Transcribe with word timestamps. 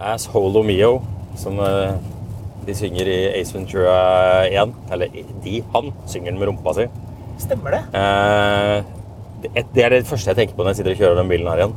Asshole 0.00 0.62
Mio, 0.64 1.00
som 1.36 1.58
eh, 1.60 1.92
de 2.66 2.74
synger 2.76 3.08
i 3.10 3.18
Ace 3.40 3.52
Ventura 3.56 4.46
1. 4.48 4.72
Eller 4.94 5.12
de, 5.44 5.60
han 5.74 5.92
synger 6.08 6.32
den 6.32 6.40
med 6.40 6.48
rumpa 6.50 6.74
si. 6.78 6.86
Stemmer 7.40 7.76
det? 7.76 7.82
Eh, 7.96 8.84
det- 9.42 9.66
det 9.74 9.84
er 9.84 9.88
det 9.90 10.06
første 10.06 10.28
jeg 10.30 10.36
tenker 10.36 10.54
på 10.56 10.62
når 10.62 10.70
jeg 10.70 10.76
sitter 10.76 10.92
og 10.92 10.98
kjører 10.98 11.16
den 11.20 11.28
bilen 11.28 11.48
her 11.48 11.56
igjen. 11.62 11.74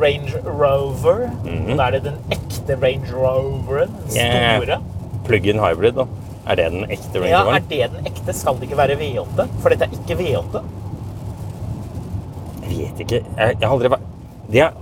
Range 0.00 0.32
Rover. 0.44 1.30
Mm 1.44 1.66
-hmm. 1.66 1.76
da 1.76 1.86
er 1.86 1.90
det 1.90 2.02
den 2.04 2.16
ekte 2.30 2.76
Range 2.82 3.12
Roveren. 3.12 3.90
Den 4.08 4.16
Yeah. 4.16 4.62
store. 4.62 4.78
Plug-in 5.26 5.58
hybrid, 5.58 5.94
da. 5.94 6.06
Er 6.46 6.54
det 6.56 6.72
den 6.72 6.84
ekte 6.90 7.20
Range 7.20 7.34
Roveren? 7.36 7.46
Ja, 7.46 7.56
er 7.56 7.88
det 7.88 7.90
den 7.96 8.06
ekte? 8.06 8.32
Skal 8.32 8.54
det 8.54 8.62
ikke 8.62 8.76
være 8.76 8.96
V8? 8.96 9.48
For 9.60 9.68
dette 9.68 9.84
er 9.84 9.90
ikke 9.92 10.22
V8. 10.22 10.62
Jeg 12.70 12.78
vet 12.78 13.00
ikke. 13.00 13.20
Jeg, 13.36 13.56
jeg 13.60 13.68
har 13.68 13.74
aldri 13.76 13.88
vært 13.88 14.00
det 14.50 14.60
er, 14.60 14.72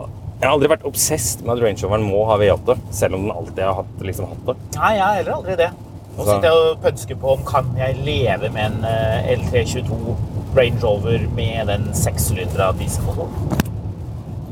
Jeg 0.41 0.47
har 0.49 0.55
aldri 0.55 0.69
vært 0.71 0.85
obsesst 0.87 1.41
med 1.45 1.57
at 1.59 1.65
Range 1.65 1.83
Roveren 1.87 2.05
må 2.07 2.25
ha 2.29 2.37
V8, 2.39 2.77
selv 2.95 3.15
om 3.15 3.23
den 3.23 3.33
alltid 3.35 3.65
har 3.65 3.75
hatt, 3.75 3.95
liksom, 4.01 4.29
hatt 4.31 4.47
det. 4.47 4.55
Nei, 4.79 4.93
jeg 4.95 5.03
har 5.05 5.15
heller 5.15 5.33
aldri 5.33 5.57
det. 5.57 5.71
Nå 6.17 6.25
Så- 6.25 6.31
sitter 6.31 6.49
jeg 6.49 6.53
og 6.53 6.83
pønsker 6.83 7.15
på 7.17 7.33
om 7.33 7.45
kan 7.45 7.67
jeg 7.77 7.97
leve 8.05 8.49
med 8.53 8.65
en 8.65 8.85
eh, 8.85 9.37
L322 9.37 10.17
Range 10.57 10.79
Rover 10.83 11.19
med 11.35 11.67
den 11.67 11.89
sekssylindra 11.95 12.73
dieselmotoren. 12.79 13.59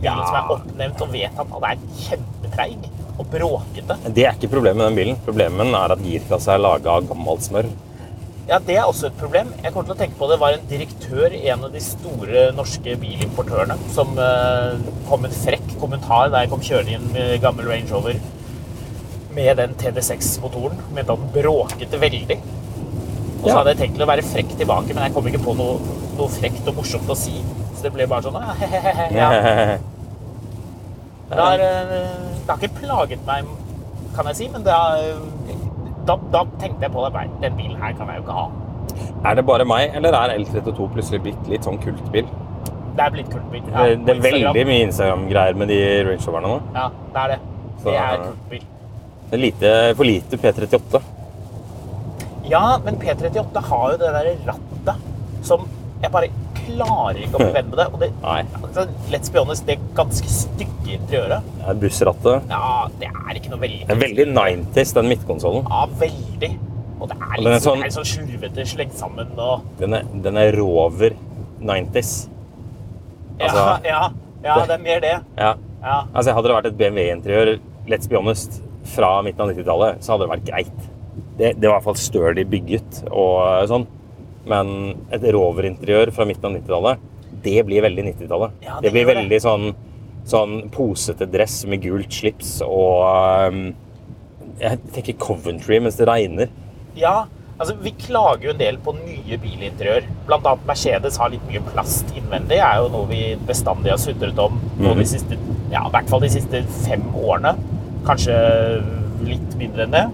Bilen 0.06 0.28
som 0.28 0.36
er 0.38 0.52
oppnevnt 0.56 1.02
og 1.06 1.12
vedtatt 1.12 1.56
at 1.58 1.66
er 1.72 1.82
kjempetreig 2.04 2.92
og 3.16 3.26
bråkete. 3.32 3.96
Det 4.12 4.26
er 4.28 4.36
ikke 4.36 4.52
problemet 4.52 4.78
med 4.82 4.86
den 4.90 4.98
bilen. 5.00 5.18
Problemet 5.26 5.74
er 5.80 5.94
at 5.96 6.04
girkassa 6.04 6.54
er 6.54 6.62
laga 6.62 6.94
av 6.98 7.08
gammelt 7.08 7.44
smør. 7.46 7.68
Ja, 8.46 8.60
Det 8.62 8.76
er 8.78 8.84
også 8.86 9.08
et 9.08 9.16
problem. 9.18 9.48
Jeg 9.62 9.72
kommer 9.74 9.88
til 9.88 9.96
å 9.96 9.98
tenke 9.98 10.18
på 10.20 10.28
Det 10.30 10.36
var 10.38 10.54
en 10.54 10.66
direktør 10.70 11.32
i 11.34 11.48
en 11.50 11.64
av 11.66 11.72
de 11.72 11.80
store 11.82 12.44
norske 12.54 12.94
bilimportørene 13.02 13.74
som 13.90 14.12
eh, 14.22 14.76
kom 15.08 15.24
med 15.24 15.32
en 15.32 15.40
frekk 15.40 15.72
kommentar 15.80 16.30
da 16.30 16.44
jeg 16.44 16.52
kom 16.52 16.62
kjørende 16.62 16.94
inn 16.94 17.08
med 17.16 17.40
gammel 17.42 17.66
Range 17.66 17.90
Rover 17.90 18.20
med 19.36 19.58
den 19.58 19.74
TD6-motoren. 19.80 20.78
Mente 20.94 21.12
at 21.12 21.24
den 21.24 21.34
bråkete 21.34 21.98
veldig. 22.00 22.38
Og 22.38 23.42
så 23.42 23.50
Ja. 23.50 23.56
hadde 23.58 23.74
jeg 23.74 23.78
tenkt 23.82 23.98
til 23.98 24.06
å 24.06 24.10
være 24.12 24.22
frekk 24.24 24.54
tilbake, 24.56 24.94
men 24.94 25.02
jeg 25.04 25.12
kom 25.14 25.26
ikke 25.26 25.42
på 25.44 25.56
noe, 25.58 25.80
noe 26.16 26.28
frekt 26.28 26.68
og 26.70 26.78
morsomt 26.78 27.10
å 27.10 27.16
si. 27.18 27.34
Så 27.76 27.82
det 27.82 27.92
ble 27.92 28.06
bare 28.06 28.22
sånn 28.22 28.38
he-he-he. 28.62 29.10
ja. 29.16 29.78
Det 31.30 31.38
har, 31.40 31.58
eh, 31.58 31.96
det 32.46 32.50
har 32.50 32.60
ikke 32.62 32.80
plaget 32.80 33.24
meg, 33.26 33.48
kan 34.16 34.26
jeg 34.30 34.36
si, 34.38 34.48
men 34.52 34.62
det 34.66 34.72
har, 34.72 35.00
da, 36.06 36.16
da 36.32 36.44
tenkte 36.60 36.86
jeg 36.86 36.92
på 36.94 37.02
det. 37.06 37.24
Den 37.42 37.56
bilen 37.58 37.76
her 37.82 37.92
kan 37.98 38.06
jeg 38.12 38.20
jo 38.20 38.26
ikke 38.26 38.36
ha. 38.36 38.46
Er 39.26 39.34
det 39.34 39.44
bare 39.48 39.64
meg, 39.68 39.90
eller 39.98 40.14
er 40.14 40.36
L32 40.38 40.86
plutselig 40.94 41.22
blitt 41.24 41.48
litt 41.50 41.66
sånn 41.66 41.80
kultbil? 41.82 42.28
Det 42.96 43.04
er 43.04 43.10
blitt 43.12 43.28
kultbil. 43.32 43.66
Ja, 43.72 43.82
det, 43.90 43.98
det 44.06 44.14
er 44.14 44.22
veldig 44.24 44.62
mye 44.70 44.84
Instagram-greier 44.86 45.58
med 45.60 45.68
de 45.68 45.80
Range 46.06 46.22
Roverne 46.30 46.52
nå. 46.54 46.60
Ja, 46.78 46.86
det 47.12 47.24
er 47.24 47.34
det. 47.34 47.38
Så- 47.82 47.90
Det 47.90 47.98
er 48.00 48.16
kultbil. 48.22 48.64
Det 49.26 49.34
er 49.36 49.42
lite, 49.42 49.70
for 49.98 50.04
lite 50.06 50.38
P38. 50.38 51.02
Ja, 52.48 52.78
men 52.84 52.96
P38 53.02 53.62
har 53.68 53.90
jo 53.92 53.96
det 53.98 54.12
der 54.14 54.30
rattet 54.46 55.02
som 55.42 55.66
jeg 56.02 56.12
bare 56.14 56.28
klarer 56.66 57.18
ikke 57.24 57.38
å 57.38 57.46
bevenne 57.46 57.70
med 57.72 57.78
det. 57.80 57.86
Og 57.92 58.00
det, 58.02 58.10
altså, 58.26 58.84
let's 59.12 59.32
be 59.32 59.40
honest, 59.42 59.66
det 59.66 59.76
er 59.78 59.88
ganske 59.96 60.28
stygge 60.30 60.96
interiøret, 60.98 61.42
er 61.66 61.74
bussrattet. 61.82 62.48
ja, 62.50 62.88
det 63.00 63.08
er 63.10 63.34
ikke 63.40 63.50
noe 63.54 63.62
veldig 63.64 63.86
Det 63.88 63.96
er 63.96 64.02
veldig 64.02 64.26
90s, 64.36 64.94
den 64.94 65.08
midtkonsollen. 65.14 65.66
Ja, 65.70 65.86
veldig. 66.02 66.52
Og 67.00 67.08
det 67.10 67.16
er 67.20 67.42
litt 67.44 67.62
sånn, 67.62 67.82
sånn- 67.82 67.96
sånn 67.98 68.08
slurvete 68.12 68.64
slengt 68.66 68.94
sammen 68.96 69.28
og 69.38 69.62
Den 69.78 69.94
er, 69.94 70.02
den 70.24 70.36
er 70.40 70.52
rover 70.56 71.10
90s. 71.60 72.28
Ja, 73.38 73.46
Altså- 73.46 73.84
ja, 73.92 74.02
ja, 74.44 74.58
det 74.66 74.74
er 74.78 74.82
mer 74.82 75.00
det. 75.00 75.14
Ja. 75.36 75.54
Ja. 75.82 76.04
Altså, 76.14 76.32
hadde 76.34 76.48
det 76.48 76.56
vært 76.56 76.66
et 76.72 76.78
BMW-interiør, 76.78 77.58
let's 77.88 78.08
be 78.08 78.16
honest, 78.16 78.62
fra 78.86 79.20
midten 79.22 79.40
av 79.44 79.50
90-tallet, 79.52 80.00
så 80.02 80.14
hadde 80.14 80.26
det 80.26 80.32
vært 80.32 80.46
greit. 80.48 80.86
Det, 81.36 81.50
det 81.60 81.68
var 81.68 81.76
i 81.76 81.78
hvert 81.80 81.84
fall 81.84 81.98
sturdy 82.00 82.44
bygget 82.48 83.02
og 83.10 83.68
sånn. 83.68 83.84
Men 84.50 84.72
et 85.14 85.24
rover-interiør 85.34 86.12
fra 86.14 86.26
midten 86.28 86.48
av 86.48 86.56
90-tallet, 86.60 87.06
det 87.46 87.62
blir 87.66 87.84
veldig 87.86 88.04
90-tallet. 88.12 88.60
Ja, 88.64 88.76
det, 88.78 88.88
det 88.88 88.94
blir 88.94 89.08
veldig 89.10 89.32
det. 89.34 89.42
sånn, 89.42 89.72
sånn 90.26 90.58
posete 90.74 91.28
dress 91.30 91.60
med 91.70 91.82
gult 91.84 92.14
slips 92.14 92.58
og 92.66 93.50
um, 93.52 93.64
Jeg 94.62 94.80
tenker 94.94 95.18
Coventry 95.20 95.80
mens 95.82 95.98
det 95.98 96.06
regner. 96.08 96.52
Ja, 96.96 97.26
altså 97.58 97.76
vi 97.82 97.92
klager 98.00 98.48
jo 98.48 98.54
en 98.54 98.62
del 98.62 98.78
på 98.82 98.94
nye 98.96 99.38
bilinteriør. 99.42 100.06
Blant 100.30 100.46
annet 100.48 100.66
Mercedes 100.70 101.18
har 101.20 101.34
litt 101.34 101.44
mye 101.50 101.62
plast 101.72 102.14
innvendig. 102.16 102.62
er 102.62 102.80
jo 102.80 102.90
noe 102.94 103.10
vi 103.10 103.22
bestandig 103.48 103.92
har 103.92 104.00
sutret 104.00 104.38
om 104.40 104.56
nå 104.80 104.94
de 104.96 105.06
siste, 105.10 105.38
ja, 105.74 105.84
i 105.84 105.92
hvert 105.92 106.08
fall 106.12 106.24
de 106.24 106.32
siste 106.38 106.62
fem 106.86 107.04
årene. 107.20 107.56
Kanskje 108.06 108.38
litt 109.26 109.58
mindre 109.58 109.84
enn 109.84 109.94
det. 109.96 110.06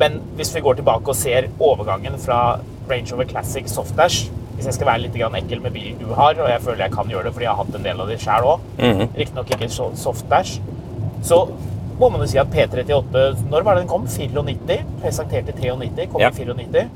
Men 0.00 0.18
hvis 0.36 0.50
vi 0.56 0.62
går 0.64 0.80
tilbake 0.80 1.12
og 1.12 1.16
ser 1.16 1.48
overgangen 1.62 2.18
fra 2.18 2.58
Range 2.90 3.12
Rover 3.12 3.28
Classic 3.30 3.68
Softdash 3.70 4.28
Hvis 4.56 4.66
jeg 4.68 4.74
skal 4.76 4.86
være 4.90 5.02
litt 5.06 5.14
grann 5.18 5.34
ekkel 5.38 5.60
med 5.64 5.72
bilen 5.74 5.98
du 5.98 6.12
har, 6.14 6.34
og 6.38 6.48
jeg 6.50 6.60
føler 6.62 6.84
jeg 6.86 6.92
kan 6.94 7.08
gjøre 7.10 7.24
det 7.28 7.32
fordi 7.34 7.46
jeg 7.48 7.54
har 7.54 7.64
hatt 7.64 7.78
en 7.78 7.86
del 7.88 8.00
av 8.04 8.10
det 8.12 8.18
sjøl 8.22 8.44
òg, 8.52 8.66
riktignok 9.18 9.50
ikke 9.56 9.68
Softdash, 9.98 10.60
så 11.26 11.40
må 11.98 12.08
man 12.10 12.22
jo 12.22 12.28
si 12.30 12.38
at 12.42 12.50
P38 12.50 13.48
Når 13.50 13.62
var 13.66 13.74
det 13.76 13.84
den 13.84 13.90
kom? 13.90 14.06
94? 14.06 14.78
Presenterte 15.02 15.52
93, 15.58 16.06
kom 16.12 16.20
Ja. 16.22 16.30
i 16.30 16.44
94. 16.44 16.86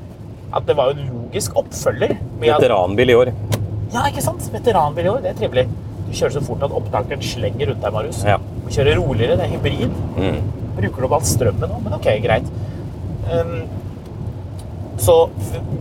At 0.55 0.65
det 0.65 0.75
var 0.79 0.89
jo 0.89 0.97
en 0.97 1.09
logisk 1.13 1.55
oppfølger. 1.59 2.15
Veteranbil 2.41 3.09
i 3.09 3.15
år. 3.15 3.31
Ja, 3.93 4.05
ikke 4.09 4.21
sant? 4.25 4.47
Veteranbil 4.53 5.05
i 5.05 5.09
år, 5.11 5.19
det 5.21 5.29
er 5.35 5.37
trivelig. 5.37 5.67
Du 6.07 6.13
kjører 6.17 6.33
så 6.39 6.41
fort 6.41 6.63
at 6.65 6.71
opptakeren 6.73 7.21
slenger 7.21 7.69
rundt 7.69 7.83
deg, 7.85 7.93
Marius. 7.93 8.23
Ja. 8.25 8.37
Du 8.65 8.69
kjører 8.73 8.97
roligere, 8.97 9.37
det 9.37 9.45
er 9.45 9.53
hybrid. 9.53 9.93
Bruker 10.79 11.01
du 11.03 11.05
opp 11.05 11.15
all 11.19 11.27
strømmen 11.27 11.69
nå, 11.69 11.79
men 11.85 11.93
ok, 11.99 12.09
greit. 12.23 12.49
Um, 13.29 13.53
så 14.99 15.29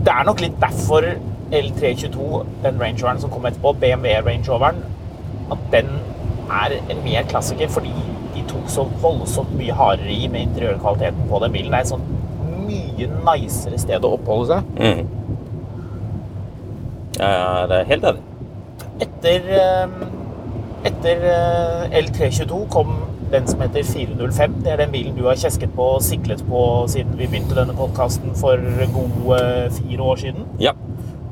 det 0.05 0.13
er 0.15 0.27
nok 0.29 0.41
litt 0.43 0.57
derfor 0.63 1.05
L322, 1.53 2.45
den 2.65 2.81
Range 2.81 3.03
Roveren 3.03 3.21
som 3.23 3.33
kom 3.33 3.47
etterpå, 3.49 3.73
BMW 3.81 4.21
Range 4.27 4.45
Roveren, 4.51 4.83
at 5.53 5.59
den 5.73 5.91
er 6.49 6.77
en 6.79 7.03
mer 7.05 7.27
klassiker 7.29 7.69
fordi 7.73 7.93
de 8.35 8.45
tok 8.49 8.69
så 8.73 8.85
voldsomt 9.03 9.53
mye 9.59 9.75
hardere 9.75 10.13
i 10.13 10.29
med 10.29 10.47
interiørkvaliteten 10.49 11.29
på 11.31 11.41
den 11.45 11.53
bilen. 11.53 11.73
Det 11.73 11.81
er 11.81 11.87
et 11.87 11.93
sånn 11.93 12.07
mye 12.69 13.09
nicere 13.27 13.81
sted 13.81 14.05
å 14.05 14.15
oppholde 14.19 14.59
seg. 14.59 14.73
ja, 17.19 17.67
det 17.69 17.81
er 17.81 17.91
helt 17.93 18.09
enig. 18.13 18.25
Etter, 19.05 19.49
eh, 19.59 19.89
etter 20.89 21.25
eh, 21.33 21.99
L322 22.03 22.65
kom 22.73 22.95
den 23.33 23.49
som 23.49 23.61
heter 23.65 23.85
405. 23.87 24.55
Det 24.65 24.73
er 24.73 24.81
den 24.83 24.93
bilen 24.95 25.17
du 25.19 25.25
har 25.29 25.39
kjesket 25.39 25.73
på 25.77 25.87
og 25.97 26.05
siklet 26.05 26.45
på 26.49 26.63
siden 26.91 27.17
vi 27.19 27.29
begynte 27.29 27.57
denne 27.59 27.77
podkasten 27.77 28.35
for 28.39 28.63
gode 28.95 29.41
fire 29.79 30.07
år 30.13 30.23
siden. 30.25 30.47
Ja. 30.63 30.75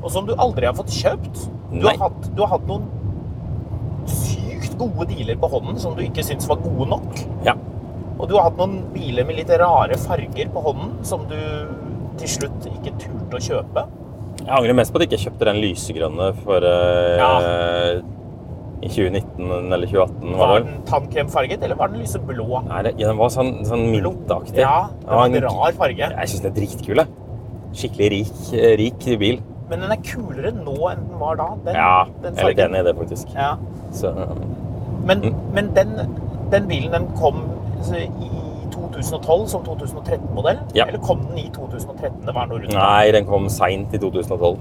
Og 0.03 0.11
som 0.13 0.27
du 0.27 0.35
aldri 0.37 0.67
har 0.69 0.75
fått 0.77 0.93
kjøpt. 0.93 1.47
Du 1.73 1.87
har, 1.87 1.97
hatt, 1.99 2.29
du 2.35 2.43
har 2.45 2.53
hatt 2.55 2.67
noen 2.69 2.85
sykt 4.07 4.77
gode 4.79 5.09
dealer 5.09 5.39
på 5.41 5.49
hånden 5.51 5.79
som 5.81 5.97
du 5.97 6.03
ikke 6.05 6.23
syns 6.23 6.47
var 6.49 6.61
gode 6.63 6.89
nok. 6.93 7.25
ja. 7.47 7.57
Og 8.17 8.25
du 8.25 8.33
har 8.33 8.47
hatt 8.47 8.57
noen 8.57 8.79
biler 8.95 9.27
med 9.29 9.37
litt 9.37 9.51
rare 9.61 9.93
farger 10.01 10.47
på 10.49 10.61
hånden 10.65 10.95
som 11.05 11.27
du 11.29 11.37
til 12.17 12.31
slutt 12.33 12.65
ikke 12.65 12.95
turte 12.97 13.37
å 13.37 13.41
kjøpe. 13.45 13.83
Jeg 14.39 14.53
angrer 14.57 14.77
mest 14.79 14.93
på 14.93 14.97
at 14.97 15.05
jeg 15.05 15.11
ikke 15.11 15.25
kjøpte 15.27 15.47
den 15.51 15.59
lysegrønne 15.61 16.29
for 16.39 16.65
eh, 16.65 17.99
i 18.87 18.89
2019 18.95 19.73
eller 19.75 19.87
2018. 19.91 20.33
Var 20.39 20.51
Var 20.53 20.63
den 20.65 20.81
tannkremfarget, 20.89 21.63
eller 21.67 21.75
var 21.79 21.91
den 21.93 22.01
lyseblå? 22.01 22.47
Nei, 22.69 22.81
det, 22.87 22.93
ja, 22.97 23.11
den 23.11 23.19
var 23.19 23.29
sånn, 23.33 23.53
sånn 23.67 23.85
myntaktig. 23.93 24.63
Ja, 24.63 24.87
det 25.03 25.11
var 25.11 25.25
en 25.27 25.35
en- 25.35 25.43
rar 25.49 25.71
farge. 25.77 26.09
Jeg 26.15 26.31
syns 26.33 26.41
den 26.47 26.51
er 26.51 26.57
dritkul. 26.61 27.03
Skikkelig 27.77 28.09
rik, 28.15 28.33
eh, 28.57 28.73
rik 28.79 29.07
bil. 29.19 29.39
Men 29.69 29.81
den 29.83 29.91
er 29.91 29.99
kulere 30.01 30.51
nå 30.55 30.77
enn 30.93 31.01
den 31.09 31.19
var 31.19 31.35
da. 31.35 31.49
Den, 31.65 31.75
Ja, 31.75 32.05
den 32.23 32.35
jeg 32.35 32.43
er 32.43 32.47
litt 32.53 32.63
enig 32.65 32.79
i 32.79 32.83
det, 32.87 32.95
faktisk. 32.97 33.33
Ja. 33.35 33.55
Så, 33.91 34.13
Men, 35.07 35.21
Mm. 35.21 35.35
men 35.53 35.73
den 35.73 35.91
den 36.51 36.67
bilen 36.67 36.91
den 36.91 37.07
kom 37.19 37.35
altså, 37.77 37.95
i 37.95 38.29
2012 38.71 39.47
som 39.47 39.63
2013-modell? 39.63 40.59
Ja. 40.73 40.85
Eller 40.87 40.99
kom 40.99 41.19
den 41.27 41.37
i 41.37 41.49
2013? 41.53 42.25
Det 42.25 42.33
var 42.35 42.45
noe 42.47 42.59
rundt 42.59 42.73
Nei, 42.73 43.11
den 43.11 43.25
kom 43.25 43.47
seint 43.49 43.93
i 43.93 43.97
2012. 43.97 44.57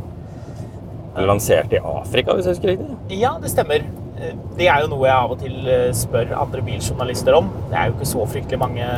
Den 1.16 1.26
lanserte 1.26 1.72
i 1.78 1.80
Afrika, 1.82 2.34
hvis 2.34 2.44
jeg 2.46 2.54
husker 2.56 2.68
riktig. 2.74 3.20
Ja, 3.20 3.36
det 3.40 3.50
stemmer. 3.50 3.82
Eh, 4.16 4.34
Det 4.56 4.68
er 4.72 4.82
jo 4.82 4.90
noe 4.92 5.04
jeg 5.04 5.16
av 5.16 5.32
og 5.34 5.40
til 5.42 5.68
eh, 5.68 5.92
spør 5.96 6.32
andre 6.40 6.62
biljournalister 6.64 7.36
om. 7.36 7.50
Det 7.70 7.78
er 7.78 7.90
jo 7.90 7.96
ikke 7.96 8.08
så 8.08 8.26
fryktelig 8.32 8.60
mange 8.62 8.90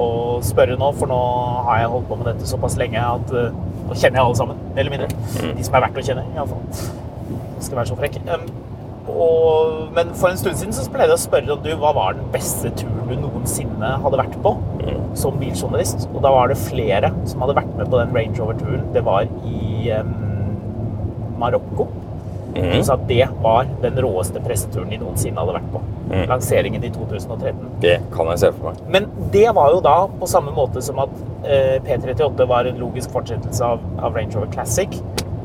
å 0.00 0.08
spørre 0.44 0.78
nå, 0.80 0.90
for 0.98 1.10
nå 1.10 1.20
har 1.68 1.82
jeg 1.82 1.94
holdt 1.94 2.10
på 2.10 2.20
med 2.20 2.30
dette 2.32 2.48
såpass 2.48 2.78
lenge 2.80 3.00
at 3.00 3.34
eh, 3.36 3.62
nå 3.84 3.96
kjenner 3.98 4.20
jeg 4.20 4.24
alle 4.24 4.38
sammen, 4.40 4.62
mer 4.72 4.84
eller 4.84 4.94
mindre. 4.94 5.10
De 5.58 5.66
som 5.66 5.76
er 5.76 5.84
verdt 5.84 6.00
å 6.00 6.06
kjenne, 6.08 6.28
iallfall. 6.32 6.62
Skal 7.60 7.80
være 7.80 7.90
så 7.92 7.98
frekk. 7.98 8.20
Og, 9.04 9.90
men 9.94 10.14
for 10.16 10.32
en 10.32 10.38
stund 10.40 10.56
siden 10.56 10.72
så 10.72 10.86
pleide 10.88 11.12
jeg 11.12 11.20
å 11.20 11.24
spørre 11.26 11.52
om 11.52 11.60
du, 11.64 11.68
hva 11.80 11.90
var 11.96 12.16
den 12.16 12.30
beste 12.32 12.72
turen 12.80 13.10
du 13.10 13.18
noensinne 13.20 13.90
hadde 14.00 14.16
vært 14.16 14.38
på 14.42 14.54
som 15.18 15.36
biljournalist. 15.38 16.08
Og 16.14 16.22
da 16.24 16.32
var 16.32 16.48
det 16.50 16.56
flere 16.62 17.12
som 17.28 17.44
hadde 17.44 17.58
vært 17.60 17.74
med 17.76 17.90
på 17.92 18.00
den 18.00 18.16
Range 18.16 18.40
Rover-turen. 18.40 18.86
Det 18.96 19.04
var 19.04 19.28
i 19.44 19.92
um, 19.92 20.14
Marokko. 21.38 21.86
Hun 22.54 22.84
sa 22.86 22.94
at 22.94 23.06
det 23.08 23.26
var 23.42 23.68
den 23.82 23.98
råeste 24.04 24.42
presseturen 24.44 24.92
de 24.92 25.00
noensinne 25.02 25.40
hadde 25.40 25.56
vært 25.56 25.70
på. 25.72 25.82
Lanseringen 26.30 26.84
i 26.84 26.90
2013. 26.94 27.70
Det 27.82 27.96
kan 28.14 28.30
jeg 28.32 28.42
se 28.44 28.50
for 28.54 28.70
meg. 28.70 28.82
Men 28.96 29.08
det 29.34 29.48
var 29.56 29.72
jo 29.74 29.80
da 29.84 29.96
på 30.20 30.28
samme 30.30 30.54
måte 30.54 30.82
som 30.84 31.00
at 31.02 31.14
eh, 31.42 31.78
P38 31.84 32.46
var 32.50 32.68
en 32.70 32.78
logisk 32.82 33.14
fortsettelse 33.14 33.64
av, 33.74 33.82
av 33.98 34.14
Range 34.16 34.36
Rover 34.36 34.52
Classic, 34.54 35.00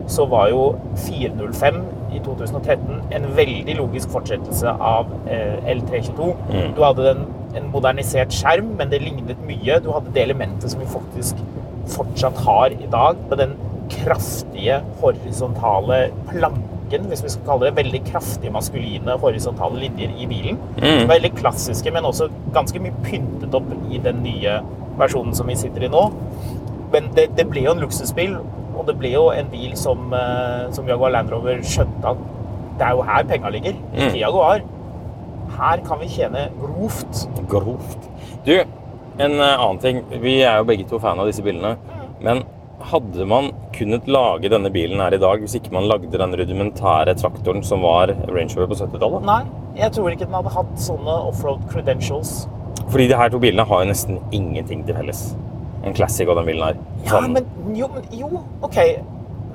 så 0.10 0.26
var 0.30 0.50
jo 0.50 0.64
405 1.06 1.82
i 2.18 2.20
2013 2.26 3.14
en 3.14 3.28
veldig 3.38 3.76
logisk 3.78 4.10
fortsettelse 4.14 4.74
av 4.74 5.12
eh, 5.30 5.58
L322. 5.76 6.30
Du 6.78 6.84
hadde 6.84 7.06
den, 7.12 7.26
en 7.58 7.70
modernisert 7.74 8.34
skjerm, 8.34 8.74
men 8.80 8.92
det 8.94 9.04
lignet 9.04 9.42
mye. 9.46 9.80
Du 9.86 9.92
hadde 9.94 10.14
det 10.16 10.26
elementet 10.26 10.74
som 10.74 10.82
vi 10.82 10.90
faktisk 10.90 11.42
fortsatt 11.90 12.38
har 12.46 12.74
i 12.74 12.90
dag, 12.90 13.22
med 13.30 13.42
den 13.42 13.58
kraftige 13.90 14.82
horisontale 15.02 16.10
planken, 16.90 17.10
hvis 17.10 17.24
vi 17.24 17.30
skal 17.30 17.46
kalle 17.46 17.70
det, 17.70 17.78
veldig 17.78 18.02
kraftige 18.08 18.52
maskuline 18.52 19.18
horisontale 19.22 19.80
linjer 19.80 20.10
i 20.18 20.28
bilen. 20.28 20.58
Mm. 20.82 21.08
Veldig 21.10 21.34
klassiske, 21.38 21.92
men 21.92 22.06
også 22.06 22.30
ganske 22.54 22.80
mye 22.80 22.94
pyntet 23.04 23.54
opp 23.54 23.70
i 23.92 24.00
den 24.04 24.24
nye 24.24 24.62
versjonen 24.98 25.36
som 25.36 25.48
vi 25.48 25.56
sitter 25.56 25.86
i 25.86 25.90
nå. 25.90 26.10
Men 26.92 27.12
det, 27.16 27.30
det 27.38 27.48
ble 27.50 27.64
jo 27.66 27.76
en 27.76 27.84
luksusbil, 27.84 28.38
og 28.76 28.88
det 28.88 28.98
ble 28.98 29.14
jo 29.14 29.30
en 29.32 29.50
bil 29.52 29.76
som, 29.78 30.12
eh, 30.14 30.72
som 30.74 30.88
Jaguar 30.88 31.12
Land 31.12 31.32
Rover 31.32 31.62
skjønte 31.62 32.14
at 32.14 32.28
det 32.80 32.88
er 32.88 32.96
jo 32.96 33.04
her 33.04 33.24
penga 33.28 33.50
ligger. 33.50 33.74
Mm. 33.94 34.14
I 34.14 34.22
Jaguar. 34.22 34.62
Her 35.60 35.82
kan 35.84 36.00
vi 36.00 36.08
tjene 36.08 36.48
grovt. 36.62 37.26
Grovt. 37.50 38.08
Du, 38.46 38.56
en 39.20 39.34
eh, 39.36 39.60
annen 39.60 39.82
ting. 39.84 40.02
Vi 40.24 40.40
er 40.42 40.62
jo 40.62 40.70
begge 40.70 40.88
to 40.88 41.00
fan 41.02 41.20
av 41.20 41.28
disse 41.28 41.44
bilene. 41.44 41.76
Men 42.24 42.46
hadde 42.92 43.26
man 43.28 43.52
kunnet 43.76 44.08
lage 44.08 44.50
denne 44.52 44.70
bilen 44.74 45.02
her 45.04 45.14
i 45.16 45.20
dag 45.22 45.42
hvis 45.44 45.56
ikke 45.60 45.74
man 45.76 45.88
lagde 45.90 46.12
den 46.12 46.36
rudimentære 46.40 47.16
traktoren 47.20 47.64
som 47.66 47.84
var 47.86 48.14
Range 48.30 48.56
Rover 48.56 48.72
på 48.72 48.80
70-tallet? 48.80 49.28
Nei, 49.28 49.42
jeg 49.80 49.94
tror 49.96 50.14
ikke 50.14 50.28
den 50.28 50.38
hadde 50.40 50.54
hatt 50.56 50.74
sånne 50.82 51.18
offroad 51.30 51.66
credentials. 51.72 52.48
Fordi 52.90 53.08
de 53.12 53.20
her 53.20 53.30
to 53.30 53.42
bilene 53.42 53.66
har 53.70 53.84
jo 53.84 53.92
nesten 53.92 54.20
ingenting 54.36 54.86
til 54.88 54.98
felles. 54.98 55.24
En 55.86 55.96
classic 55.96 56.28
og 56.28 56.40
den 56.40 56.50
bilen 56.50 56.66
her. 56.66 56.80
Ja, 57.06 57.20
Sånn- 57.20 57.36
men 57.36 57.76
jo, 57.78 57.88
men, 57.94 58.08
jo 58.16 58.44
OK. 58.66 58.80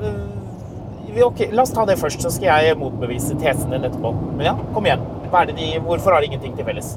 Uh, 0.00 1.24
ok, 1.28 1.48
La 1.52 1.62
oss 1.62 1.72
ta 1.74 1.84
det 1.86 1.98
først, 2.00 2.22
så 2.22 2.30
skal 2.32 2.64
jeg 2.64 2.78
motbevise 2.78 3.36
tesen 3.40 3.74
din 3.74 3.84
etterpå. 3.84 4.14
Men 4.36 4.46
ja, 4.52 4.54
kom 4.74 4.86
igjen. 4.86 5.02
Hva 5.32 5.44
det 5.48 5.56
de, 5.58 5.74
hvorfor 5.82 6.14
har 6.14 6.22
de 6.22 6.30
ingenting 6.30 6.56
til 6.56 6.64
felles? 6.68 6.94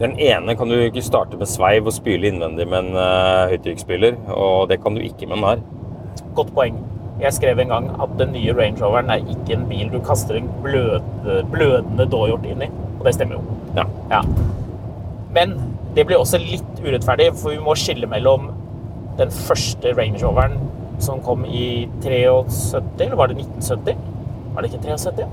Den 0.00 0.18
ene 0.20 0.56
kan 0.56 0.68
du 0.68 0.76
ikke 0.76 1.04
starte 1.04 1.38
med 1.40 1.48
sveiv 1.48 1.88
og 1.88 1.94
spyle 1.96 2.28
innvendig 2.28 2.66
med 2.68 2.84
en 2.84 2.98
uh, 2.98 3.46
høytrykksspyler, 3.52 4.18
og 4.34 4.68
det 4.68 4.82
kan 4.82 4.96
du 4.96 5.00
ikke 5.00 5.28
med 5.28 5.38
den 5.38 5.46
her. 5.48 5.62
Godt 6.36 6.52
poeng. 6.56 6.76
Jeg 7.20 7.32
skrev 7.32 7.62
en 7.62 7.72
gang 7.72 7.88
at 8.02 8.12
den 8.20 8.34
nye 8.36 8.52
Range 8.52 8.84
Roveren 8.84 9.08
er 9.10 9.24
ikke 9.24 9.56
en 9.56 9.64
bil 9.70 9.88
du 9.88 9.96
kaster 10.04 10.36
en 10.36 10.50
blød, 10.62 11.00
blødende 11.52 12.04
dåhjort 12.12 12.44
inn 12.44 12.66
i. 12.66 12.68
Og 12.98 13.06
det 13.08 13.14
stemmer 13.16 13.38
jo. 13.38 13.56
Ja. 13.78 13.86
Ja. 14.12 14.20
Men 15.32 15.56
det 15.96 16.04
blir 16.04 16.20
også 16.20 16.42
litt 16.44 16.84
urettferdig, 16.84 17.30
for 17.40 17.56
vi 17.56 17.62
må 17.64 17.72
skille 17.80 18.08
mellom 18.10 18.50
den 19.16 19.32
første 19.32 19.96
Range 19.96 20.20
Roveren 20.20 20.58
som 21.00 21.20
kom 21.24 21.44
i 21.48 21.88
73, 22.04 22.74
eller 23.00 23.16
var 23.16 23.32
det 23.32 23.40
1970? 23.40 23.96
Var 24.54 24.62
det 24.62 24.72
ikke 24.72 24.84
73? 24.84 25.24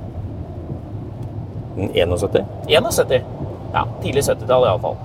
Den 1.75 1.91
71. 1.95 2.45
71. 2.67 3.42
Ja, 3.73 3.83
tidlig 4.01 4.23
70-tall 4.23 4.67
iallfall. 4.69 4.97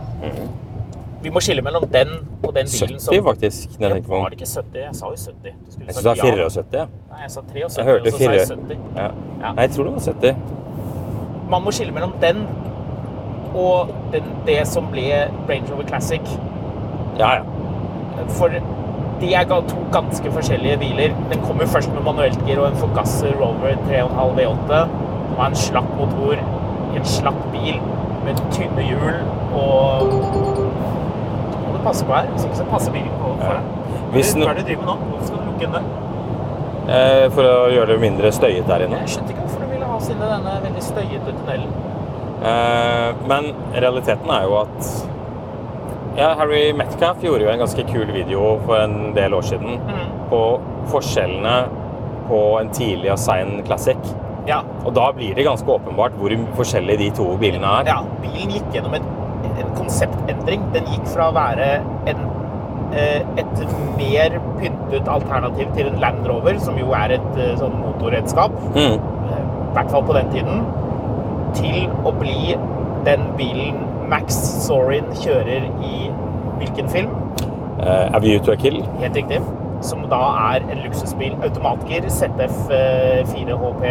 Vi 1.23 1.31
må 1.35 1.41
skille 1.43 1.63
mellom 1.67 1.83
den 1.91 2.11
og 2.47 2.53
den 2.55 2.69
bilen 2.71 2.99
70 3.01 3.01
som 3.03 3.25
faktisk, 3.27 3.73
når 3.81 3.89
jeg 3.89 3.95
tenker 3.97 4.09
på 4.09 4.21
Var 4.21 4.29
det 4.29 4.37
ikke 4.39 4.51
70? 4.55 4.77
Jeg 4.85 4.95
sa 4.95 5.07
jo 5.07 5.17
70. 5.17 5.43
Du 5.43 5.85
Jeg 5.87 5.95
sa 5.95 6.01
synes 6.01 6.05
det 6.05 6.19
ja. 6.19 6.49
74. 6.49 6.65
Ja. 6.73 6.85
Nei, 7.11 7.23
jeg 7.23 7.31
sa 7.31 7.41
73, 7.41 7.79
Jeg 7.79 7.85
hørte 7.89 8.07
og 8.07 8.13
så 8.13 8.19
sa 8.19 8.33
jeg 8.33 8.47
70. 8.47 8.79
Ja. 8.97 9.09
Ja. 9.43 9.53
Nei, 9.53 9.65
jeg 9.67 9.71
tror 9.75 9.85
det 9.89 9.93
var 9.93 10.01
70. 10.01 10.37
Man 11.51 11.65
må 11.65 11.75
skille 11.75 11.93
mellom 11.97 12.15
den 12.23 12.47
og 13.57 13.91
den, 14.13 14.31
det 14.47 14.59
som 14.69 14.91
ble 14.93 15.07
Range 15.49 15.73
Rover 15.73 15.89
Classic. 15.89 16.33
Ja, 17.19 17.33
ja. 17.41 18.27
For 18.39 18.53
de 19.21 19.35
er 19.35 19.45
to 19.49 19.83
ganske 19.93 20.33
forskjellige 20.33 20.79
biler. 20.79 21.15
Den 21.33 21.41
kom 21.43 21.61
jo 21.61 21.67
først 21.67 21.91
med 21.95 22.05
manueltgir 22.07 22.61
og 22.63 22.69
en 22.69 22.79
forgasser 22.79 23.35
Rover 23.41 23.75
3,5 23.89 24.39
V8. 24.39 24.83
Og 25.39 25.47
en 25.47 25.57
slapp 25.57 25.89
motor 25.99 26.37
i 26.39 27.01
en 27.01 27.05
slapp 27.09 27.41
bil 27.53 27.81
med 28.29 28.41
tynne 28.55 28.85
hjul 28.85 29.15
og 29.57 30.13
må 31.65 31.73
du 31.75 31.81
passe 31.85 32.05
på 32.07 32.15
her, 32.15 32.29
hvis 32.35 32.45
ikke 32.49 32.61
så 32.61 32.67
passer 32.71 32.95
bilen 32.95 33.13
på 33.21 33.35
foran. 33.41 33.65
deg. 33.65 34.05
Hvis 34.13 34.35
Hva 34.37 34.51
er 34.53 34.61
det 34.61 34.65
du 34.65 34.71
driver 34.71 34.85
med 34.85 34.91
nå? 34.93 34.97
Hvorfor 35.11 35.27
skal 35.31 35.43
du 35.43 35.51
lukke 35.51 35.69
inn 35.69 35.77
det? 35.77 35.85
Eh, 36.89 37.27
for 37.35 37.45
å 37.45 37.57
gjøre 37.73 37.91
det 37.95 38.01
mindre 38.01 38.33
støyet 38.33 38.69
der 38.69 38.87
inne. 38.87 39.03
Jeg 39.05 39.15
skjønte 39.15 39.35
ikke 39.35 39.45
hvorfor 39.45 39.65
du 39.65 39.73
ville 39.75 39.89
ha 39.91 39.97
oss 39.99 40.09
inn 40.13 40.23
i 40.23 40.31
denne 40.33 40.55
veldig 40.65 40.85
støyete 40.87 41.35
tunnelen. 41.41 41.73
Eh, 42.49 43.25
men 43.29 43.51
realiteten 43.75 44.31
er 44.33 44.47
jo 44.47 44.57
at 44.63 44.93
ja, 46.19 46.33
Harry 46.39 46.73
Metcalf 46.75 47.21
gjorde 47.23 47.45
jo 47.45 47.51
en 47.53 47.61
ganske 47.63 47.85
kul 47.93 48.09
video 48.15 48.55
for 48.67 48.81
en 48.81 49.13
del 49.15 49.37
år 49.37 49.45
siden 49.47 49.77
på 50.31 50.41
forskjellene 50.93 51.59
på 52.29 52.41
en 52.61 52.73
tidlig 52.75 53.13
og 53.15 53.21
sein 53.23 53.61
Classic. 53.67 54.11
Ja, 54.49 54.63
Og 54.87 54.95
da 54.97 55.11
blir 55.13 55.35
det 55.37 55.45
ganske 55.45 55.69
åpenbart 55.69 56.15
hvor 56.17 56.33
forskjellige 56.57 56.99
de 57.03 57.09
to 57.19 57.27
bilene 57.41 57.69
er. 57.81 57.91
Ja, 57.91 57.99
bilen 58.23 58.55
gikk 58.57 58.71
gjennom 58.73 58.95
et, 58.97 59.09
en 59.61 59.75
konseptendring. 59.77 60.65
Den 60.73 60.89
gikk 60.89 61.05
fra 61.13 61.29
å 61.29 61.35
være 61.37 61.67
en, 62.09 62.23
eh, 62.97 63.21
et 63.43 63.61
mer 63.99 64.39
pyntet 64.61 65.09
alternativ 65.13 65.69
til 65.77 65.91
en 65.93 66.01
Land 66.01 66.27
Rover, 66.27 66.59
som 66.65 66.79
jo 66.81 66.95
er 66.97 67.19
et 67.19 67.37
eh, 67.37 67.55
sånn 67.61 67.77
motorredskap, 67.83 68.57
Mm. 68.75 68.97
eh, 68.97 69.45
i 69.69 69.75
hvert 69.77 69.91
fall 69.93 70.03
på 70.09 70.17
den 70.17 70.33
tiden, 70.33 70.65
til 71.55 71.89
å 72.05 72.13
bli 72.19 72.57
den 73.05 73.21
bilen 73.37 73.85
Max 74.09 74.35
Zorin 74.65 75.05
kjører 75.21 75.69
i 75.85 76.11
hvilken 76.59 76.89
film? 76.89 77.11
Uh, 77.79 78.09
A 78.13 78.19
View 78.19 78.41
to 78.41 78.53
a 78.53 78.57
Kill. 78.57 78.83
Helt 78.99 79.15
riktig. 79.15 79.41
Som 79.85 80.07
da 80.11 80.21
er 80.55 80.65
en 80.67 80.83
luksusbil. 80.85 81.37
Automatgir 81.47 82.09
ZF 82.11 82.73
eh, 82.75 83.21
4 83.29 83.59
HP 83.61 83.85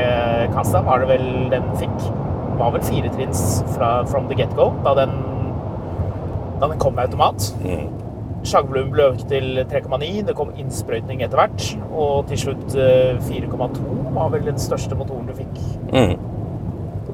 Casta 0.56 0.82
var 0.84 1.04
det 1.04 1.12
vel 1.14 1.28
den 1.54 1.70
fikk. 1.80 2.10
Var 2.58 2.74
vel 2.74 2.84
firetrinns 2.84 3.64
fra 3.76 4.02
From 4.10 4.28
the 4.28 4.36
Get-Go 4.36 4.72
da 4.84 4.96
den, 4.98 5.14
da 6.60 6.68
den 6.72 6.80
kom 6.82 6.98
med 6.98 7.08
automat. 7.08 7.52
Mm. 7.64 7.88
Slagvolumet 8.48 8.94
ble 8.94 9.08
økt 9.12 9.26
til 9.32 9.62
3,9. 9.70 10.10
Det 10.28 10.36
kom 10.38 10.52
innsprøytning 10.60 11.24
etter 11.26 11.40
hvert. 11.40 11.70
Og 11.92 12.28
til 12.30 12.44
slutt 12.48 12.76
eh, 12.76 13.16
4,2 13.30 13.98
var 14.18 14.32
vel 14.34 14.48
den 14.52 14.60
største 14.62 14.98
motoren 14.98 15.30
du 15.30 15.36
fikk. 15.38 15.58
Mm. 15.94 16.18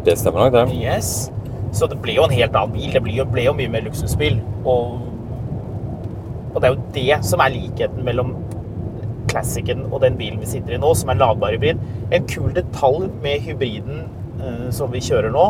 Det 0.03 0.17
stemmer 0.19 0.45
nok, 0.45 0.57
det. 0.57 0.81
Yes. 0.81 1.31
Så 1.73 1.87
det 1.89 1.97
ble 2.03 2.17
jo 2.17 2.27
en 2.27 2.33
helt 2.35 2.55
annen 2.57 2.75
bil. 2.75 2.91
Det 2.93 3.01
ble 3.05 3.15
jo, 3.17 3.25
ble 3.29 3.47
jo 3.47 3.55
mye 3.57 3.71
mer 3.71 3.85
luksusbil. 3.85 4.39
Og, 4.65 4.99
og 6.53 6.59
det 6.59 6.69
er 6.69 6.75
jo 6.75 6.81
det 6.97 7.21
som 7.25 7.41
er 7.43 7.55
likheten 7.55 8.03
mellom 8.05 8.35
Classicen 9.33 9.87
og 9.89 10.01
den 10.05 10.17
bilen 10.19 10.41
vi 10.41 10.49
sitter 10.49 10.77
i 10.77 10.81
nå, 10.81 10.93
som 10.97 11.11
er 11.11 11.17
en 11.17 11.23
ladbar 11.25 11.55
hybrid. 11.55 11.81
En 12.13 12.27
kul 12.29 12.53
detalj 12.55 13.09
med 13.23 13.43
hybriden 13.47 14.05
eh, 14.39 14.67
som 14.75 14.93
vi 14.93 15.03
kjører 15.03 15.33
nå, 15.33 15.47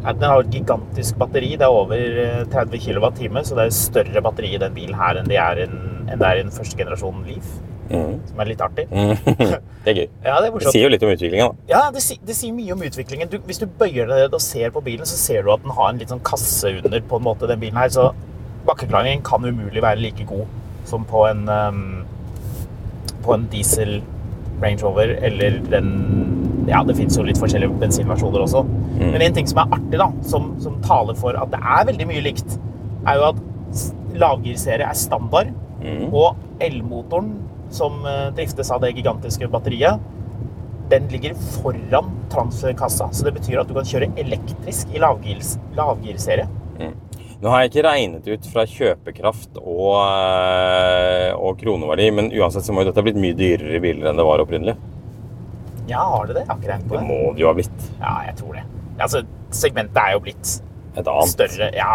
er 0.00 0.12
at 0.14 0.20
den 0.20 0.30
har 0.30 0.44
et 0.44 0.54
gigantisk 0.54 1.18
batteri. 1.20 1.56
Det 1.60 1.66
er 1.66 1.80
over 1.80 2.20
eh, 2.24 2.44
30 2.52 2.84
kWt, 2.86 3.24
så 3.48 3.58
det 3.58 3.66
er 3.66 3.74
større 3.76 4.22
batteri 4.24 4.54
i 4.54 4.62
den 4.62 4.76
bilen 4.76 4.96
her 4.98 5.20
enn 5.20 5.28
det 5.28 5.40
er, 5.42 5.66
en, 5.66 6.06
enn 6.06 6.22
det 6.22 6.30
er 6.30 6.40
i 6.40 6.46
en 6.46 6.54
første 6.54 6.78
generasjon 6.78 7.26
Leaf. 7.28 7.58
Mm. 7.90 8.20
Som 8.28 8.40
er 8.40 8.46
litt 8.52 8.60
artig. 8.62 8.84
Mm. 8.86 9.16
Det 9.82 9.90
er 9.90 9.96
gøy. 9.96 10.08
Ja, 10.22 10.36
det 10.38 10.50
er 10.50 10.60
Det 10.60 10.70
sier 10.70 10.84
jo 10.84 10.90
litt 10.92 11.02
om 11.02 11.10
utviklinga, 11.10 11.46
da. 11.50 11.64
Ja, 11.72 11.80
det, 11.90 12.02
det 12.28 12.34
sier 12.38 12.52
mye 12.54 12.74
om 12.76 12.82
utviklingen. 12.86 13.30
Du, 13.32 13.38
hvis 13.48 13.58
du 13.58 13.64
bøyer 13.80 14.06
deg 14.06 14.36
og 14.36 14.42
ser 14.44 14.70
på 14.74 14.82
bilen, 14.84 15.08
så 15.08 15.16
ser 15.18 15.42
du 15.42 15.50
at 15.54 15.64
den 15.64 15.72
har 15.74 15.88
en 15.90 15.98
litt 15.98 16.12
sånn 16.12 16.22
kasse 16.22 16.70
under 16.76 17.02
på 17.10 17.18
en 17.18 17.24
måte, 17.26 17.48
den 17.50 17.58
bilen 17.62 17.80
her. 17.80 17.90
Så 17.90 18.10
bakkeklaringen 18.68 19.24
kan 19.26 19.42
umulig 19.42 19.82
være 19.82 20.04
like 20.04 20.28
god 20.28 20.46
som 20.86 21.06
på 21.08 21.24
en, 21.28 21.48
um, 21.48 21.80
på 23.30 23.38
en 23.38 23.46
diesel 23.52 24.00
Range 24.60 24.82
Rover 24.82 25.14
eller 25.22 25.60
den 25.70 25.92
Ja, 26.68 26.82
det 26.86 26.94
fins 26.98 27.16
jo 27.16 27.24
litt 27.24 27.38
forskjellige 27.40 27.78
bensinversjoner 27.80 28.42
også. 28.44 28.60
Men 29.00 29.22
en 29.24 29.34
ting 29.34 29.46
som 29.48 29.62
er 29.62 29.72
artig, 29.78 29.96
da, 29.98 30.10
som, 30.28 30.52
som 30.62 30.76
taler 30.84 31.16
for 31.18 31.34
at 31.40 31.50
det 31.50 31.58
er 31.58 31.86
veldig 31.88 32.06
mye 32.10 32.22
likt, 32.26 32.58
er 33.08 33.16
jo 33.16 33.24
at 33.30 33.40
lavgirserie 34.20 34.86
er 34.86 34.98
standard, 34.98 35.50
og 36.12 36.36
elmotoren 36.62 37.32
som 37.74 38.04
eh, 38.06 38.28
driftes 38.36 38.70
av 38.74 38.82
det 38.84 38.92
gigantiske 38.98 39.48
batteriet, 39.50 40.04
den 40.92 41.08
ligger 41.10 41.34
foran 41.56 42.12
transferkassa. 42.30 43.08
Så 43.14 43.24
det 43.26 43.34
betyr 43.38 43.62
at 43.62 43.70
du 43.70 43.74
kan 43.78 43.88
kjøre 43.88 44.10
elektrisk 44.20 44.92
i 44.94 45.00
lavgirserie. 45.00 46.46
Nå 47.40 47.48
har 47.48 47.62
jeg 47.62 47.70
ikke 47.70 47.84
regnet 47.86 48.26
ut 48.28 48.46
fra 48.52 48.66
kjøpekraft 48.68 49.56
og, 49.62 49.94
eh, 50.04 51.30
og 51.40 51.56
kroneverdi, 51.62 52.10
men 52.12 52.28
uansett 52.36 52.66
så 52.66 52.74
må 52.76 52.82
jo 52.84 52.90
dette 52.90 53.00
ha 53.00 53.06
blitt 53.06 53.16
mye 53.20 53.36
dyrere 53.38 53.80
biler 53.80 54.10
enn 54.10 54.18
det 54.20 54.26
var 54.28 54.42
opprinnelig. 54.44 54.74
Ja, 55.88 56.02
har 56.04 56.26
det 56.28 56.36
det? 56.36 56.42
Jeg 56.44 56.50
har 56.52 56.58
ikke 56.60 56.72
regnet 56.74 56.88
på 56.90 56.98
Det 56.98 57.00
det. 57.00 57.08
må 57.08 57.32
det 57.34 57.40
jo 57.40 57.48
ha 57.48 57.54
blitt. 57.56 57.86
Ja, 58.02 58.12
jeg 58.26 58.36
tror 58.42 58.52
det. 58.58 58.64
Altså, 59.00 59.22
segmentet 59.50 59.96
er 59.96 60.12
jo 60.12 60.20
blitt 60.26 60.50
Et 60.96 61.06
annet. 61.08 61.32
større. 61.32 61.70
Ja, 61.74 61.94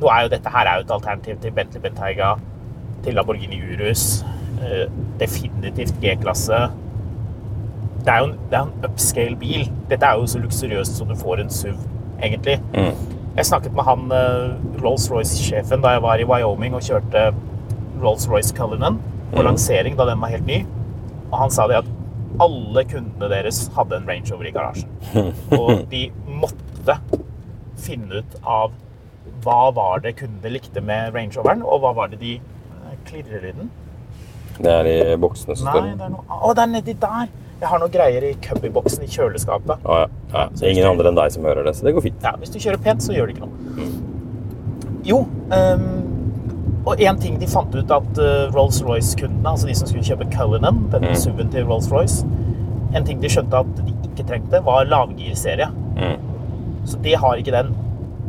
nå 0.00 0.06
er 0.14 0.22
jo 0.22 0.28
dette 0.36 0.48
her 0.54 0.66
er 0.70 0.78
jo 0.78 0.84
et 0.86 0.90
alternativ 0.94 1.40
til 1.42 1.50
Bentley 1.58 1.80
Bentayga, 1.82 2.36
til 3.02 3.14
Lamborghini 3.14 3.58
Urus. 3.74 4.22
eh, 4.62 4.86
definitivt 5.18 5.98
G-klasse. 6.00 6.70
Det 8.04 8.08
er 8.14 8.18
jo 8.20 8.24
en, 8.30 8.38
det 8.50 8.56
er 8.58 8.62
en 8.62 8.84
upscale 8.86 9.36
bil. 9.36 9.66
Dette 9.90 10.06
er 10.06 10.14
jo 10.20 10.26
så 10.30 10.38
luksuriøst 10.38 10.96
som 10.96 11.08
du 11.08 11.14
får 11.16 11.40
en 11.40 11.50
SUV, 11.50 11.74
egentlig. 12.22 12.60
Jeg 13.34 13.48
snakket 13.48 13.74
med 13.74 13.82
han 13.82 14.12
eh, 14.14 14.52
Rolls-Royce-sjefen 14.78 15.82
da 15.82 15.96
jeg 15.96 16.02
var 16.04 16.20
i 16.22 16.26
Wyoming 16.28 16.76
og 16.78 16.84
kjørte 16.86 17.32
Rolls-Royce 18.02 18.54
Cullinan 18.54 19.00
på 19.32 19.42
lansering 19.42 19.96
da 19.98 20.06
den 20.06 20.22
var 20.22 20.30
helt 20.30 20.46
ny. 20.46 20.60
Og 21.32 21.36
han 21.40 21.50
sa 21.50 21.66
det 21.66 21.80
at 21.80 21.90
alle 22.44 22.84
kundene 22.86 23.30
deres 23.32 23.64
hadde 23.74 23.98
en 23.98 24.06
Range 24.06 24.30
Rover 24.30 24.50
i 24.50 24.54
garasjen. 24.54 24.90
Og 25.58 25.82
de 25.90 26.04
måtte 26.30 26.98
finne 27.82 28.22
ut 28.22 28.38
av 28.42 28.74
hva 29.42 29.70
var 29.74 30.04
det 30.04 30.14
kundene 30.20 30.54
likte 30.54 30.82
med 30.84 31.14
Range 31.16 31.34
Roveren, 31.34 31.64
og 31.66 31.82
hva 31.82 31.90
var 31.96 32.12
det 32.12 32.20
de 32.22 32.36
eh, 32.38 32.94
klirrer 33.08 33.48
i 33.50 33.54
den. 33.56 33.70
Det 34.60 34.70
er 34.70 34.88
i 34.92 34.98
boksene 35.18 35.56
som 35.58 35.72
Nei, 35.72 35.96
det 35.98 36.06
er 36.06 36.12
noe 36.12 36.22
Å, 36.38 36.52
det 36.54 36.62
er 36.62 36.70
nedi 36.70 36.94
der! 37.02 37.32
Jeg 37.64 37.70
har 37.72 37.80
noen 37.80 37.92
greier 37.94 38.24
i 38.28 38.34
cubbyboksen 38.44 39.06
i 39.06 39.08
kjøleskapet. 39.08 39.80
Å, 39.88 39.94
ja. 40.02 40.08
Ja, 40.34 40.42
så 40.52 40.66
ingen 40.68 40.84
andre 40.88 41.08
enn 41.08 41.16
deg 41.16 41.32
som 41.32 41.46
hører 41.48 41.64
det, 41.64 41.72
så 41.78 41.86
det 41.86 41.94
går 41.96 42.04
fint. 42.04 42.24
Ja, 42.26 42.34
hvis 42.40 42.52
du 42.52 42.58
kjører 42.60 42.80
pent, 42.84 43.00
så 43.04 43.14
gjør 43.16 43.30
det 43.30 43.38
ikke 43.38 43.46
noe. 43.46 43.86
Jo, 45.08 45.22
um, 45.52 45.86
og 46.84 47.00
en 47.00 47.20
ting 47.22 47.38
de 47.40 47.48
fant 47.48 47.72
ut 47.72 47.92
at 47.96 48.18
eh, 48.20 48.50
Rolls-Royce-kundene, 48.52 49.48
altså 49.54 49.68
de 49.70 49.76
som 49.78 49.88
skulle 49.88 50.04
kjøpe 50.04 50.26
Cullinan, 50.34 50.82
denne 50.92 51.14
Mm. 51.14 51.16
SUV-en 51.22 51.52
til 51.54 51.64
Rolls-Royce, 51.68 52.26
en 52.94 53.08
ting 53.08 53.22
de 53.22 53.30
skjønte 53.32 53.62
at 53.64 53.70
de 53.80 53.94
ikke 54.10 54.26
trengte, 54.28 54.60
var 54.66 54.84
lavgirserie. 54.90 55.70
Mm. 55.96 56.28
Så 56.84 57.00
det 57.04 57.16
har 57.24 57.40
ikke 57.40 57.54
den. 57.56 57.72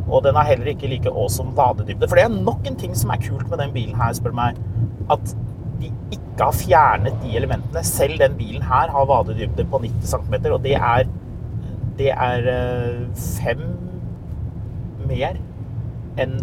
Og 0.08 0.22
den 0.24 0.38
har 0.38 0.48
heller 0.48 0.72
ikke 0.72 0.88
like 0.88 1.12
awesome 1.12 1.52
vadedybde. 1.58 2.08
For 2.08 2.16
det 2.16 2.24
er 2.24 2.32
nok 2.40 2.64
en 2.70 2.76
ting 2.80 2.94
som 2.96 3.12
er 3.12 3.20
kult 3.20 3.48
med 3.52 3.60
den 3.60 3.72
bilen 3.76 4.00
her, 4.00 4.14
spør 4.16 4.32
du 4.32 4.38
meg. 4.40 4.56
At 5.12 5.36
de 5.80 5.90
ikke 6.14 6.44
har 6.44 6.52
fjernet 6.56 7.16
de 7.22 7.36
elementene. 7.38 7.82
Selv 7.84 8.18
den 8.20 8.36
bilen 8.38 8.62
her 8.66 8.90
har 8.92 9.06
vadedybde 9.08 9.64
på 9.70 9.80
90 9.82 10.12
cm, 10.14 10.34
og 10.52 10.62
det 10.64 10.74
er 10.76 11.04
Det 11.96 12.10
er 12.12 12.46
eh, 12.52 12.96
fem 13.16 13.60
mer 15.08 15.38
enn 16.20 16.34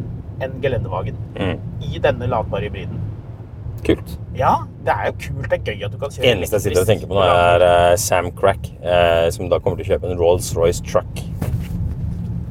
en 0.41 0.55
gelendevagen 0.63 1.15
Mm. 1.37 1.59
i 1.85 1.99
denne 2.01 2.25
ladbare 2.27 2.65
hybriden. 2.69 2.99
Kult. 3.85 4.15
Ja, 4.35 4.55
det 4.85 4.93
er 4.95 5.05
jo 5.11 5.13
kult. 5.19 5.49
Det 5.51 5.59
er 5.59 5.63
gøy 5.75 5.83
at 5.85 5.91
du 5.93 5.97
kan 6.01 6.09
kjøre 6.09 6.31
eneste 6.31 6.55
jeg 6.57 6.61
sitter 6.65 6.81
og 6.81 6.87
tenker 6.87 7.07
på 7.11 7.13
nå, 7.13 7.21
er 7.21 7.65
uh, 7.91 7.95
Sam 8.01 8.31
Crack, 8.31 8.69
uh, 8.81 9.29
som 9.29 9.49
da 9.51 9.59
kommer 9.59 9.77
til 9.77 9.85
å 9.85 9.91
kjøpe 9.93 10.09
en 10.09 10.17
Rolls-Royce 10.17 10.81
truck. 10.87 11.21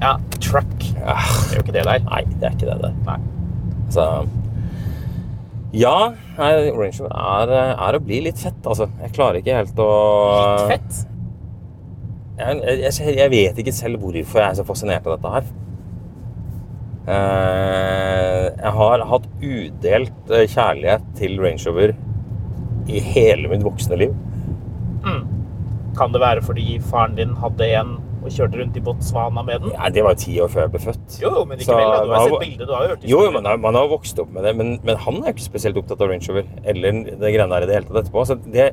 Ja, 0.03 0.17
truck. 0.39 0.87
Ah, 1.03 1.27
Det 1.49 1.57
er 1.57 1.59
jo 1.59 1.63
ikke 1.65 1.73
det 1.81 1.85
der. 1.89 1.99
nei, 2.07 2.23
det 2.39 2.47
er 2.47 2.55
ikke 2.55 2.71
det 2.71 2.79
der. 2.83 2.95
Nei. 3.07 3.19
Så 3.91 4.07
Ja, 5.73 6.13
nei, 6.37 6.51
Range 6.69 6.99
Rover 7.01 7.15
er, 7.17 7.53
er 7.73 7.97
å 7.97 8.03
bli 8.05 8.19
litt 8.27 8.41
fett, 8.43 8.61
altså. 8.69 8.91
Jeg 9.01 9.15
klarer 9.17 9.41
ikke 9.41 9.57
helt 9.57 9.79
å 9.81 9.89
Litt 10.61 10.73
fett. 10.75 10.99
Jeg, 12.43 12.61
jeg, 12.83 13.15
jeg 13.17 13.33
vet 13.33 13.61
ikke 13.63 13.75
selv 13.77 14.03
hvorfor 14.03 14.43
jeg 14.43 14.51
er 14.51 14.59
så 14.59 14.67
fascinert 14.69 15.07
av 15.09 15.17
dette 15.17 15.33
her. 15.33 15.51
Eh, 17.03 18.45
jeg 18.63 18.73
har 18.77 19.05
hatt 19.11 19.25
udelt 19.43 20.31
eh, 20.31 20.45
kjærlighet 20.51 21.09
til 21.19 21.41
Range 21.43 21.65
Rover 21.67 21.95
i 22.93 23.01
hele 23.13 23.51
mitt 23.51 23.65
voksne 23.67 23.99
liv. 24.05 24.13
Kan 25.97 26.15
det 26.15 26.23
være 26.23 26.45
fordi 26.45 26.79
faren 26.89 27.17
din 27.19 27.35
hadde 27.41 27.67
en 27.81 27.97
og 28.23 28.31
kjørte 28.31 28.59
rundt 28.61 28.77
i 28.77 28.81
Botswana 28.87 29.43
med 29.45 29.61
den? 29.65 29.73
Ja, 29.75 29.89
det 29.91 30.05
var 30.05 30.15
ti 30.15 30.37
år 30.41 30.49
før 30.53 30.61
jeg 30.67 30.71
ble 30.75 30.81
født. 30.85 31.19
Jo, 31.23 31.33
men 31.45 31.59
ikke 31.59 31.75
likevel. 31.75 31.93
da. 31.93 32.05
Du 32.05 32.13
har 32.13 32.29
sett 32.29 32.45
bildet, 32.45 32.67
du 32.69 32.73
har 32.75 32.89
hørt 32.89 33.03
Jo, 33.03 33.19
historien. 33.19 33.33
man 33.35 33.45
har, 33.51 33.57
man 33.57 33.75
har 33.75 33.89
vokst 33.91 34.19
opp 34.23 34.31
med 34.33 34.45
det, 34.45 34.53
men, 34.57 34.73
men 34.85 34.97
han 34.97 35.15
er 35.23 35.27
jo 35.33 35.35
ikke 35.37 35.49
spesielt 35.49 35.77
opptatt 35.83 36.01
av 36.01 36.09
Range 36.13 36.29
Rover. 36.31 36.47
Eller 36.65 36.93
det 36.93 37.33
greiene 37.35 37.51
der 37.57 37.63
i 37.63 37.67
det 37.71 37.75
hele 37.79 37.87
tatt 37.91 38.01
etterpå. 38.05 38.25
Så 38.31 38.39
det, 38.47 38.69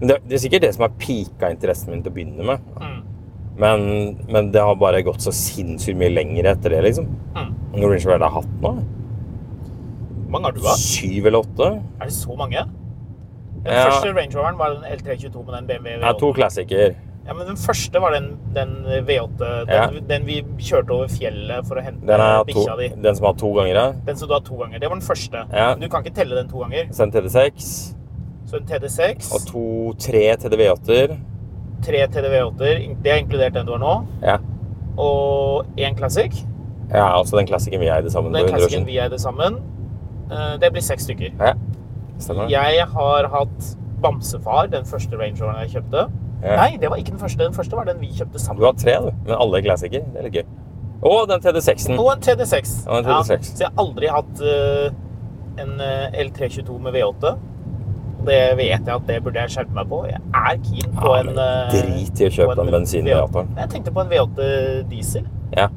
men 0.00 0.08
det, 0.08 0.18
det 0.26 0.34
er 0.38 0.42
sikkert 0.44 0.62
det 0.66 0.74
som 0.74 0.82
har 0.88 0.94
pika 0.98 1.50
interessen 1.54 1.90
min 1.94 2.02
til 2.02 2.10
å 2.10 2.14
begynne 2.16 2.44
med. 2.52 2.58
Mm. 2.82 3.00
Men, 3.62 3.82
men 4.32 4.50
det 4.52 4.62
har 4.64 4.74
bare 4.80 5.02
gått 5.06 5.20
så 5.22 5.30
sinnssykt 5.36 5.98
mye 6.00 6.10
lenger 6.10 6.48
etter 6.54 6.70
det, 6.74 6.82
liksom. 6.88 7.06
Mm. 7.36 7.50
Når 7.76 7.88
Range 7.94 8.06
Rover 8.08 8.24
har 8.26 8.36
hatt 8.40 8.54
nå? 8.64 8.74
Hvor 10.22 10.30
mange 10.38 10.48
har 10.48 10.56
du 10.56 10.62
hatt? 10.64 10.80
Syv 10.80 11.26
eller 11.28 11.44
åtte? 11.44 11.68
Er 12.00 12.08
det 12.08 12.14
så 12.16 12.34
mange? 12.38 12.62
Den 13.62 13.72
Ja. 13.76 13.84
første 13.90 14.10
Range 14.16 14.34
Roveren 14.34 14.58
var 14.58 14.72
den 14.74 14.84
L322 14.98 15.44
med 15.46 15.54
den 15.54 15.66
BMW. 15.68 15.90
-en. 15.98 16.06
Ja, 16.06 16.12
to 16.18 16.30
V8. 16.32 16.34
klassiker. 16.34 16.94
Ja, 17.26 17.34
men 17.38 17.46
den 17.46 17.56
første 17.56 18.00
var 18.02 18.10
den, 18.16 18.24
den 18.54 18.72
V8, 19.06 19.38
den, 19.38 19.68
Ja. 19.70 20.00
den 20.08 20.24
vi 20.26 20.40
kjørte 20.58 20.90
over 20.90 21.06
fjellet 21.08 21.66
for 21.68 21.76
å 21.78 21.82
hente 21.84 22.02
bikkja 22.48 22.76
di. 22.78 22.88
den 23.02 23.14
som 23.14 23.26
har 23.26 23.34
to 23.34 23.52
ganger, 23.54 23.74
ja. 23.74 23.92
Den 24.06 24.16
som 24.16 24.28
du 24.28 24.34
har 24.34 24.40
to 24.40 24.56
ganger. 24.58 24.78
Det 24.80 24.88
var 24.88 24.96
den 24.98 25.06
første. 25.06 25.44
Ja. 25.52 25.68
Men 25.74 25.80
du 25.80 25.88
kan 25.88 26.02
ikke 26.02 26.14
telle 26.14 26.34
den 26.34 26.48
to 26.48 26.58
ganger. 26.58 26.88
Så 26.90 27.02
en 27.04 27.12
TD6 27.12 27.94
Så 28.46 28.56
en 28.56 28.66
TD6, 28.66 29.32
og 29.32 29.46
to, 29.46 29.92
tre 29.98 30.36
TDV8-er. 30.36 31.16
tre 31.82 32.06
TDV8-er, 32.06 32.96
det 33.02 33.12
er 33.12 33.18
inkludert 33.22 33.52
den 33.54 33.66
du 33.66 33.72
har 33.72 33.78
nå, 33.78 34.06
Ja. 34.22 34.36
og 34.98 35.64
én 35.78 35.96
Classic. 35.96 36.44
ja, 36.92 37.06
altså 37.18 37.36
den 37.38 37.46
klassikeren 37.46 37.80
vi 37.80 37.86
eide 37.88 38.10
sammen 38.10 38.32
Den 38.32 38.42
for 38.48 38.56
100 38.56 38.64
år 38.66 38.68
Classicen 38.68 38.84
vi 38.86 38.98
eide 38.98 39.18
sammen. 39.18 39.56
Eh, 40.30 40.58
Det 40.58 40.72
blir 40.72 40.82
seks 40.82 41.04
stykker. 41.04 41.30
Ja, 41.40 41.54
stemmer. 42.18 42.48
Jeg 42.50 42.86
har 42.88 43.28
hatt 43.28 43.76
Bamsefar, 44.02 44.66
den 44.70 44.84
første 44.84 45.16
Range 45.18 45.36
Roveren 45.40 45.68
jeg 45.68 45.80
kjøpte. 45.82 46.10
Ja. 46.42 46.56
Nei, 46.58 46.76
det 46.80 46.90
var 46.90 46.98
ikke 46.98 47.14
den 47.14 47.22
første. 47.22 47.44
Den 47.44 47.54
første 47.54 47.78
var 47.78 47.86
den 47.86 48.00
vi 48.02 48.10
kjøpte 48.16 48.40
sammen. 48.42 48.60
Du 48.60 48.66
har 48.66 48.74
tre, 48.74 48.98
du. 49.04 49.12
Men 49.28 49.36
alle 49.38 49.60
er 49.60 49.66
klassiker. 49.68 50.04
Det 50.10 50.20
er 50.20 50.26
litt 50.26 50.40
gøy. 50.40 50.46
Og 51.02 51.28
den 51.30 51.42
TD6-en. 51.42 51.98
Og 51.98 52.10
en 52.12 52.22
TD6. 52.22 52.74
Og 52.88 52.98
en 52.98 53.08
TD6. 53.08 53.48
så 53.54 53.64
jeg 53.64 53.70
har 53.70 53.82
aldri 53.82 54.10
hatt 54.10 54.42
uh, 54.42 55.62
en 55.62 55.80
eh, 55.82 56.20
L322 56.26 56.78
med 56.82 56.94
V8. 56.94 57.32
Det 58.22 58.38
vet 58.56 58.86
jeg 58.86 58.94
at 58.94 59.06
det 59.08 59.18
burde 59.24 59.42
jeg 59.42 59.54
skjerpe 59.56 59.74
meg 59.74 59.88
på. 59.90 60.02
Jeg 60.06 60.20
er 60.22 60.58
keen 60.62 60.94
på 60.94 61.10
Ja, 61.10 61.22
en 61.24 61.40
eh, 61.42 61.72
drit 61.74 62.22
i 62.22 62.28
å 62.28 62.34
kjøpe 62.38 62.56
den 62.60 62.70
bensin 62.74 63.10
V8. 63.10 63.44
Jeg 63.58 63.72
tenkte 63.74 63.94
på 63.94 64.04
en 64.04 64.12
V8 64.12 64.48
diesel. 64.90 65.26
Ja. 65.56 65.68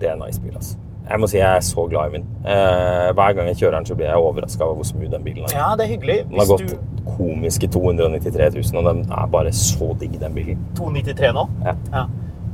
Det 0.00 0.08
er 0.10 0.16
en 0.16 0.24
nice 0.24 0.42
bil, 0.42 0.56
altså. 0.58 0.78
Jeg 1.10 1.18
må 1.18 1.26
si 1.30 1.40
jeg 1.40 1.56
er 1.58 1.64
så 1.66 1.84
glad 1.90 2.10
i 2.12 2.18
min. 2.18 2.26
Eh, 2.46 3.08
hver 3.18 3.34
gang 3.34 3.48
jeg 3.50 3.56
kjører 3.64 3.80
den, 3.80 3.86
så 3.88 3.96
blir 3.98 4.06
jeg 4.06 4.22
overraska 4.22 4.62
over 4.66 4.78
hvor 4.78 4.86
smooth 4.86 5.10
den 5.10 5.24
bilen 5.26 5.48
er. 5.48 5.54
Ja, 5.56 5.70
det 5.78 5.86
er 5.88 5.90
hyggelig. 5.96 6.18
Den 6.28 6.38
har 6.38 6.46
gått 6.46 6.68
du 6.70 6.76
komiske 7.16 7.66
293 7.72 8.54
000, 8.70 8.78
og 8.78 8.86
den 8.86 9.02
er 9.10 9.26
bare 9.32 9.52
så 9.56 9.90
digg, 9.98 10.14
den 10.22 10.36
bilen. 10.36 10.60
293 10.78 11.32
nå. 11.34 11.44
Ja. 11.66 12.04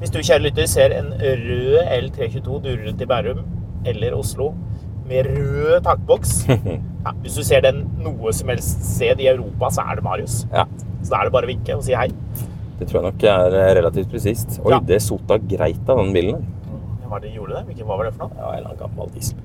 Hvis 0.01 0.13
du, 0.13 0.19
kjære 0.25 0.47
lytter, 0.49 0.67
ser 0.69 0.93
en 0.97 1.13
rød 1.21 1.77
L322 1.99 2.59
dure 2.65 2.81
rundt 2.87 3.05
i 3.05 3.09
Bærum 3.13 3.45
eller 3.87 4.17
Oslo 4.17 4.51
med 5.07 5.29
rød 5.31 5.81
takboks 5.87 6.33
ja, 7.07 7.13
Hvis 7.23 7.37
du 7.39 7.45
ser 7.47 7.63
den 7.63 7.85
noe 8.03 8.33
som 8.35 8.51
helst 8.51 8.83
sted 8.97 9.21
i 9.23 9.29
Europa, 9.31 9.71
så 9.73 9.85
er 9.87 10.01
det 10.01 10.05
Marius. 10.05 10.41
Ja. 10.53 10.65
Så 11.03 11.13
da 11.13 11.21
er 11.21 11.29
det 11.29 11.37
bare 11.37 11.47
å 11.49 11.53
vinke 11.53 11.77
og 11.79 11.85
si 11.87 11.95
hei. 11.97 12.09
Det 12.77 12.89
tror 12.91 12.99
jeg 13.01 13.07
nok 13.13 13.27
er 13.31 13.55
relativt 13.79 14.11
presist. 14.13 14.59
Oi, 14.65 14.73
Ja. 14.75 14.81
det 14.85 14.99
sota 15.05 15.39
greit 15.39 15.89
av 15.89 16.01
den 16.03 16.13
bilen. 16.17 16.43
Hva 17.11 17.21
de 17.23 17.29
gjorde 17.35 17.55
det? 17.57 17.65
Hvilken- 17.69 17.87
Hva 17.87 17.97
var 17.99 18.05
det 18.05 18.15
for 18.15 18.29
noe? 18.29 18.37
Ja, 18.39 18.51
en 18.53 18.59
eller 18.59 18.69
annen 18.71 18.79
gammel 18.79 19.13
diesel. 19.15 19.39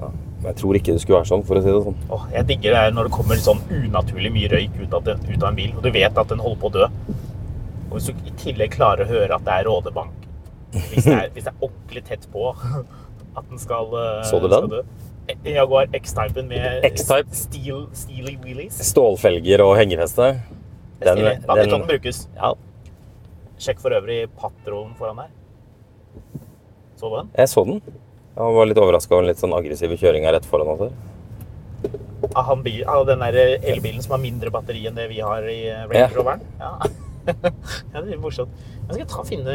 Men 0.00 0.50
jeg 0.52 0.56
tror 0.60 0.76
ikke 0.76 0.92
det 0.92 1.00
skulle 1.00 1.18
være 1.22 1.28
sånn, 1.30 1.42
for 1.48 1.56
å 1.56 1.62
si 1.64 1.70
det 1.72 1.82
sånn. 1.86 1.94
Åh, 2.12 2.24
jeg 2.34 2.46
digger 2.50 2.74
det 2.76 2.94
når 2.94 3.04
det 3.08 3.12
kommer 3.16 3.38
sånn 3.40 3.60
unaturlig 3.72 4.32
mye 4.34 4.48
røyk 4.52 4.74
ut 4.82 4.92
av, 4.98 5.04
den, 5.06 5.22
ut 5.30 5.42
av 5.42 5.48
en 5.48 5.56
bil, 5.56 5.70
og 5.76 5.82
du 5.86 5.90
vet 5.94 6.18
at 6.20 6.28
den 6.28 6.38
holder 6.44 6.60
på 6.60 6.68
å 6.68 6.72
dø. 6.74 6.88
Og 7.88 7.94
hvis 7.96 8.08
du 8.10 8.12
i 8.28 8.34
tillegg 8.42 8.74
klarer 8.74 9.04
å 9.06 9.08
høre 9.08 9.38
at 9.38 9.44
det 9.46 9.54
er 9.54 9.64
rådebank, 9.70 10.26
hvis 10.90 11.04
det 11.06 11.14
er, 11.14 11.30
hvis 11.32 11.44
det 11.46 11.52
er 11.54 11.64
ordentlig 11.64 12.02
tett 12.10 12.26
på 12.34 12.50
at 13.38 13.48
den 13.48 13.58
skal, 13.62 13.88
dø. 13.94 14.04
Så 14.28 14.40
du 14.42 14.48
den? 14.48 14.68
skal 14.68 14.68
dø. 14.68 14.82
Jaguar 15.48 15.86
X-typen 15.96 16.48
med 16.50 16.84
X-Type? 16.84 17.32
steel, 17.32 17.86
steely 17.96 18.36
wheelies. 18.42 18.76
Stålfelger 18.90 19.62
og 19.64 19.78
hengefeste. 19.80 20.26
Er 21.00 21.14
stilig. 21.14 21.40
Den- 21.40 21.46
Da 21.46 21.54
vet 21.54 21.64
du 21.64 21.70
den- 21.70 21.80
at 21.80 21.80
den 21.80 21.88
brukes. 21.88 22.26
Ja, 22.36 22.52
Sjekk 23.56 23.78
for 23.80 23.90
øvrig 23.96 24.26
patronen 24.36 24.94
foran 24.98 25.16
der. 25.16 25.28
Så 27.00 27.10
du 27.10 27.16
den? 27.18 27.30
jeg 27.38 27.50
så 27.50 27.64
den. 27.68 27.80
Jeg 28.34 28.54
var 28.56 28.66
litt 28.66 28.80
overraska 28.82 29.14
over 29.14 29.24
den 29.24 29.32
litt 29.32 29.42
sånn 29.42 29.54
aggressive 29.54 29.98
kjøringa 30.00 30.32
rett 30.34 30.46
foran 30.48 30.72
oss 30.72 30.84
her. 30.86 30.94
Av, 32.34 32.44
han 32.48 32.62
bil, 32.64 32.80
av 32.88 33.04
den 33.06 33.20
der 33.22 33.36
elbilen 33.60 34.02
som 34.02 34.16
har 34.16 34.22
mindre 34.22 34.50
batteri 34.50 34.86
enn 34.88 34.96
det 34.96 35.06
vi 35.10 35.20
har 35.22 35.44
i 35.50 35.58
eh, 35.68 35.84
Range 35.90 36.14
Roveren. 36.16 36.46
Ja. 36.60 36.76
Ja, 37.24 38.02
det 38.02 38.10
er 38.12 38.18
morsomt. 38.20 38.50
Jeg 38.84 38.98
skal 38.98 39.06
ta 39.08 39.22
finne, 39.24 39.52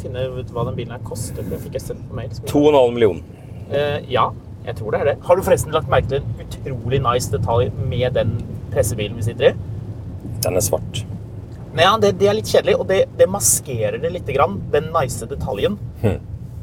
finne 0.00 0.24
ut 0.34 0.48
hva 0.50 0.64
den 0.66 0.74
bilen 0.74 0.96
her 0.96 1.04
koster. 1.06 1.44
for 1.46 1.62
fikk 1.62 1.76
jeg 1.78 1.84
sendt 1.84 2.08
på 2.08 2.16
mail. 2.18 2.32
2,5 2.50 2.96
millioner. 2.96 3.44
Uh, 3.70 4.00
ja, 4.10 4.24
jeg 4.66 4.74
tror 4.80 4.96
det 4.96 5.00
er 5.04 5.10
det. 5.12 5.14
Har 5.28 5.38
du 5.38 5.44
forresten 5.46 5.76
lagt 5.76 5.92
merke 5.92 6.10
til 6.10 6.24
en 6.24 6.42
utrolig 6.42 6.98
nice 7.04 7.30
detalj 7.30 7.70
med 7.86 8.18
den 8.18 8.34
pressebilen 8.74 9.14
vi 9.20 9.28
sitter 9.28 9.52
i? 9.52 9.54
Den 10.42 10.58
er 10.58 10.64
svart. 10.66 11.04
Men 11.74 11.82
ja, 11.88 11.96
det, 11.98 12.12
det 12.20 12.28
er 12.30 12.36
litt 12.38 12.50
kjedelig, 12.50 12.76
og 12.78 12.86
det, 12.86 13.00
det 13.18 13.26
maskerer 13.30 13.98
det 13.98 14.12
litt, 14.14 14.30
grann, 14.30 14.60
den 14.70 14.92
nice 14.94 15.26
detaljen. 15.26 15.74
Hmm. 16.04 16.20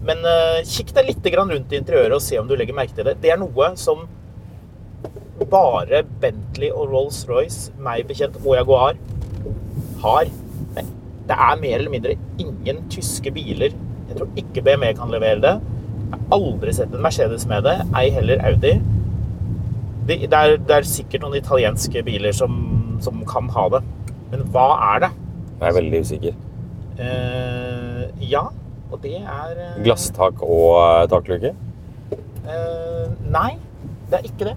Men 0.08 0.24
uh, 0.24 0.62
kikk 0.65 0.94
deg 0.96 1.10
litt 1.12 1.27
grann 1.34 1.51
rundt 1.51 1.74
i 1.74 1.77
interiøret 1.82 2.15
og 2.15 2.24
se 2.24 2.39
om 2.39 2.48
du 2.50 2.56
legger 2.56 2.77
merke 2.77 2.96
til 2.96 3.10
det. 3.10 3.18
Det 3.22 3.34
er 3.34 3.41
noe 3.41 3.74
som 3.80 4.08
bare 5.51 6.03
Bentley 6.22 6.72
og 6.72 6.94
Rolls-Royce, 6.94 7.74
meg 7.82 8.06
bekjent, 8.08 8.39
og 8.46 8.56
Jaguar 8.56 8.98
har. 10.03 10.32
Det 11.27 11.38
er 11.38 11.60
mer 11.60 11.77
eller 11.77 11.94
mindre 11.94 12.15
ingen 12.41 12.82
tyske 12.91 13.34
biler. 13.36 13.75
Jeg 14.10 14.18
tror 14.18 14.32
ikke 14.39 14.63
BMW 14.65 14.96
kan 14.98 15.12
levere 15.12 15.41
det. 15.44 15.53
Jeg 16.12 16.20
har 16.20 16.36
aldri 16.36 16.74
sett 16.75 16.96
en 16.96 17.03
Mercedes 17.03 17.46
med 17.48 17.63
det, 17.68 17.77
ei 17.98 18.10
heller 18.15 18.41
Audi. 18.48 18.74
Det, 20.08 20.18
det, 20.25 20.34
er, 20.34 20.58
det 20.58 20.75
er 20.75 20.88
sikkert 20.88 21.24
noen 21.24 21.38
italienske 21.39 22.03
biler 22.03 22.36
som, 22.36 22.56
som 23.03 23.22
kan 23.30 23.51
ha 23.56 23.68
det. 23.75 23.84
Men 24.32 24.46
hva 24.54 24.66
er 24.96 25.00
det? 25.06 25.12
Jeg 25.62 25.68
er 25.70 25.76
veldig 25.78 26.02
usikker. 26.06 26.38
Eh, 27.02 28.04
ja, 28.32 28.44
og 28.92 29.02
det 29.04 29.16
er 29.22 29.56
eh, 29.58 29.80
Glasstak 29.86 30.42
og 30.44 30.78
eh, 30.82 31.08
takluke? 31.12 31.52
Eh, 32.12 33.08
nei, 33.32 33.56
det 34.12 34.20
er 34.20 34.30
ikke 34.30 34.48
det. 34.52 34.56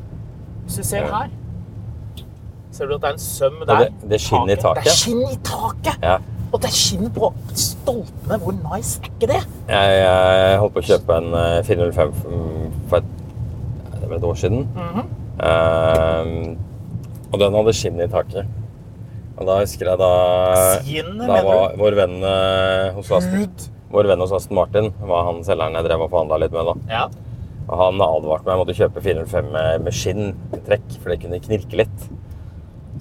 Hvis 0.64 0.78
du 0.80 0.86
ser 0.88 1.08
her 1.10 1.32
Ser 2.74 2.88
du 2.90 2.94
at 2.96 3.02
det 3.04 3.08
er 3.08 3.12
en 3.14 3.20
søm 3.22 3.60
der? 3.68 3.84
det- 3.84 4.10
det 4.10 4.18
skinn 4.20 4.48
i 4.50 4.54
taket. 4.58 4.82
Det 4.82 4.90
er 4.90 4.96
skinn 4.98 5.20
i 5.30 5.36
taket! 5.46 5.98
Ja. 6.02 6.16
Og 6.52 6.60
det 6.62 6.70
er 6.70 6.74
skinn 6.74 7.10
på 7.14 7.28
stolpene. 7.54 8.38
Hvor 8.42 8.54
nice 8.74 8.98
er 8.98 9.06
ikke 9.10 9.28
det? 9.30 9.42
Jeg, 9.68 9.92
jeg 10.00 10.58
holdt 10.58 10.74
på 10.74 10.82
å 10.82 10.88
kjøpe 10.88 11.18
en 11.20 11.34
eh, 11.34 11.62
405 11.62 12.12
for 12.88 12.96
et, 12.98 13.04
det 14.00 14.10
et 14.18 14.26
år 14.30 14.34
siden. 14.34 14.66
Mhm. 14.74 15.06
Eh, 15.38 16.56
og 17.32 17.38
den 17.40 17.54
hadde 17.60 17.72
skinn 17.78 18.00
i 18.02 18.06
taket. 18.10 18.46
Og 19.34 19.46
da 19.48 19.56
husker 19.60 19.88
jeg 19.90 19.98
da 19.98 20.10
Sien, 20.84 21.16
Da 21.18 21.40
var 21.42 21.72
vår 21.80 21.96
venn 21.98 22.20
eh, 22.22 22.92
hos 22.94 23.08
Aston, 23.16 23.48
vår 23.90 24.06
venn 24.12 24.22
hos 24.22 24.34
Aston 24.36 24.54
Martin 24.58 24.92
var 25.02 25.24
han 25.28 25.40
selgeren 25.46 25.74
jeg 25.78 25.86
drev 25.88 26.04
og 26.06 26.12
forhandla 26.12 26.38
litt 26.44 26.54
med. 26.54 26.68
da. 26.70 26.74
Ja. 26.92 27.04
Og 27.64 27.80
han 27.80 28.02
advarte 28.04 28.44
meg 28.46 28.52
jeg 28.54 28.60
måtte 28.62 28.76
kjøpe 28.78 29.02
405 29.02 29.50
med, 29.54 29.84
med 29.86 29.96
skinntrekk, 29.96 30.86
for 31.00 31.10
det 31.14 31.18
kunne 31.24 31.40
knirke 31.42 31.78
litt. 31.82 32.06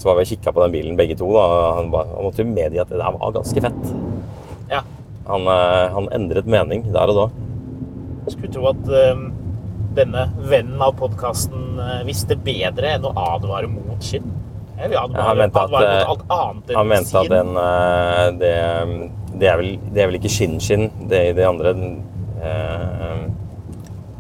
Så 0.01 0.07
var 0.09 0.17
vi 0.17 0.25
og 0.25 0.31
kikka 0.31 0.53
på 0.55 0.63
den 0.63 0.73
bilen 0.73 0.97
begge 0.97 1.17
to. 1.19 1.27
da, 1.35 1.43
og 1.45 1.75
Han, 1.77 1.91
ba- 1.93 2.05
han 2.09 2.25
måtte 2.25 2.41
jo 2.41 2.49
medgi 2.49 2.79
at 2.81 2.89
det 2.89 2.97
der 3.01 3.17
var 3.19 3.35
ganske 3.37 3.61
fett. 3.67 3.83
ja. 4.71 4.81
Han, 5.29 5.45
eh, 5.47 5.85
han 5.93 6.09
endret 6.17 6.49
mening 6.49 6.81
der 6.91 7.11
og 7.13 7.15
da. 7.21 7.27
Skulle 8.33 8.49
tro 8.51 8.65
at 8.73 8.89
eh, 8.89 9.21
denne 9.95 10.25
vennen 10.49 10.81
av 10.81 10.95
podkasten 10.97 11.77
visste 12.07 12.35
bedre 12.41 12.95
enn 12.97 13.05
å 13.05 13.13
advare 13.19 13.69
mot 13.69 14.01
skinn. 14.03 14.25
Ja, 14.77 15.03
han 15.13 15.37
mente 15.37 15.59
at, 15.61 15.73
eh, 15.73 16.75
Han 16.75 16.87
mente 16.87 17.19
at 17.19 17.29
den 17.29 17.51
eh, 17.57 18.25
det, 18.41 18.53
det, 19.39 19.47
er 19.47 19.57
vel, 19.61 19.71
det 19.93 20.01
er 20.03 20.09
vel 20.09 20.17
ikke 20.19 20.31
skinnskinn, 20.33 20.89
det, 21.09 21.21
det 21.37 21.45
andre 21.47 21.73
eh, 22.41 23.21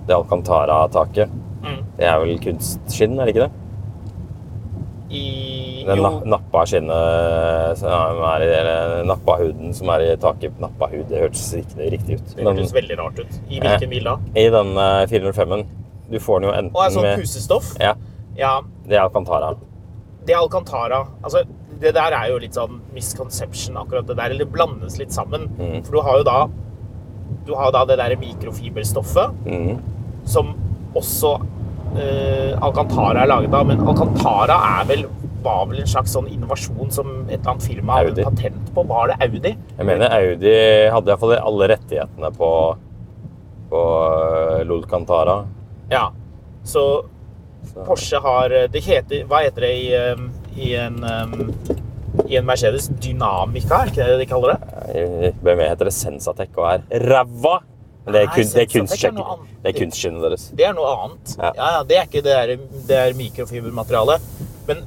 Det 0.07 0.15
Alcantara-taket. 0.15 1.33
Mm. 1.63 1.81
Det 1.97 2.07
er 2.09 2.19
vel 2.21 2.39
kunstskinn, 2.43 3.17
er 3.19 3.25
det 3.29 3.35
ikke 3.35 3.45
det? 3.47 3.51
I, 5.13 5.83
Den 5.87 5.99
jo, 5.99 6.03
na- 6.07 6.23
nappa-skinnet 6.33 7.77
som 7.77 8.21
er 8.25 8.45
i 8.45 8.47
eller 8.55 9.03
Nappa-huden 9.05 9.73
som 9.77 9.91
er 9.93 10.05
i 10.07 10.15
taket. 10.17 10.55
Nappa-hud, 10.63 11.03
det 11.11 11.21
hørtes 11.21 11.43
riktig, 11.59 11.91
riktig 11.93 12.17
ut. 12.17 12.33
det 12.35 12.47
hørtes 12.47 12.73
veldig 12.73 12.97
rart 12.99 13.19
ut. 13.21 13.35
I 13.49 13.59
hvilken 13.61 13.91
bil 13.91 14.09
da? 14.09 14.15
i 14.35 14.47
den 14.53 14.73
eh, 14.77 15.03
405-en 15.11 15.65
Du 16.11 16.17
får 16.19 16.39
den 16.41 16.49
jo 16.49 16.55
enten 16.55 16.73
Og 16.75 16.81
er 16.85 16.95
sånn 16.95 17.11
pusestoff? 17.21 17.73
Ja, 17.81 17.93
Ja, 18.37 18.55
det 18.89 18.97
er 18.97 19.03
Alcantara. 19.05 19.53
Det 20.27 20.35
Alcantara. 20.37 21.03
Altså, 21.21 21.43
det 21.83 21.93
der 21.95 22.15
er 22.15 22.29
jo 22.31 22.39
litt 22.39 22.55
sånn 22.55 22.79
misconception, 22.95 23.77
akkurat 23.81 24.07
det 24.07 24.15
der. 24.17 24.31
Eller 24.31 24.45
det 24.45 24.53
blandes 24.53 24.99
litt 25.01 25.15
sammen. 25.15 25.49
Mm. 25.59 25.81
For 25.83 25.97
du 25.97 26.03
har 26.05 26.21
jo 26.21 26.27
da 26.27 26.37
du 27.45 27.53
har 27.55 27.71
da 27.75 27.83
det 27.85 27.97
der 27.99 28.15
mikrofiberstoffet, 28.19 29.33
mm. 29.45 29.77
som 30.25 30.53
også 30.95 31.33
eh, 31.97 32.53
Alcantara 32.63 33.23
er 33.23 33.31
laget 33.31 33.55
av. 33.55 33.67
Men 33.67 33.83
Alcantara 33.83 34.57
er 34.79 34.87
vel, 34.89 35.05
var 35.43 35.65
vel 35.69 35.81
en 35.83 35.89
slags 35.89 36.13
sånn 36.15 36.29
innovasjon 36.31 36.91
som 36.93 37.13
et 37.27 37.39
eller 37.39 37.55
annet 37.55 37.67
firma 37.67 37.99
hadde 37.99 38.13
Audi. 38.13 38.27
patent 38.29 38.73
på. 38.75 38.85
Var 38.91 39.11
det 39.11 39.19
Audi? 39.27 39.53
Jeg 39.79 39.89
mener 39.89 40.17
Audi 40.19 40.57
hadde 40.95 41.13
iallfall 41.13 41.35
alle 41.39 41.71
rettighetene 41.73 42.33
på, 42.37 42.51
på 43.73 43.85
eh, 44.03 44.61
Lolcantara. 44.69 45.41
Ja. 45.91 46.07
Så 46.63 46.85
Så- 47.71 47.85
Porsche 47.87 48.19
har 48.21 48.51
eh, 48.51 48.67
det 48.73 48.83
heter, 48.83 49.23
Hva 49.29 49.43
heter 49.45 49.61
det 49.61 49.73
i, 49.79 49.93
eh, 49.93 50.23
i 50.57 50.73
en 50.75 51.03
eh, 51.03 51.79
i 52.29 52.35
en 52.37 52.45
Mercedes 52.45 52.87
Dynamica, 53.01 53.79
er 53.81 53.89
ikke 53.89 54.05
det 54.05 54.19
de 54.19 54.25
kaller 54.29 54.53
det? 54.53 54.57
Hvem 54.93 55.39
BMW 55.43 55.63
heter 55.69 55.85
det 55.89 55.93
Sensatec 55.95 56.49
og 56.61 56.67
er 56.69 56.83
ræva. 57.09 57.55
Men 58.05 58.13
det 58.13 58.21
er, 58.21 58.27
kun, 58.27 58.43
det 58.43 58.59
er, 58.59 59.07
er 59.63 59.69
er 59.69 59.75
kunstskinnet 59.79 60.21
deres. 60.21 60.43
Det 60.57 60.65
er 60.67 60.73
noe 60.75 60.91
annet. 61.05 61.33
Ja. 61.39 61.51
Ja, 61.57 61.83
det 61.87 61.97
er 61.97 62.03
ikke 62.03 62.21
det 62.21 62.35
der, 62.35 62.53
det 62.89 62.97
er 62.99 63.13
mikrofibermateriale. 63.17 64.17
Men 64.67 64.83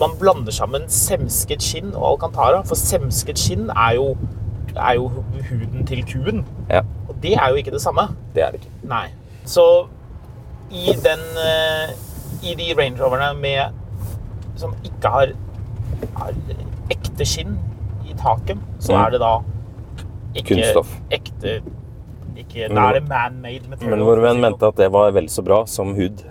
man 0.00 0.14
blander 0.20 0.52
sammen 0.54 0.86
semsket 0.88 1.62
skinn 1.64 1.92
og 1.94 2.04
Alcantara. 2.12 2.62
For 2.68 2.78
semsket 2.78 3.38
skinn 3.42 3.68
er 3.74 3.96
jo, 3.98 4.16
er 4.76 4.94
jo 4.94 5.08
huden 5.50 5.84
til 5.90 6.04
kuen. 6.06 6.44
Ja, 6.70 6.80
Og 7.08 7.16
det 7.22 7.34
er 7.34 7.48
jo 7.50 7.54
ikke 7.60 7.70
det 7.74 7.82
samme. 7.82 8.08
det 8.34 8.42
er 8.46 8.50
det 8.54 8.62
ikke. 8.62 8.72
Nei. 8.88 9.08
Så 9.44 9.86
i 10.70 10.92
den 11.04 11.20
eh, 11.42 11.94
I 12.42 12.54
de 12.58 12.74
Range 12.78 12.98
Roverne 13.00 13.32
med 13.40 13.72
Som 14.56 14.74
ikke 14.84 15.08
har, 15.12 15.32
har 16.16 16.32
ekte 16.90 17.26
skinn 17.28 17.56
i 18.06 18.14
taket, 18.16 18.58
så 18.80 18.92
Mm. 18.94 19.00
er 19.06 19.10
det 19.10 19.20
da 19.20 19.32
ikke 20.36 20.54
Kunststoff. 20.54 20.94
ekte 21.10 21.58
ikke, 22.36 22.68
Da 22.68 22.88
er 22.90 22.92
det 23.00 23.08
man-made 23.08 23.68
material. 23.68 23.90
Men 23.90 24.04
vår 24.06 24.20
venn 24.20 24.40
mente 24.40 24.66
at 24.68 24.76
det 24.76 24.90
var 24.92 25.10
vel 25.16 25.26
så 25.32 25.42
bra 25.44 25.64
som 25.66 25.94
hud. 25.96 26.22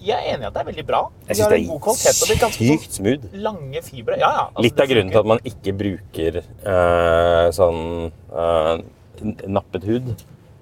Jeg 0.00 0.16
er 0.16 0.34
enig 0.34 0.44
i 0.44 0.46
at 0.48 0.54
det 0.54 0.60
er 0.62 0.68
veldig 0.70 0.86
bra. 0.86 1.00
Jeg 1.28 1.42
har 1.42 1.50
det 1.50 1.60
er 1.60 1.66
god 1.68 1.80
kvalitet, 1.80 2.20
og 2.22 2.28
det 2.28 2.36
er 2.36 2.42
ganske 2.46 2.92
smooth. 2.96 3.24
lange 3.34 3.82
fibre. 3.82 4.16
Ja, 4.18 4.30
ja. 4.30 4.44
altså, 4.48 4.62
Litt 4.64 4.80
av 4.80 4.86
grunnen 4.88 5.10
til 5.12 5.18
at 5.18 5.26
man 5.26 5.40
ikke 5.44 5.72
bruker 5.76 6.36
eh, 6.40 7.50
sånn 7.52 8.12
eh, 8.32 9.44
nappet 9.48 9.84
hud, 9.84 10.14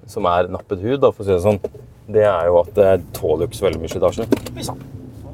som 0.06 0.24
er 0.26 0.48
nappet 0.48 0.80
hud, 0.82 1.00
da, 1.00 1.10
for 1.12 1.22
å 1.22 1.26
si 1.26 1.32
det 1.36 1.42
sånn, 1.42 1.60
det 2.08 2.24
er 2.24 2.46
jo 2.48 2.60
at 2.62 2.70
det 2.76 2.92
tåler 3.16 3.44
jo 3.44 3.50
ikke 3.50 3.58
så 3.58 3.66
veldig 3.66 3.82
mye 3.82 3.92
slitasje. 3.92 4.26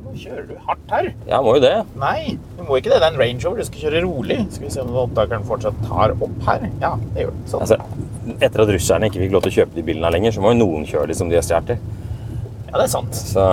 Nå 0.05 0.15
kjører 0.19 0.47
du 0.49 0.55
hardt 0.67 0.95
her. 0.95 1.09
Ja, 1.29 1.41
må 1.43 1.57
jo 1.57 1.63
det. 1.63 1.75
Nei, 1.99 2.35
du 2.59 2.65
må 2.67 2.79
ikke 2.79 2.91
det. 2.93 2.99
Det 3.03 3.09
er 3.09 3.15
en 3.15 3.21
Range 3.21 3.47
Rover. 3.47 3.63
Du 3.63 3.69
skal 3.69 3.87
kjøre 3.87 4.03
rolig. 4.05 4.39
Skal 4.55 4.67
vi 4.67 4.73
se 4.75 4.83
om 4.83 4.99
opptakeren 5.05 5.47
fortsatt 5.47 5.79
tar 5.87 6.15
opp 6.15 6.37
her. 6.49 6.67
Ja, 6.83 6.93
det 7.15 7.25
gjør 7.25 7.35
den. 7.35 7.47
Sånn. 7.51 7.65
Altså, 7.67 8.37
etter 8.39 8.65
at 8.65 8.75
russerne 8.75 9.11
ikke 9.11 9.23
fikk 9.25 9.35
lov 9.35 9.47
til 9.47 9.55
å 9.55 9.57
kjøpe 9.61 9.79
de 9.79 9.87
bilene 9.87 10.09
her 10.09 10.17
lenger, 10.17 10.37
så 10.37 10.45
må 10.45 10.55
jo 10.55 10.61
noen 10.63 10.87
kjøre 10.91 11.11
de 11.11 11.19
som 11.19 11.31
de 11.31 11.39
har 11.39 11.47
stjålet. 11.47 11.83
Ja, 12.69 12.77
det 12.77 12.85
er 12.89 12.93
sant. 12.95 13.19
Så 13.33 13.49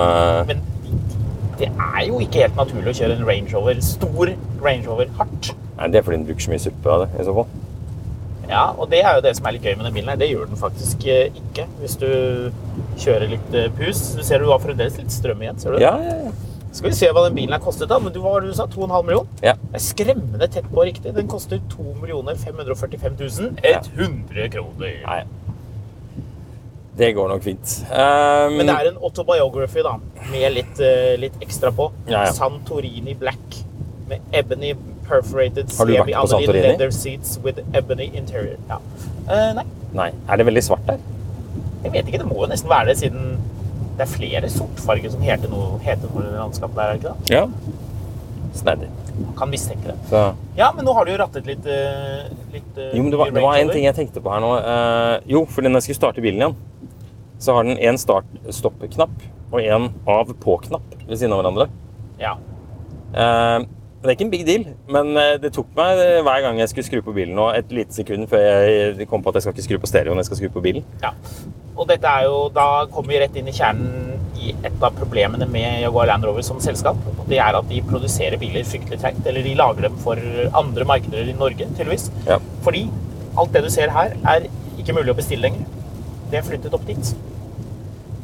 Men 0.49 0.63
det 1.61 1.69
er 1.69 2.05
jo 2.07 2.21
ikke 2.25 2.41
helt 2.41 2.57
naturlig 2.57 2.93
å 2.93 2.99
kjøre 3.03 3.19
en 3.19 3.27
Range 3.27 3.53
Rover, 3.53 3.81
stor 3.85 4.31
Range 4.65 4.87
Rover, 4.87 5.11
hardt. 5.19 5.51
Nei, 5.77 5.89
det 5.93 6.01
er 6.01 6.07
fordi 6.07 6.17
den 6.17 6.29
bruker 6.29 6.45
så 6.47 6.53
mye 6.53 6.63
suppe 6.63 6.93
av 6.93 7.03
det, 7.05 7.11
i 7.21 7.27
så 7.27 7.35
fall. 7.37 7.51
Ja, 8.51 8.65
og 8.75 8.89
det 8.91 8.99
er 9.05 9.17
jo 9.17 9.23
det 9.23 9.31
som 9.37 9.47
er 9.47 9.55
litt 9.55 9.65
gøy 9.65 9.77
med 9.79 9.87
den 9.87 9.95
bilen 9.95 10.11
her. 10.11 10.19
Det 10.19 10.27
gjør 10.27 10.49
den 10.51 10.59
faktisk 10.59 11.05
eh, 11.07 11.31
ikke 11.39 11.67
hvis 11.79 11.97
du 12.01 12.07
kjører 12.99 13.29
litt 13.31 13.53
eh, 13.55 13.69
pus. 13.77 14.01
Du 14.17 14.23
ser 14.27 14.43
du 14.43 14.51
har 14.51 14.61
fremdeles 14.63 14.97
litt 14.99 15.13
strøm 15.15 15.43
igjen, 15.45 15.59
ser 15.61 15.77
du? 15.77 15.83
Ja, 15.83 15.95
ja, 16.03 16.17
ja. 16.27 16.33
Skal 16.71 16.87
vi 16.87 16.95
se 16.95 17.09
hva 17.11 17.25
den 17.25 17.35
bilen 17.35 17.51
her 17.51 17.63
kostet 17.63 17.89
da. 17.91 17.99
Men 17.99 18.13
du, 18.15 18.21
hva 18.23 18.37
var 18.37 18.45
det 18.45 18.53
du 18.53 18.57
sa? 18.59 18.67
2,5 18.71 19.07
millioner? 19.07 19.43
ja. 19.43 19.55
Det 19.71 19.79
er 19.79 19.83
skremmende 19.83 20.47
tett 20.51 20.67
på 20.71 20.85
riktig. 20.87 21.13
Den 21.15 21.31
koster 21.31 21.59
2 21.71 21.95
545 22.43 23.55
100 23.99 24.49
kroner. 24.51 24.97
Nei. 25.07 25.21
Det 26.97 27.13
går 27.15 27.29
nok 27.31 27.43
fint. 27.43 27.75
Um, 27.87 28.57
Men 28.59 28.67
det 28.67 28.75
er 28.75 28.89
en 28.91 28.97
autobiography, 28.99 29.83
da, 29.83 29.95
med 30.31 30.51
litt, 30.53 30.79
eh, 30.83 31.15
litt 31.19 31.37
ekstra 31.41 31.71
på. 31.71 31.87
Ja, 32.07 32.25
ja. 32.27 32.33
Santorini 32.35 33.15
Black 33.15 33.61
med 34.11 34.19
ebony 34.35 34.73
perforated 35.11 35.71
Har 35.77 35.89
du 35.89 35.93
vært 35.97 36.13
på 36.15 36.27
Santorini? 36.33 36.65
leather 36.71 36.91
seats 36.95 37.37
with 37.45 37.59
ebony 37.77 38.07
interior. 38.17 38.57
Ja. 38.71 38.79
Uh, 39.27 39.51
nei, 39.59 39.65
Nei. 39.99 40.09
Er 40.31 40.39
det 40.39 40.47
veldig 40.47 40.63
svart 40.71 40.87
der? 40.87 41.01
jeg 41.83 41.91
vet 41.95 42.07
ikke. 42.11 42.19
Det 42.21 42.27
må 42.29 42.43
jo 42.43 42.47
nesten 42.51 42.69
være 42.69 42.91
det, 42.91 42.97
siden 43.01 43.31
det 43.97 44.03
er 44.05 44.09
flere 44.11 44.49
sortfarger 44.53 45.11
som 45.13 45.21
heter 45.25 45.49
noe, 45.51 45.79
heter 45.83 46.09
noe 46.13 46.27
i 46.29 46.33
landskapet 46.35 46.77
der, 46.77 46.83
er 46.83 46.93
det 46.93 47.01
ikke 47.01 47.13
det? 47.13 47.33
Ja. 47.33 47.47
Snedig. 48.55 48.89
Man 49.17 49.33
kan 49.37 49.49
mistenke 49.51 49.89
det. 49.91 49.95
Så 50.09 50.21
Ja, 50.57 50.69
men 50.75 50.85
nå 50.87 50.93
har 50.95 51.05
du 51.05 51.11
jo 51.11 51.17
rattet 51.19 51.49
litt, 51.49 51.65
eh, 51.65 52.29
litt 52.53 52.77
eh, 52.79 52.93
Jo, 52.95 53.01
men 53.03 53.11
det 53.13 53.19
var, 53.19 53.33
det 53.35 53.43
var 53.43 53.57
en 53.59 53.71
ting 53.73 53.85
jeg 53.87 53.97
tenkte 53.97 54.21
på 54.23 54.31
her 54.33 54.41
nå. 54.43 54.51
Jo, 55.33 55.43
for 55.49 55.65
når 55.65 55.79
jeg 55.81 55.87
skulle 55.89 55.99
starte 55.99 56.23
bilen 56.23 56.41
igjen, 56.43 56.55
så 57.41 57.57
har 57.57 57.67
den 57.67 57.77
en 57.81 57.97
start-stopp-knapp 57.99 59.27
og 59.51 59.59
en 59.61 59.89
av-på-knapp 60.15 60.95
ved 61.07 61.17
siden 61.17 61.33
av 61.35 61.41
hverandre. 61.41 61.67
Ja. 62.21 62.35
Eh, 63.11 63.59
Det 64.01 64.09
er 64.09 64.15
ikke 64.15 64.25
en 64.25 64.33
big 64.33 64.45
deal, 64.47 64.63
men 64.89 65.11
eh, 65.21 65.35
det 65.37 65.51
tok 65.53 65.67
meg 65.77 65.99
eh, 66.01 66.19
hver 66.25 66.39
gang 66.41 66.57
jeg 66.57 66.71
skulle 66.71 66.87
skru 66.87 67.01
på 67.05 67.13
bilen 67.13 67.35
nå, 67.37 67.51
et 67.53 67.69
lite 67.69 67.93
sekund 67.93 68.25
før 68.31 68.41
jeg 68.41 69.05
kom 69.09 69.21
på 69.21 69.29
at 69.29 69.37
jeg 69.37 69.45
skal 69.45 69.53
ikke 69.53 69.65
skru 69.67 69.77
på 69.83 69.89
stereoen, 69.91 70.17
jeg 70.17 70.29
skal 70.31 70.39
skru 70.39 70.49
på 70.55 70.63
bilen. 70.65 70.87
Ja. 71.03 71.11
Og 71.77 71.85
dette 71.89 72.09
er 72.09 72.25
jo, 72.25 72.47
da 72.55 72.87
kommer 72.89 73.13
vi 73.13 73.19
rett 73.21 73.37
inn 73.37 73.51
i 73.51 73.53
kjernen 73.53 74.17
i 74.41 74.55
et 74.65 74.81
av 74.81 74.95
problemene 74.97 75.45
med 75.53 75.83
Jaguar 75.83 76.09
Land 76.09 76.25
Rover 76.25 76.45
som 76.45 76.57
selskap. 76.63 76.97
og 77.13 77.29
Det 77.29 77.37
er 77.37 77.57
at 77.57 77.69
de 77.69 77.83
produserer 77.85 78.41
biler 78.41 78.65
fryktelig 78.65 78.97
treigt. 79.03 79.21
Eller 79.29 79.45
de 79.45 79.53
lager 79.57 79.85
dem 79.85 79.99
for 80.01 80.17
andre 80.57 80.87
markeder 80.89 81.29
i 81.29 81.37
Norge, 81.37 81.69
tydeligvis. 81.77 82.09
Ja. 82.25 82.39
Fordi 82.65 82.87
alt 83.37 83.53
det 83.53 83.63
du 83.65 83.69
ser 83.73 83.93
her, 83.93 84.17
er 84.33 84.49
ikke 84.81 84.97
mulig 84.97 85.13
å 85.13 85.17
bestille 85.17 85.45
lenger. 85.45 85.69
Det 86.33 86.41
er 86.41 86.47
flyttet 86.47 86.73
opp 86.73 86.89
dit. 86.89 87.13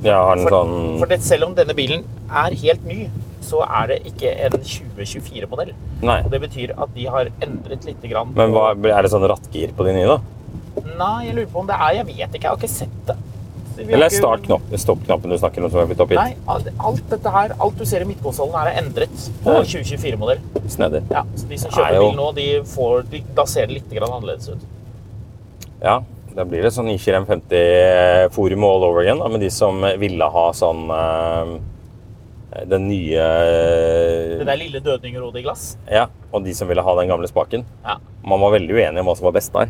Ja, 0.06 0.20
har 0.30 0.42
For, 0.42 0.54
sånn 0.54 1.00
for 1.02 1.14
det, 1.14 1.22
selv 1.26 1.50
om 1.50 1.56
denne 1.58 1.74
bilen 1.78 2.06
er 2.28 2.58
helt 2.66 2.86
ny, 2.90 3.08
så 3.48 3.62
er 3.66 3.94
det 3.94 3.98
ikke 4.12 4.34
en 4.48 4.58
2024-modell. 4.60 5.72
Nei. 6.06 6.20
Og 6.26 6.32
det 6.34 6.42
betyr 6.44 6.76
at 6.76 6.92
de 6.96 7.08
har 7.10 7.32
endret 7.44 7.88
litt. 7.88 8.04
Grann 8.08 8.34
Men 8.38 8.54
hva, 8.56 8.70
er 8.76 9.08
det 9.08 9.12
sånn 9.14 9.26
rattgir 9.28 9.72
på 9.78 9.88
de 9.88 9.96
nye, 9.98 10.08
da? 10.18 10.20
Nei, 10.98 11.26
jeg 11.28 11.36
lurer 11.40 11.50
på 11.52 11.64
om 11.64 11.68
det 11.68 11.76
er 11.82 11.96
Jeg 11.98 12.06
vet 12.12 12.36
ikke, 12.38 12.44
jeg 12.44 12.52
har 12.52 12.60
ikke 12.62 12.70
sett 12.70 13.00
det. 13.08 13.16
Eller 13.78 14.08
ikke- 14.10 14.18
start-knapp- 14.22 14.72
stopp-knappen 14.82 15.30
du 15.30 15.38
snakker 15.38 15.64
om 15.64 15.70
som 15.70 15.80
er 15.82 15.86
blitt 15.90 16.00
oppgitt? 16.02 16.18
Nei, 16.18 16.36
alt, 16.50 17.04
dette 17.12 17.30
her, 17.34 17.52
alt 17.62 17.78
du 17.78 17.86
ser 17.86 18.02
i 18.02 18.08
midtkonsollen 18.10 18.56
her 18.58 18.72
er 18.72 18.82
endret 18.82 19.18
på 19.44 19.54
2024-modell. 19.54 20.40
Snedig. 20.68 21.04
Ja, 21.14 21.24
så 21.36 21.48
de 21.50 21.58
som 21.62 21.72
kjøper 21.72 21.94
er 21.94 22.00
bil 22.02 22.18
nå, 22.18 22.30
de 22.36 22.48
får, 22.66 23.04
de, 23.12 23.24
da 23.38 23.46
ser 23.46 23.68
det 23.70 23.76
litt 23.78 23.90
grann 23.94 24.16
annerledes 24.18 24.50
ut. 24.50 24.66
Ja, 25.84 26.00
da 26.36 26.44
blir 26.46 26.62
det 26.66 26.72
sånn 26.74 26.90
Iker 26.90 27.20
M50-forum 27.24 28.64
all 28.66 28.84
over 28.90 29.02
again, 29.02 29.20
da, 29.22 29.28
med 29.30 29.42
de 29.46 29.50
som 29.54 29.82
ville 30.02 30.30
ha 30.34 30.48
sånn 30.58 30.88
eh, 30.90 31.58
Den 32.66 32.88
nye 32.90 33.26
Det 34.40 34.46
der 34.48 34.58
lille 34.58 34.80
dødningrodet 34.82 35.42
i 35.42 35.44
glass. 35.46 35.78
Ja, 35.92 36.08
og 36.32 36.46
de 36.46 36.54
som 36.58 36.68
ville 36.70 36.82
ha 36.82 36.96
den 37.00 37.12
gamle 37.12 37.30
spaken. 37.30 37.66
Ja. 37.86 37.98
Man 38.26 38.42
var 38.42 38.56
veldig 38.58 38.74
uenig 38.74 39.02
om 39.04 39.10
hva 39.12 39.16
som 39.20 39.28
var 39.30 39.36
best 39.38 39.54
der. 39.54 39.70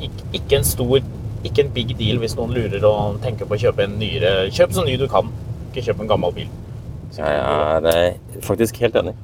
Ik 0.00 0.12
Ikke, 0.36 0.58
en 0.58 0.64
stor 0.64 1.00
Ikke 1.44 1.64
en 1.64 1.72
big 1.74 1.96
deal 1.98 2.20
hvis 2.22 2.36
noen 2.38 2.52
lurer 2.54 2.84
og 2.86 3.18
tenker 3.24 3.48
på 3.48 3.56
å 3.56 3.58
kjøpe 3.58 3.82
en 3.86 3.96
nyere 3.98 4.50
Kjøp 4.54 4.76
så 4.76 4.84
ny 4.86 4.96
du 5.00 5.06
kan. 5.10 5.30
Ikke 5.70 5.88
kjøp 5.88 6.04
en 6.04 6.10
gammel 6.12 6.34
bil. 6.36 6.48
jeg 7.16 7.26
er 7.26 8.14
faktisk 8.42 8.76
helt 8.82 8.96
enig. 8.96 9.14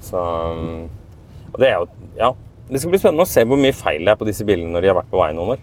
Så 0.00 0.18
Og 0.18 1.58
det 1.60 1.68
er 1.68 1.78
jo 1.78 1.88
Ja. 2.18 2.32
Det 2.70 2.80
skal 2.80 2.90
bli 2.90 2.98
spennende 3.00 3.24
å 3.24 3.28
se 3.28 3.44
hvor 3.44 3.56
mye 3.56 3.72
feil 3.72 4.04
det 4.04 4.12
er 4.12 4.16
på 4.20 4.26
disse 4.28 4.44
bilene 4.44 4.72
når 4.72 4.80
de 4.82 4.88
har 4.88 4.96
vært 4.98 5.10
på 5.10 5.20
veien 5.20 5.36
noen 5.36 5.54
år. 5.54 5.60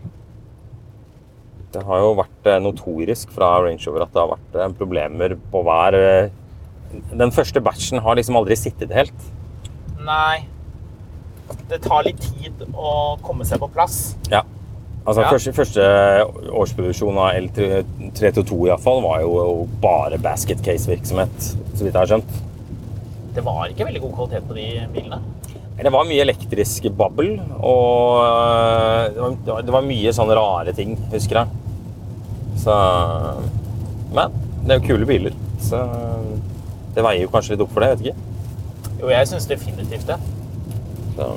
Det 1.75 1.83
har 1.83 1.99
jo 1.99 2.13
vært 2.15 2.47
eh, 2.47 2.61
notorisk 2.63 3.31
fra 3.35 3.49
Range 3.65 3.81
Rover 3.83 4.05
at 4.05 4.13
det 4.15 4.21
har 4.21 4.31
vært 4.31 4.57
eh, 4.61 4.73
problemer 4.79 5.33
på 5.51 5.63
hver 5.67 5.97
eh, 5.99 6.29
Den 7.11 7.33
første 7.35 7.59
batchen 7.63 7.99
har 8.05 8.15
liksom 8.15 8.37
aldri 8.39 8.55
sittet 8.59 8.93
helt. 8.95 9.25
Nei. 10.05 10.45
Det 11.67 11.81
tar 11.83 12.05
litt 12.07 12.21
tid 12.23 12.61
å 12.71 13.17
komme 13.25 13.45
seg 13.47 13.59
på 13.61 13.67
plass. 13.73 14.15
Ja. 14.31 14.45
Altså, 15.05 15.21
Ja. 15.25 15.29
Første, 15.33 15.51
første 15.53 15.83
årsproduksjon 16.63 17.19
av 17.21 17.35
L322 17.41 18.61
i 18.63 18.71
hvert 18.71 18.85
fall, 18.85 19.03
var 19.03 19.19
jo 19.25 19.67
bare 19.83 20.17
basket 20.21 20.63
case-virksomhet, 20.65 21.35
så 21.75 21.83
vidt 21.83 21.91
jeg 21.91 21.99
har 21.99 22.09
skjønt. 22.15 22.39
Det 23.35 23.43
var 23.45 23.67
ikke 23.69 23.85
veldig 23.89 24.01
god 24.07 24.15
kvalitet 24.21 24.47
på 24.47 24.55
de 24.57 24.69
bilene. 24.95 25.19
Det 25.75 25.91
var 25.91 26.07
mye 26.07 26.23
elektrisk 26.23 26.87
babbel, 26.95 27.35
og 27.59 29.11
det 29.13 29.51
var, 29.51 29.61
det 29.67 29.75
var 29.75 29.85
mye 29.85 30.15
sånne 30.15 30.39
rare 30.39 30.73
ting, 30.73 30.95
husker 31.11 31.41
jeg. 31.43 31.64
Så 32.65 32.75
Men 34.15 34.31
det 34.65 34.73
er 34.73 34.79
jo 34.79 34.87
kule 34.87 35.05
biler, 35.05 35.33
så 35.61 35.83
det 36.95 37.03
veier 37.05 37.25
jo 37.25 37.29
kanskje 37.29 37.53
litt 37.53 37.61
opp 37.65 37.73
for 37.75 37.83
det, 37.83 37.89
jeg 37.91 37.97
vet 37.99 38.07
ikke. 38.07 38.95
Jo, 39.01 39.09
jeg 39.11 39.27
syns 39.29 39.45
definitivt 39.49 40.07
det. 40.09 40.15
Så. 41.17 41.27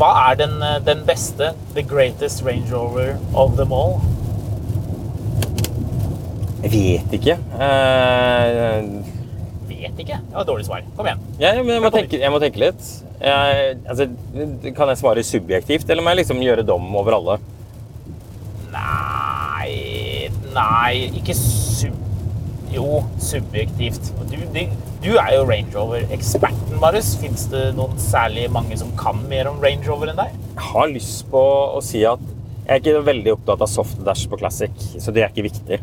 Hva 0.00 0.08
er 0.24 0.38
den, 0.40 0.56
den 0.86 1.04
beste, 1.06 1.52
the 1.76 1.84
greatest 1.86 2.42
Range 2.46 2.66
Rover 2.72 3.12
of 3.36 3.54
them 3.60 3.74
all? 3.76 3.98
Jeg 6.64 6.72
vet 6.72 7.14
ikke. 7.20 7.36
Eh, 7.60 8.88
Vet 9.68 10.00
ikke. 10.02 10.18
Det 10.18 10.34
var 10.34 10.42
et 10.42 10.48
dårlig 10.48 10.66
svar. 10.66 10.82
Kom 10.96 11.06
igjen. 11.06 11.22
Ja, 11.38 11.52
men 11.60 11.76
jeg 11.76 11.84
må 11.84 11.92
tenke, 11.94 12.18
jeg 12.24 12.34
må 12.34 12.40
tenke 12.42 12.64
litt. 12.64 12.90
Jeg, 13.22 13.76
altså, 13.86 14.08
kan 14.74 14.90
jeg 14.90 14.98
svare 15.04 15.22
subjektivt, 15.26 15.86
eller 15.86 16.02
må 16.02 16.16
jeg 16.16 16.24
liksom 16.24 16.42
gjøre 16.42 16.66
dom 16.66 16.90
over 16.98 17.20
alle? 17.20 17.38
Nei 18.74 19.17
Nei, 20.58 21.08
ikke 21.18 21.36
sub... 21.38 21.94
Jo, 22.68 23.02
subjektivt. 23.22 24.10
Du, 24.28 24.36
du, 24.52 24.58
du 25.00 25.12
er 25.16 25.30
jo 25.38 25.44
Range 25.48 25.70
Rover-eksperten, 25.72 26.74
Marius. 26.82 27.14
Fins 27.20 27.46
det 27.52 27.70
noen 27.78 27.94
særlig 28.02 28.48
mange 28.52 28.76
som 28.76 28.90
kan 28.98 29.22
mer 29.30 29.48
om 29.48 29.62
Range 29.62 29.86
Rover 29.88 30.12
enn 30.12 30.18
deg? 30.18 30.34
Jeg 30.50 30.66
har 30.74 30.90
lyst 30.90 31.22
på 31.32 31.40
å 31.78 31.80
si 31.84 32.02
at 32.08 32.20
jeg 32.68 32.74
er 32.74 32.82
ikke 32.82 33.06
veldig 33.06 33.32
opptatt 33.38 33.62
av 33.64 33.70
soft 33.72 34.02
dash 34.04 34.26
på 34.28 34.36
Classic, 34.42 34.74
så 35.00 35.14
det 35.14 35.24
er 35.24 35.32
ikke 35.32 35.46
viktig. 35.46 35.78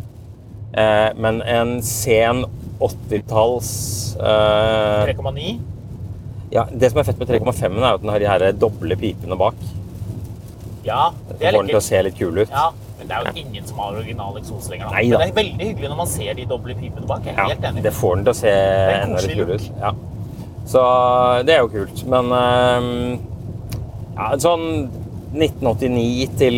Eh, 0.78 1.08
men 1.18 1.42
en 1.42 1.80
sen 1.82 2.44
80-talls 2.84 3.72
eh, 4.20 5.16
3,9? 5.16 5.56
ja, 6.54 6.68
Det 6.70 6.92
som 6.92 7.02
er 7.02 7.08
fett 7.08 7.24
med 7.24 7.32
3,5-en, 7.32 7.82
er 7.82 7.96
at 7.96 8.04
den 8.04 8.14
har 8.14 8.22
de 8.22 8.30
her 8.30 8.46
doble 8.62 9.00
pipene 9.02 9.40
bak. 9.40 9.58
Ja, 10.86 11.08
det 11.32 11.40
er 11.40 11.56
får 11.56 11.64
den 11.64 11.74
til 11.74 11.82
å 11.82 11.86
se 11.88 12.04
litt 12.06 12.20
kul 12.20 12.44
ut. 12.44 12.52
Ja, 12.54 12.68
men 13.06 13.12
det 13.12 13.16
er 13.18 13.30
jo 13.30 13.46
ingen 13.46 13.68
som 13.70 13.78
har 13.84 13.94
original 14.02 14.38
eksos 14.42 14.70
lenger. 14.72 14.90
Nei 14.92 15.04
Men 15.10 15.20
det 15.22 15.30
er 15.30 15.38
veldig 15.38 15.68
hyggelig 15.70 15.90
når 15.94 15.98
man 16.02 16.08
ser 16.08 16.34
de 16.34 16.46
doble 16.50 16.76
pipene 16.80 17.06
bak. 17.08 17.24
Jeg 17.26 17.36
er 17.36 17.38
Ja, 17.42 17.48
helt 17.54 17.64
enig. 17.70 17.84
det 17.86 17.94
får 17.94 18.16
den 18.16 18.26
til 18.26 18.34
å 18.34 18.38
se 18.42 18.52
en 18.52 19.10
enda 19.10 19.22
litt 19.22 19.38
kul 19.38 19.56
ut. 19.56 19.72
Ja. 19.80 19.92
Så 20.66 20.84
det 21.46 21.54
er 21.56 21.60
jo 21.62 21.68
kult. 21.70 22.06
Men 22.10 22.32
ehm, 22.34 23.20
ja, 24.18 24.32
sånn 24.42 24.68
1989 25.36 26.30
til 26.40 26.58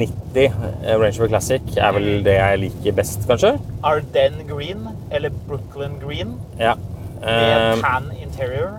90 0.00 0.52
Range 0.98 1.08
of 1.12 1.18
Rover 1.20 1.28
Classic 1.28 1.62
er 1.76 1.92
vel 1.92 2.22
det 2.24 2.34
jeg 2.38 2.60
liker 2.64 2.92
best, 2.96 3.26
kanskje. 3.28 3.54
Arden 3.84 4.38
Green, 4.48 4.86
eller 5.10 5.30
Brooklyn 5.46 5.98
Green, 6.02 6.36
Ja. 6.58 6.74
med 7.20 7.74
Ehm, 7.74 7.80
tan 7.82 8.10
interior. 8.22 8.78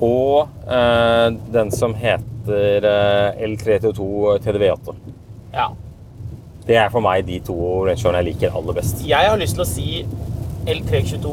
og 0.00 0.48
uh, 0.68 1.30
den 1.52 1.70
som 1.70 1.94
heter 1.94 2.84
uh, 2.84 3.42
L322 3.42 4.38
TDV8. 4.44 4.94
Ja. 5.52 5.68
Det 6.66 6.76
er 6.76 6.88
for 6.92 7.00
meg 7.04 7.24
de 7.26 7.38
to 7.40 7.54
Range 7.86 8.12
jeg 8.16 8.24
liker 8.24 8.56
aller 8.56 8.72
best. 8.76 9.04
Jeg 9.08 9.28
har 9.30 9.36
lyst 9.40 9.56
til 9.58 9.64
å 9.64 9.68
si 9.68 9.86
L322 10.66 11.32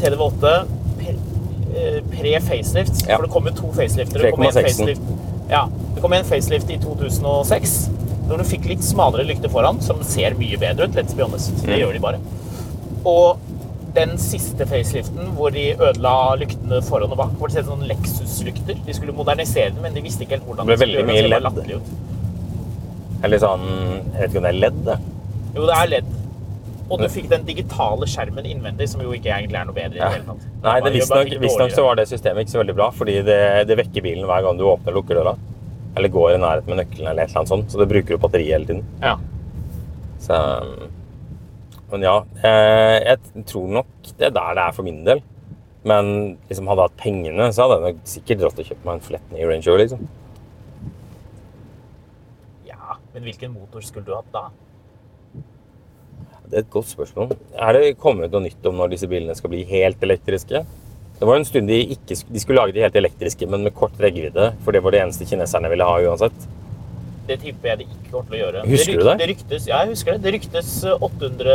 TDV8 0.00 0.52
pre- 0.98 1.16
eh, 1.76 2.00
pre-facelift. 2.10 3.04
Ja. 3.08 3.16
For 3.18 3.26
det 3.26 3.30
kom 3.34 3.46
jo 3.46 3.54
to 3.60 3.72
facelifter. 3.76 4.22
Det 4.24 4.32
kom 4.34 4.42
en 4.48 4.52
facelift, 4.52 5.02
ja, 5.50 5.66
det 5.94 6.02
kom 6.02 6.12
en 6.16 6.24
facelift 6.24 6.70
i 6.70 6.78
2006. 6.82 7.76
Når 8.28 8.38
du 8.40 8.44
fikk 8.48 8.64
litt 8.70 8.80
smalere 8.82 9.26
lykter 9.28 9.52
foran, 9.52 9.80
som 9.84 10.00
ser 10.02 10.34
mye 10.40 10.56
bedre 10.58 10.88
ut. 10.88 10.94
Let's 10.96 11.14
be 11.14 11.22
honest. 11.26 11.54
Det 11.60 11.68
Mm. 11.74 11.80
gjør 11.82 11.92
de 11.92 11.98
bare. 12.00 12.18
Og 13.04 13.36
den 13.94 14.16
siste 14.18 14.64
faceliften 14.66 15.28
hvor 15.36 15.50
de 15.52 15.74
ødela 15.76 16.34
lyktene 16.40 16.80
foran 16.82 17.10
og 17.12 17.16
bak, 17.18 17.30
hvor 17.38 17.46
det 17.48 17.54
ser 17.54 17.62
sånn 17.70 17.86
Lexus-lykter. 17.86 18.74
De 18.86 18.92
skulle 18.94 19.12
modernisere 19.12 19.70
den, 19.70 19.82
men 19.82 19.92
de 19.94 20.00
visste 20.00 20.22
ikke 20.24 20.30
helt 20.40 20.46
hvordan 20.48 20.66
Det 20.66 20.78
ble 20.78 20.86
veldig 20.86 21.04
mye 21.06 21.12
det. 21.12 21.20
så 21.20 21.22
det 21.22 21.30
LED. 21.30 21.42
bare 21.42 21.52
latterlig 21.52 21.76
ut. 21.76 21.82
Eller 23.24 23.40
sånn 23.42 23.64
Jeg 23.66 24.18
vet 24.18 24.28
ikke 24.28 24.42
om 24.42 24.46
det 24.46 24.52
er 24.52 24.60
ledd. 24.60 24.92
Jo, 25.54 25.64
det 25.64 25.78
er 25.78 25.90
LED. 25.94 26.12
Og 26.84 27.00
du 27.00 27.06
fikk 27.08 27.30
den 27.30 27.46
digitale 27.48 28.06
skjermen 28.10 28.44
innvendig, 28.44 28.86
som 28.92 29.00
jo 29.00 29.14
ikke 29.16 29.30
egentlig 29.32 29.56
er 29.56 29.68
noe 29.68 29.76
bedre. 29.76 29.96
i 29.96 30.02
det 30.02 30.10
hele 30.18 30.26
tatt. 30.26 30.48
Nei, 30.66 30.74
det 30.84 31.38
visstnok 31.40 31.72
så 31.72 31.84
var 31.86 31.96
det 31.96 32.04
systemet 32.10 32.44
ikke 32.44 32.54
så 32.54 32.60
veldig 32.60 32.74
bra, 32.76 32.90
fordi 32.92 33.14
det, 33.24 33.38
det 33.70 33.78
vekker 33.80 34.04
bilen 34.04 34.26
hver 34.28 34.44
gang 34.44 34.58
du 34.60 34.66
åpner 34.68 34.92
og 34.92 34.98
lukker 35.00 35.20
døra. 35.20 35.32
Eller 35.96 36.12
går 36.12 36.34
i 36.34 36.40
nærheten 36.42 36.68
med 36.74 36.82
nøkkelen 36.82 37.08
eller 37.08 37.24
et 37.24 37.30
eller 37.32 37.40
annet 37.40 37.52
sånt, 37.54 37.70
så 37.72 37.80
det 37.80 37.88
bruker 37.88 38.16
jo 38.16 38.20
batteriet 38.20 38.58
hele 38.58 38.68
tiden. 38.68 38.82
Ja. 39.00 39.14
Så, 40.24 40.40
men 41.92 42.04
ja, 42.04 42.18
eh, 42.42 42.98
jeg 43.06 43.46
tror 43.48 43.72
nok 43.78 44.10
det 44.18 44.28
er 44.28 44.36
der 44.36 44.58
det 44.58 44.66
er 44.66 44.76
for 44.76 44.86
min 44.86 45.00
del. 45.08 45.22
Men 45.88 46.12
liksom 46.50 46.68
hadde 46.68 46.84
jeg 46.84 46.92
hatt 46.92 47.00
pengene, 47.00 47.48
så 47.52 47.64
hadde 47.64 47.80
jeg 47.80 47.94
nok 47.94 48.04
sikkert 48.08 48.44
dratt 48.44 48.60
og 48.60 48.68
kjøpt 48.68 48.86
meg 48.86 48.98
en 48.98 49.08
flett 49.08 49.32
ny 49.32 49.48
Range 49.48 49.68
Rover, 49.68 49.82
liksom. 49.84 50.04
Men 53.14 53.26
hvilken 53.28 53.52
motor 53.54 53.84
skulle 53.86 54.06
du 54.08 54.14
hatt 54.16 54.30
da? 54.34 54.48
Det 56.44 56.58
er 56.58 56.64
et 56.64 56.72
godt 56.72 56.90
spørsmål. 56.90 57.36
Er 57.54 57.76
det 57.76 57.94
kommet 58.02 58.34
noe 58.34 58.44
nytt 58.44 58.66
om 58.68 58.76
når 58.78 58.92
disse 58.92 59.08
bilene 59.10 59.36
skal 59.38 59.52
bli 59.54 59.62
helt 59.70 60.02
elektriske? 60.04 60.64
Det 61.14 61.28
var 61.28 61.38
en 61.38 61.46
stund 61.46 61.70
de 61.70 61.78
ikke 61.94 62.18
de 62.18 62.42
skulle 62.42 62.58
lage 62.58 62.74
de 62.74 62.82
helt 62.82 62.98
elektriske, 62.98 63.46
men 63.48 63.62
med 63.64 63.74
kort 63.78 63.94
rekkevidde. 64.02 64.50
For 64.66 64.74
det 64.74 64.82
var 64.84 64.94
det 64.94 65.04
eneste 65.04 65.28
kineserne 65.30 65.70
ville 65.72 65.86
ha 65.86 65.96
uansett. 66.02 66.46
Det 67.24 67.38
tipper 67.40 67.70
jeg 67.70 67.80
de 67.80 67.86
ikke 67.86 68.10
kommer 68.10 68.28
til 68.28 68.36
å 68.36 68.40
gjøre. 68.42 68.64
Husker 68.68 68.92
det 68.92 68.98
du 68.98 69.08
det? 69.08 69.16
Det 69.22 69.28
ryktes, 69.30 69.68
ja, 69.70 69.80
jeg 69.84 69.94
husker 69.94 70.16
det. 70.16 70.24
Det 70.26 70.32
ryktes 70.34 70.72
eh, 70.84 71.06
800 71.08 71.54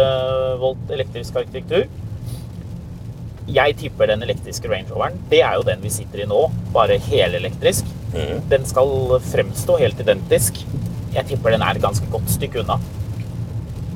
volt 0.63 0.93
elektrisk 0.95 1.37
arkitektur. 1.43 1.85
Jeg 3.49 3.75
tipper 3.81 4.09
den 4.09 4.23
elektriske 4.25 4.69
Range 4.71 4.89
Roveren. 4.93 5.19
Det 5.29 5.43
er 5.45 5.59
jo 5.59 5.67
den 5.67 5.83
vi 5.83 5.91
sitter 5.93 6.23
i 6.23 6.29
nå, 6.29 6.41
bare 6.73 6.97
helelektrisk. 7.09 7.87
Mm. 8.15 8.39
Den 8.49 8.65
skal 8.69 9.19
fremstå 9.27 9.77
helt 9.83 10.01
identisk. 10.01 10.63
Jeg 11.15 11.25
tipper 11.31 11.55
den 11.55 11.65
er 11.65 11.77
et 11.77 11.83
ganske 11.83 12.05
godt 12.13 12.29
stykke 12.31 12.63
unna. 12.63 12.79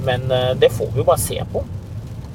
Men 0.07 0.25
eh, 0.31 0.51
det 0.59 0.71
får 0.73 0.91
vi 0.93 1.03
jo 1.03 1.07
bare 1.07 1.21
se 1.21 1.39
på. 1.53 1.63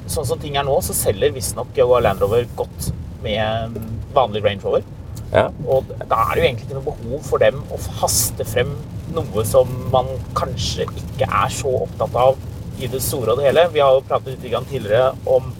sånn 0.09 0.25
som 0.25 0.39
ting 0.41 0.55
er 0.57 0.65
nå, 0.65 0.79
så 0.81 0.95
selger 0.97 1.35
visstnok 1.35 1.77
Land 2.01 2.21
Rover 2.23 2.47
godt 2.57 2.89
med 3.23 3.75
vanlig 4.15 4.43
Range 4.45 4.63
Rover. 4.63 4.87
Ja. 5.29 5.49
Og 5.69 5.85
da 6.09 6.23
er 6.23 6.31
det 6.33 6.41
jo 6.41 6.47
egentlig 6.47 6.65
ikke 6.65 6.79
noe 6.79 6.87
behov 6.87 7.25
for 7.27 7.43
dem 7.43 7.59
å 7.69 7.77
haste 7.99 8.45
frem 8.47 8.71
noe 9.13 9.43
som 9.45 9.69
man 9.93 10.09
kanskje 10.37 10.87
ikke 10.87 11.27
er 11.27 11.53
så 11.53 11.73
opptatt 11.83 12.15
av 12.17 12.39
i 12.79 12.89
det 12.89 13.01
store 13.03 13.33
og 13.33 13.41
det 13.41 13.49
hele. 13.49 13.67
Vi 13.73 13.83
har 13.83 13.93
jo 13.93 14.05
pratet 14.07 14.37
litt 14.37 14.69
tidligere 14.71 15.11
om 15.29 15.51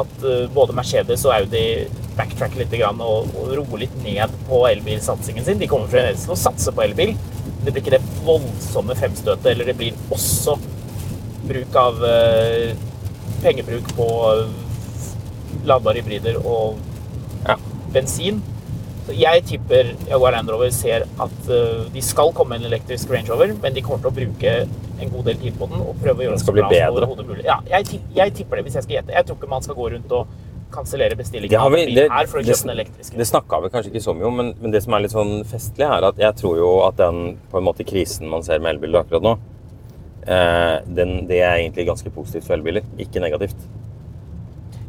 at 0.00 0.24
eh, 0.24 0.46
både 0.54 0.76
Mercedes 0.76 1.26
og 1.26 1.34
Audi 1.34 1.64
backtracker 2.16 2.62
litt 2.62 2.74
og 2.84 3.36
roer 3.56 3.84
litt 3.84 3.96
ned 4.04 4.32
på 4.48 4.62
elbilsatsingen 4.70 5.44
sin. 5.44 5.60
De 5.60 5.68
kommer 5.70 5.90
fremdeles 5.90 6.24
til 6.26 6.34
å 6.34 6.40
satse 6.40 6.72
på 6.74 6.84
elbil. 6.84 7.14
Det 7.64 7.72
blir 7.74 7.82
ikke 7.82 7.96
det 7.98 8.02
voldsomme 8.24 8.94
fremstøtet. 8.96 9.46
eller 9.52 9.64
det 9.68 9.76
blir 9.76 9.96
også 10.10 10.54
bruk 11.48 11.76
av 11.76 12.04
eh, 12.04 12.72
pengebruk 13.42 13.88
på 13.96 14.06
eh, 14.34 14.46
ladbare 15.68 16.00
hybrider 16.02 16.38
og 16.44 16.78
Ja. 17.48 17.56
bensin. 17.92 18.42
Så 19.06 19.14
jeg 19.16 19.42
tipper 19.48 19.94
Jaguar 20.08 20.32
Land 20.36 20.50
Rover 20.52 20.70
ser 20.70 21.06
at 21.18 21.48
eh, 21.48 21.86
de 21.92 22.02
skal 22.04 22.32
komme 22.36 22.50
med 22.54 22.60
en 22.64 22.72
elektrisk 22.72 23.10
Range 23.10 23.28
Rover, 23.32 23.54
men 23.62 23.74
de 23.74 23.82
kommer 23.82 23.98
til 24.04 24.12
å 24.12 24.14
bruke 24.14 24.52
en 25.00 25.10
god 25.10 25.24
del 25.24 25.36
tid 25.40 25.56
på 25.58 25.66
den 25.70 25.80
og 25.80 25.96
prøve 26.02 26.20
å 26.20 26.26
gjøre 26.28 26.36
Den 26.36 26.44
så 26.44 26.52
bra 26.52 26.68
som 26.68 26.96
overhodet 26.96 27.26
mulig. 27.26 27.44
Ja, 27.48 27.56
jeg, 27.72 28.00
jeg 28.14 28.34
tipper 28.36 28.56
det, 28.60 28.64
hvis 28.68 28.74
jeg 28.76 28.84
skal 28.84 28.96
gjette. 28.98 29.14
Jeg 29.16 29.26
tror 29.26 29.36
ikke 29.40 29.48
man 29.48 29.62
skal 29.64 29.78
gå 29.78 29.88
rundt 29.94 30.12
og 30.12 30.26
kansellere 30.72 31.16
bestillingen 31.18 31.60
av 31.60 31.72
bilen 31.74 31.88
en 31.88 31.90
bil 31.90 32.00
det, 32.00 32.06
her 32.12 32.30
for 32.30 32.40
å 32.40 32.44
kjøpe 32.46 32.62
den 32.66 32.74
elektriske. 32.76 33.18
det 33.20 33.26
snakka 33.28 33.60
vi 33.64 33.70
kanskje 33.74 33.92
ikke 33.92 34.04
så 34.06 34.14
mye 34.16 34.28
om, 34.30 34.36
men, 34.40 34.52
men 34.62 34.74
det 34.74 34.82
som 34.84 34.94
er 34.96 35.04
litt 35.04 35.14
sånn 35.14 35.32
festlig, 35.50 35.86
er 35.86 36.06
at 36.10 36.20
jeg 36.20 36.38
tror 36.40 36.60
jo 36.60 36.70
at 36.86 36.98
den 37.00 37.36
på 37.50 37.60
en 37.60 37.66
måte 37.66 37.86
krisen 37.88 38.30
man 38.30 38.46
ser 38.46 38.62
med 38.62 38.76
elbiler 38.76 39.02
akkurat 39.04 39.26
nå, 39.26 39.34
eh, 40.26 40.76
den, 40.86 41.14
det 41.30 41.42
er 41.42 41.58
egentlig 41.60 41.88
ganske 41.90 42.12
positivt 42.14 42.46
for 42.48 42.58
elbiler, 42.58 42.86
ikke 42.98 43.22
negativt. 43.22 43.68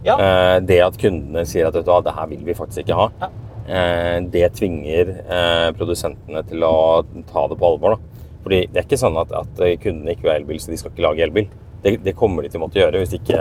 Ja, 0.06 0.15
Eh, 0.17 0.58
det 0.65 0.80
at 0.82 0.96
kundene 0.98 1.44
sier 1.46 1.67
at 1.67 1.76
vet 1.78 1.86
du 1.86 1.91
det 2.06 2.13
her 2.15 2.30
vil 2.32 2.46
vi 2.46 2.56
faktisk 2.58 2.82
ikke 2.82 2.98
ha, 2.98 3.10
Ja. 3.22 3.28
eh, 3.67 4.20
det 4.34 4.48
tvinger 4.58 5.12
eh, 5.22 5.67
produsentene 5.78 6.41
til 6.50 6.63
å 6.65 7.04
ta 7.30 7.48
det 7.48 7.58
på 7.60 7.67
alvor. 7.67 7.96
Da. 7.98 8.24
Fordi 8.41 8.62
det 8.74 8.80
er 8.80 8.88
ikke 8.88 8.98
sånn 8.98 9.20
at, 9.22 9.32
at 9.32 9.62
kundene 9.84 10.15
ikke 10.15 10.26
vil 10.26 10.32
ha 10.32 10.39
elbil, 10.39 10.60
så 10.60 10.72
de 10.72 10.78
skal 10.82 10.91
ikke 10.91 11.06
lage 11.06 11.22
elbil. 11.28 11.48
Det, 11.84 12.00
det 12.04 12.15
kommer 12.17 12.41
de 12.41 12.50
til 12.50 12.58
å 12.62 12.63
måtte 12.65 12.82
gjøre 12.82 13.04
hvis 13.04 13.13
ikke 13.20 13.38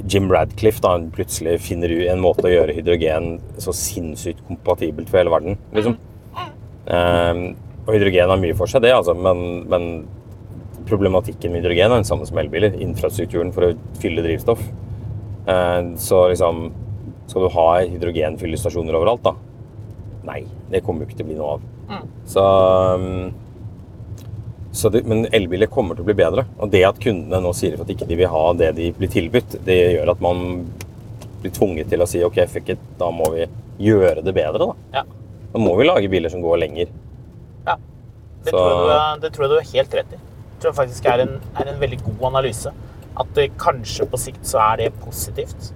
Jim 0.00 0.30
Radcliffe 0.32 0.80
da, 0.80 0.94
plutselig 1.12 1.58
finner 1.66 1.92
en 2.08 2.22
måte 2.22 2.46
å 2.48 2.52
gjøre 2.52 2.74
hydrogen 2.76 3.34
så 3.60 3.74
sinnssykt 3.76 4.40
kompatibelt 4.48 5.10
for 5.10 5.20
hele 5.20 5.32
verden. 5.34 5.58
Liksom. 5.76 5.98
Um, 6.86 7.42
og 7.84 7.92
hydrogen 7.94 8.32
har 8.32 8.40
mye 8.40 8.56
for 8.56 8.70
seg, 8.70 8.84
det, 8.84 8.94
altså, 8.96 9.14
men, 9.14 9.66
men 9.70 9.86
problematikken 10.88 11.52
med 11.52 11.62
hydrogen 11.62 11.90
er 11.90 12.00
den 12.00 12.08
samme 12.08 12.26
som 12.28 12.40
elbiler. 12.40 12.78
Infrastrukturen 12.82 13.52
for 13.54 13.68
å 13.68 13.74
fylle 14.02 14.24
drivstoff. 14.24 14.64
Uh, 15.46 15.92
Så 15.98 16.28
liksom 16.30 16.68
Skal 17.26 17.46
du 17.46 17.54
ha 17.54 17.68
hydrogenfyllestasjoner 17.80 18.94
overalt, 18.98 19.24
da? 19.24 19.32
Nei, 20.26 20.42
det 20.70 20.82
kommer 20.86 21.02
jo 21.02 21.10
ikke 21.10 21.20
til 21.20 21.26
å 21.26 21.30
bli 21.30 21.38
noe 21.38 21.54
av. 21.56 21.62
Mm. 21.88 22.10
Så, 22.28 22.42
um, 22.96 23.51
det, 24.92 25.02
Men 25.06 25.26
elbiler 25.36 25.66
kommer 25.68 25.94
til 25.94 26.04
å 26.04 26.08
bli 26.08 26.14
bedre. 26.16 26.44
Og 26.58 26.70
det 26.72 26.84
at 26.88 26.98
kundene 27.02 27.40
nå 27.44 27.52
sier 27.56 27.76
at 27.80 27.90
ikke 27.92 28.06
de 28.08 28.16
vil 28.22 28.30
ha 28.32 28.44
det 28.56 28.70
de 28.78 28.90
blir 28.96 29.10
tilbudt, 29.12 29.58
det 29.66 29.76
gjør 29.98 30.12
at 30.14 30.20
man 30.24 30.44
blir 31.42 31.52
tvunget 31.52 31.90
til 31.90 32.00
å 32.00 32.06
si 32.08 32.22
OK, 32.24 32.38
fuck 32.48 32.68
it, 32.72 32.78
da 33.00 33.10
må 33.12 33.26
vi 33.34 33.46
gjøre 33.82 34.22
det 34.24 34.32
bedre, 34.36 34.58
da. 34.70 35.00
ja. 35.00 35.02
Da 35.52 35.60
må 35.60 35.74
vi 35.76 35.84
lage 35.84 36.08
biler 36.08 36.32
som 36.32 36.40
går 36.44 36.62
lenger. 36.62 36.88
ja. 37.66 37.74
Det, 38.44 38.50
tror 38.50 38.70
jeg 38.70 38.78
du, 38.78 38.92
er- 38.96 39.20
det 39.22 39.30
tror 39.34 39.44
jeg 39.44 39.50
du 39.52 39.58
er 39.60 39.68
helt 39.76 39.92
rett 39.98 40.14
i. 40.16 40.20
Det 40.22 40.62
tror 40.62 40.70
jeg 40.72 40.78
faktisk 40.78 41.06
er 41.12 41.20
en, 41.26 41.34
er 41.60 41.68
en 41.72 41.80
veldig 41.82 41.98
god 42.06 42.24
analyse. 42.32 42.72
At 43.20 43.28
det 43.36 43.50
kanskje 43.60 44.06
på 44.08 44.18
sikt 44.18 44.46
så 44.48 44.58
er 44.64 44.76
det 44.80 44.88
positivt. 45.02 45.68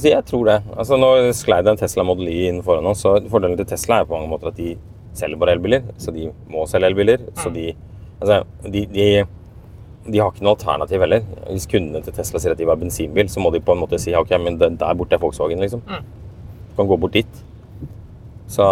Så 0.00 0.08
jeg 0.08 0.24
tror 0.30 0.46
det. 0.48 0.56
Altså, 0.80 0.96
nå 0.96 1.10
sklei 1.36 1.58
det 1.62 1.74
en 1.74 1.80
Tesla 1.82 2.02
Model 2.08 2.30
Y 2.32 2.38
inn 2.48 2.62
foran 2.64 2.86
oss, 2.88 3.02
så 3.04 3.18
fordelen 3.28 3.58
til 3.60 3.68
Tesla 3.68 4.00
er 4.00 4.08
på 4.08 4.16
mange 4.16 4.30
måter 4.32 4.48
at 4.48 4.56
de 4.56 4.72
selger 5.18 5.36
bare 5.42 5.52
elbiler, 5.58 5.82
så 6.00 6.14
de 6.14 6.30
må 6.48 6.64
selge 6.70 6.88
elbiler. 6.88 7.26
Så 7.36 7.52
de, 7.52 7.66
altså, 8.20 8.40
de, 8.64 8.86
de, 8.92 9.06
de 10.06 10.20
har 10.20 10.32
ikke 10.32 10.46
noe 10.46 10.56
alternativ 10.56 11.04
heller. 11.04 11.26
Hvis 11.48 11.68
kundene 11.70 12.02
til 12.04 12.16
Tesla 12.16 12.40
sier 12.40 12.54
at 12.54 12.60
de 12.60 12.68
var 12.68 12.80
bensinbil, 12.80 13.28
så 13.32 13.42
må 13.42 13.52
de 13.54 13.62
på 13.64 13.76
en 13.76 13.82
måte 13.82 14.00
si 14.00 14.14
ok, 14.16 14.34
men 14.42 14.58
der 14.60 14.98
borte 14.98 15.16
er 15.16 15.22
Volkswagen, 15.22 15.62
liksom. 15.64 15.84
Du 15.84 16.76
kan 16.78 16.90
gå 16.90 16.98
bort 17.00 17.16
dit. 17.18 17.44
Så 18.50 18.66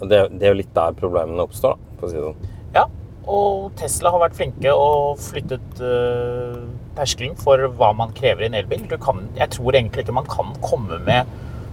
det, 0.00 0.22
det 0.38 0.46
er 0.46 0.54
jo 0.54 0.60
litt 0.62 0.72
der 0.76 0.96
problemene 0.96 1.44
oppstår, 1.44 1.76
da, 1.76 1.98
for 1.98 2.08
å 2.08 2.12
si 2.12 2.16
det 2.16 2.24
sånn. 2.24 2.54
Ja, 2.76 2.86
og 3.30 3.74
Tesla 3.78 4.12
har 4.14 4.22
vært 4.22 4.38
flinke 4.38 4.72
og 4.72 5.20
flyttet 5.20 5.82
uh, 5.84 6.56
terskelen 6.96 7.36
for 7.38 7.66
hva 7.76 7.90
man 7.96 8.14
krever 8.16 8.46
i 8.46 8.48
en 8.48 8.56
elbil. 8.62 8.86
Du 8.88 8.96
kan, 9.02 9.26
jeg 9.36 9.52
tror 9.52 9.76
egentlig 9.76 10.06
ikke 10.06 10.16
man 10.16 10.30
kan 10.30 10.54
komme 10.64 11.00
med 11.04 11.28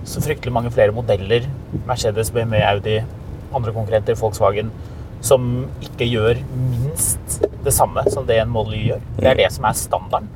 så 0.07 0.21
fryktelig 0.23 0.53
mange 0.55 0.71
flere 0.71 0.95
modeller, 0.95 1.47
Mercedes, 1.87 2.29
BMW, 2.35 2.59
Audi, 2.63 2.99
andre 3.55 3.73
konkurrenter, 3.75 4.15
Volkswagen, 4.19 4.69
som 5.27 5.47
ikke 5.83 6.07
gjør 6.07 6.41
minst 6.57 7.39
det 7.65 7.73
samme 7.75 8.03
som 8.13 8.27
det 8.27 8.39
en 8.41 8.51
Model 8.53 8.77
Y 8.77 8.83
gjør. 8.91 9.07
Det 9.19 9.31
er 9.33 9.41
det 9.41 9.49
som 9.55 9.67
er 9.67 9.77
standarden. 9.77 10.29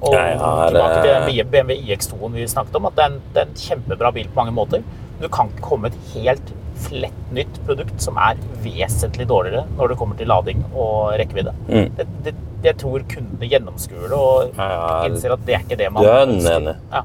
Og 0.00 0.16
har, 0.16 0.70
tilbake 0.72 1.00
til 1.04 1.40
eh, 1.42 1.48
BMW 1.52 1.76
iX2-en 1.84 2.38
vi 2.38 2.46
snakket 2.48 2.78
om, 2.78 2.88
at 2.88 2.96
det 2.96 3.04
er, 3.04 3.12
en, 3.12 3.20
det 3.34 3.42
er 3.42 3.50
en 3.50 3.58
kjempebra 3.66 4.12
bil 4.16 4.30
på 4.30 4.40
mange 4.40 4.54
måter. 4.56 4.84
Du 5.20 5.28
kan 5.28 5.50
ikke 5.52 5.66
komme 5.66 5.90
et 5.90 5.98
helt 6.14 6.54
flett 6.80 7.32
nytt 7.36 7.58
produkt 7.66 8.00
som 8.00 8.16
er 8.16 8.38
vesentlig 8.64 9.26
dårligere 9.28 9.66
når 9.76 9.92
det 9.92 9.98
kommer 10.00 10.16
til 10.16 10.30
lading 10.32 10.62
og 10.70 11.12
rekkevidde. 11.20 11.52
Mm. 11.68 11.90
Det, 11.98 12.06
det, 12.24 12.34
jeg 12.64 12.76
tror 12.80 13.04
kundene 13.08 13.48
gjennomskuer 13.48 14.08
det 14.08 14.16
og 14.16 14.56
ja, 14.56 14.68
ja, 14.72 14.94
innser 15.08 15.34
at 15.36 15.44
det 15.46 15.56
er 15.56 15.66
ikke 15.66 15.80
det 15.80 15.90
man 15.92 16.08
ønsker. 16.08 16.70
Ja. 16.92 17.04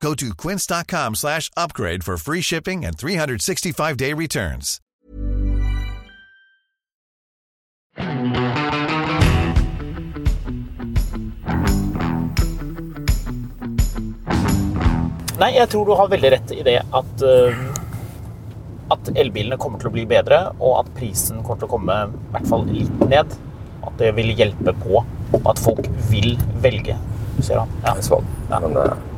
Go 0.00 0.14
to 0.14 0.34
quince.com 0.34 1.14
slash 1.14 1.50
upgrade 1.56 2.04
for 2.04 2.16
free 2.16 2.42
shipping 2.42 2.84
and 2.84 2.96
365-day 2.96 4.12
returns. 4.12 4.80
Nei, 15.36 15.50
jeg 15.52 15.68
tror 15.68 15.84
du 15.84 15.92
har 15.96 16.08
veldig 16.12 16.30
rett 16.32 16.52
i 16.56 16.62
det 16.64 16.78
at, 16.80 17.24
uh, 17.24 17.56
at 18.92 19.10
elbilene 19.16 19.58
kommer 19.60 19.80
til 19.80 19.90
å 19.90 19.96
bli 19.96 20.06
bedre, 20.08 20.42
og 20.60 20.78
at 20.82 20.94
prisen 20.96 21.42
kommer 21.42 21.60
til 21.60 21.68
å 21.68 21.74
komme 21.74 21.98
i 22.06 22.32
hvert 22.36 22.48
fall 22.52 22.64
litt 22.68 23.04
ned. 23.08 23.36
At 23.86 24.00
det 24.00 24.14
vil 24.16 24.32
hjelpe 24.36 24.72
på, 24.80 25.04
at 25.42 25.60
folk 25.60 25.88
vil 26.12 26.34
velge. 26.64 26.96
Ser 27.44 27.60
han? 27.64 27.76
Ja. 27.84 27.96
Svall. 28.04 28.24
Ja. 28.48 28.60
Men 28.64 28.76
Du 28.76 29.15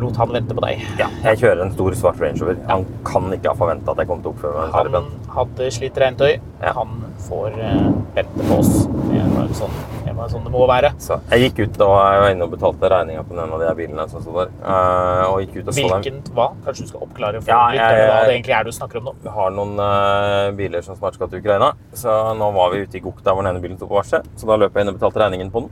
lot 0.00 0.16
han 0.20 0.32
vente 0.34 0.56
på 0.56 0.64
deg. 0.64 0.84
ja, 1.00 1.08
jeg 1.24 1.42
kjører 1.42 1.64
en 1.66 1.72
stor 1.74 1.98
svart 1.98 2.20
Range 2.22 2.40
Rover. 2.42 2.60
Han 2.70 2.86
kan 3.06 3.30
ikke 3.36 3.52
ha 3.52 3.58
forventa 3.58 3.94
at 3.94 4.02
jeg 4.02 4.10
kom 4.10 4.22
til 4.24 4.32
å 4.32 4.36
oppføre 4.36 4.66
meg 4.68 4.94
Han 4.98 5.10
hadde 5.36 5.70
slitt 5.74 5.98
regntøy. 6.02 6.38
Ja. 6.62 6.72
Han 6.78 6.98
får 7.28 7.58
uh, 7.58 7.88
vente 8.16 8.48
på 8.48 8.60
oss. 8.62 8.86
Det 9.08 9.18
bare 9.38 9.56
sånn, 9.56 9.76
det 10.04 10.14
var 10.16 10.30
sånn 10.32 10.44
det 10.46 10.52
må 10.52 10.64
være. 10.68 10.90
Så 11.02 11.18
jeg 11.32 11.48
gikk 11.48 11.60
ut 11.64 11.80
og 11.86 11.92
jeg 11.96 12.20
var 12.22 12.32
inne 12.34 12.46
og 12.46 12.52
betalte 12.54 12.90
regninga 12.92 13.24
på 13.26 13.36
den 13.38 13.54
av 13.54 13.62
de 13.62 13.70
bilene 13.78 14.06
som 14.10 14.22
sto 14.24 14.34
der. 14.36 14.52
Eh, 14.62 15.24
og 15.28 15.40
gikk 15.44 15.56
ut 15.58 15.70
og 15.70 15.72
så 15.72 15.84
dem. 15.84 15.92
Hvilken 15.94 16.20
hva? 16.36 16.48
Kanskje 16.66 16.86
du 16.86 16.92
skal 16.92 17.04
oppklare 17.06 17.42
for 17.42 17.52
Ja, 17.52 17.60
lytterne 17.72 17.98
jeg- 17.98 18.10
hva 18.10 18.20
det 18.26 18.34
egentlig 18.34 18.56
er 18.58 18.64
du 18.64 18.72
snakker 18.72 19.00
om 19.00 19.04
nå? 19.08 19.14
Vi 19.22 19.34
har 19.38 19.50
noen 19.50 19.74
uh, 19.78 20.50
biler 20.58 20.82
som 20.82 20.96
snart 20.96 21.14
skal 21.14 21.28
til 21.28 21.42
Ukraina, 21.42 21.72
så 21.94 22.34
nå 22.38 22.52
var 22.54 22.72
vi 22.72 22.82
ute 22.84 22.98
i 22.98 23.00
Gok 23.04 23.22
der 23.22 23.32
hvor 23.34 23.42
den 23.42 23.54
ene 23.54 23.62
bilen 23.62 23.76
sto 23.78 23.86
på 23.86 23.98
verksted. 23.98 24.26
Så 24.36 24.46
da 24.46 24.56
løp 24.56 24.74
jeg 24.74 24.82
inn 24.86 24.92
og 24.92 24.98
betalte 24.98 25.22
regningen 25.24 25.50
på 25.54 25.64
den. 25.64 25.70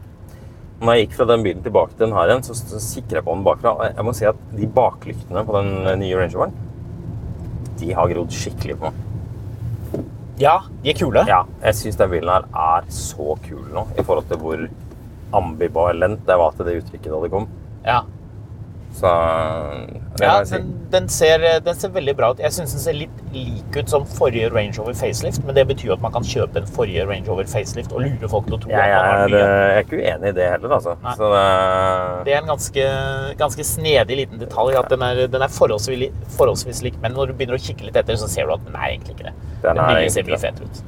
Når 0.77 0.93
jeg 0.93 1.07
gikk 1.07 1.15
fra 1.17 1.27
den 1.31 1.45
bilen 1.45 1.63
tilbake 1.65 1.95
til 1.95 2.05
den 2.05 2.15
her 2.17 2.29
igjen, 2.29 2.43
så, 2.45 2.55
så 2.59 2.81
sikrer 2.83 3.21
jeg 3.21 3.27
på 3.27 3.35
den 3.37 3.45
bakfra. 3.47 3.75
Jeg 3.89 4.05
må 4.05 4.13
si 4.17 4.27
at 4.29 4.41
de 4.53 4.69
baklyktene 4.69 5.45
på 5.49 5.55
den 5.57 5.71
eh, 5.87 5.99
nye 6.03 6.19
Range 6.19 6.37
Roveren, 6.37 6.57
de 7.81 7.93
har 7.97 8.11
grodd 8.13 8.35
skikkelig 8.35 8.77
på 8.81 8.91
meg. 8.91 9.03
Ja, 10.41 10.59
de 10.83 10.93
er 10.93 10.99
kule. 10.99 11.23
Ja, 11.29 11.45
jeg 11.63 11.79
syns 11.79 11.97
den 11.97 12.13
bilen 12.13 12.29
her 12.29 12.45
er 12.53 12.89
så 12.93 13.39
kul 13.47 13.63
nå, 13.73 13.87
i 13.97 14.05
forhold 14.05 14.29
til 14.29 14.41
hvor 14.43 14.67
ambivalent 15.37 16.29
jeg 16.29 16.41
var 16.43 16.53
til 16.57 16.69
det 16.69 16.77
uttrykket 16.83 17.09
da 17.13 17.23
det 17.25 17.33
kom. 17.33 17.49
Ja. 17.87 18.03
Så 18.97 19.11
Ja, 20.23 20.39
si. 20.49 20.55
den, 20.57 20.69
den, 20.91 21.09
ser, 21.13 21.43
den 21.61 21.75
ser 21.77 21.91
veldig 21.93 22.15
bra 22.17 22.31
ut. 22.33 22.39
Jeg 22.41 22.55
syns 22.57 22.73
den 22.73 22.81
ser 22.81 22.95
litt 22.97 23.19
lik 23.35 23.75
ut 23.77 23.91
som 23.93 24.07
forrige 24.09 24.49
Range 24.55 24.73
Rover 24.79 24.97
facelift, 24.97 25.43
men 25.45 25.55
det 25.59 25.67
betyr 25.69 25.91
jo 25.91 25.97
at 25.99 26.01
man 26.01 26.15
kan 26.15 26.25
kjøpe 26.25 26.63
en 26.63 26.71
forrige 26.79 27.05
Range 27.11 27.29
Rover 27.29 27.45
facelift 27.51 27.93
og 27.93 28.01
lure 28.07 28.31
folk 28.33 28.49
til 28.49 28.57
å 28.57 28.61
tro 28.63 28.73
Jeg, 28.73 28.81
at 28.81 28.97
man 28.97 29.21
har 29.21 29.29
nye. 29.29 29.43
jeg 29.43 29.77
er 29.77 29.83
ikke 29.85 30.01
uenig 30.01 30.33
i 30.33 30.37
det 30.39 30.49
heller, 30.55 30.75
altså. 30.79 30.97
Så 31.21 31.29
det, 31.35 31.45
Det 32.31 32.35
er 32.39 32.41
en 32.41 32.51
ganske, 32.55 32.89
ganske 33.45 33.69
snedig 33.75 34.17
liten 34.23 34.41
detalj. 34.41 34.79
at 34.81 34.89
Den 34.95 35.05
er, 35.11 35.23
den 35.37 35.45
er 35.45 35.53
forholdsvis, 35.61 36.17
forholdsvis 36.39 36.83
lik, 36.89 36.97
men 37.05 37.13
når 37.13 37.35
du 37.35 37.37
begynner 37.37 37.61
å 37.61 37.65
kikke 37.69 37.91
litt 37.91 38.01
etter, 38.01 38.17
så 38.17 38.29
ser 38.33 38.49
du 38.49 38.57
at 38.57 38.65
den 38.65 38.81
er 38.81 38.95
egentlig 38.97 39.19
ikke 39.19 39.29
det. 39.29 39.37
Den 39.61 39.77
Den, 39.77 39.85
er 39.85 40.01
nye 40.01 40.11
ser 40.17 40.25
mye 40.33 40.41
fetere 40.41 40.65
ut. 40.73 40.85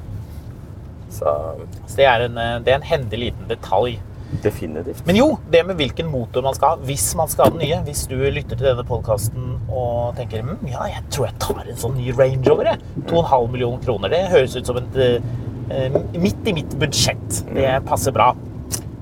så 1.13 1.37
Så 1.85 1.95
det 2.01 2.05
er, 2.09 2.25
en, 2.25 2.41
det 2.65 2.73
er 2.73 2.81
en 2.81 2.89
hendig 2.97 3.19
liten 3.27 3.45
detalj. 3.49 3.99
Definitivt. 4.43 5.01
Men 5.07 5.17
jo, 5.17 5.27
det 5.51 5.63
med 5.67 5.79
hvilken 5.79 6.09
motor 6.11 6.43
man 6.45 6.55
skal 6.57 6.75
ha, 6.75 6.87
hvis 6.87 7.07
man 7.17 7.31
skal 7.31 7.47
ha 7.47 7.53
den 7.53 7.63
nye. 7.63 7.79
Hvis 7.87 8.05
du 8.09 8.15
lytter 8.17 8.55
til 8.55 8.67
denne 8.67 8.85
podkasten 8.87 9.55
og 9.67 10.17
tenker 10.19 10.45
hm, 10.45 10.67
ja, 10.69 10.85
jeg 10.91 11.05
tror 11.13 11.29
jeg 11.29 11.39
tar 11.41 11.63
en 11.65 11.81
sånn 11.81 11.97
ny 11.97 12.13
Range 12.17 12.43
Rover. 12.49 12.71
jeg. 12.73 13.05
2,5 13.09 13.49
millioner 13.55 13.83
kroner. 13.85 14.13
Det 14.13 14.21
høres 14.33 14.57
ut 14.57 14.69
som 14.69 14.79
et 14.81 14.99
eh, 15.05 15.99
midt 16.17 16.49
i 16.49 16.55
mitt 16.61 16.77
budsjett. 16.81 17.41
Det 17.55 17.73
passer 17.89 18.15
bra. 18.15 18.31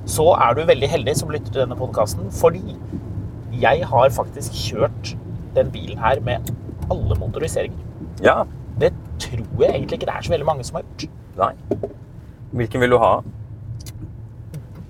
Så 0.08 0.30
er 0.38 0.56
du 0.56 0.64
veldig 0.68 0.90
heldig 0.92 1.18
som 1.20 1.32
lytter 1.34 1.52
til 1.52 1.66
denne 1.66 1.76
podkasten, 1.80 2.30
fordi 2.32 2.78
jeg 3.60 3.84
har 3.90 4.14
faktisk 4.16 4.56
kjørt 4.56 5.16
den 5.58 5.72
bilen 5.74 6.00
her 6.00 6.22
med 6.24 6.52
alle 6.94 7.18
motoriseringer. 7.20 7.84
Ja. 8.24 8.44
Det 8.80 8.94
tror 9.20 9.64
jeg 9.66 9.74
egentlig 9.74 10.00
ikke 10.00 10.10
det 10.10 10.16
er 10.16 10.28
så 10.28 10.34
veldig 10.36 10.48
mange 10.48 10.64
som 10.68 10.80
har 10.80 10.86
gjort. 10.88 11.10
Nei. 11.38 11.54
Hvilken 12.58 12.82
vil 12.84 12.96
du 12.96 13.00
ha? 13.02 13.18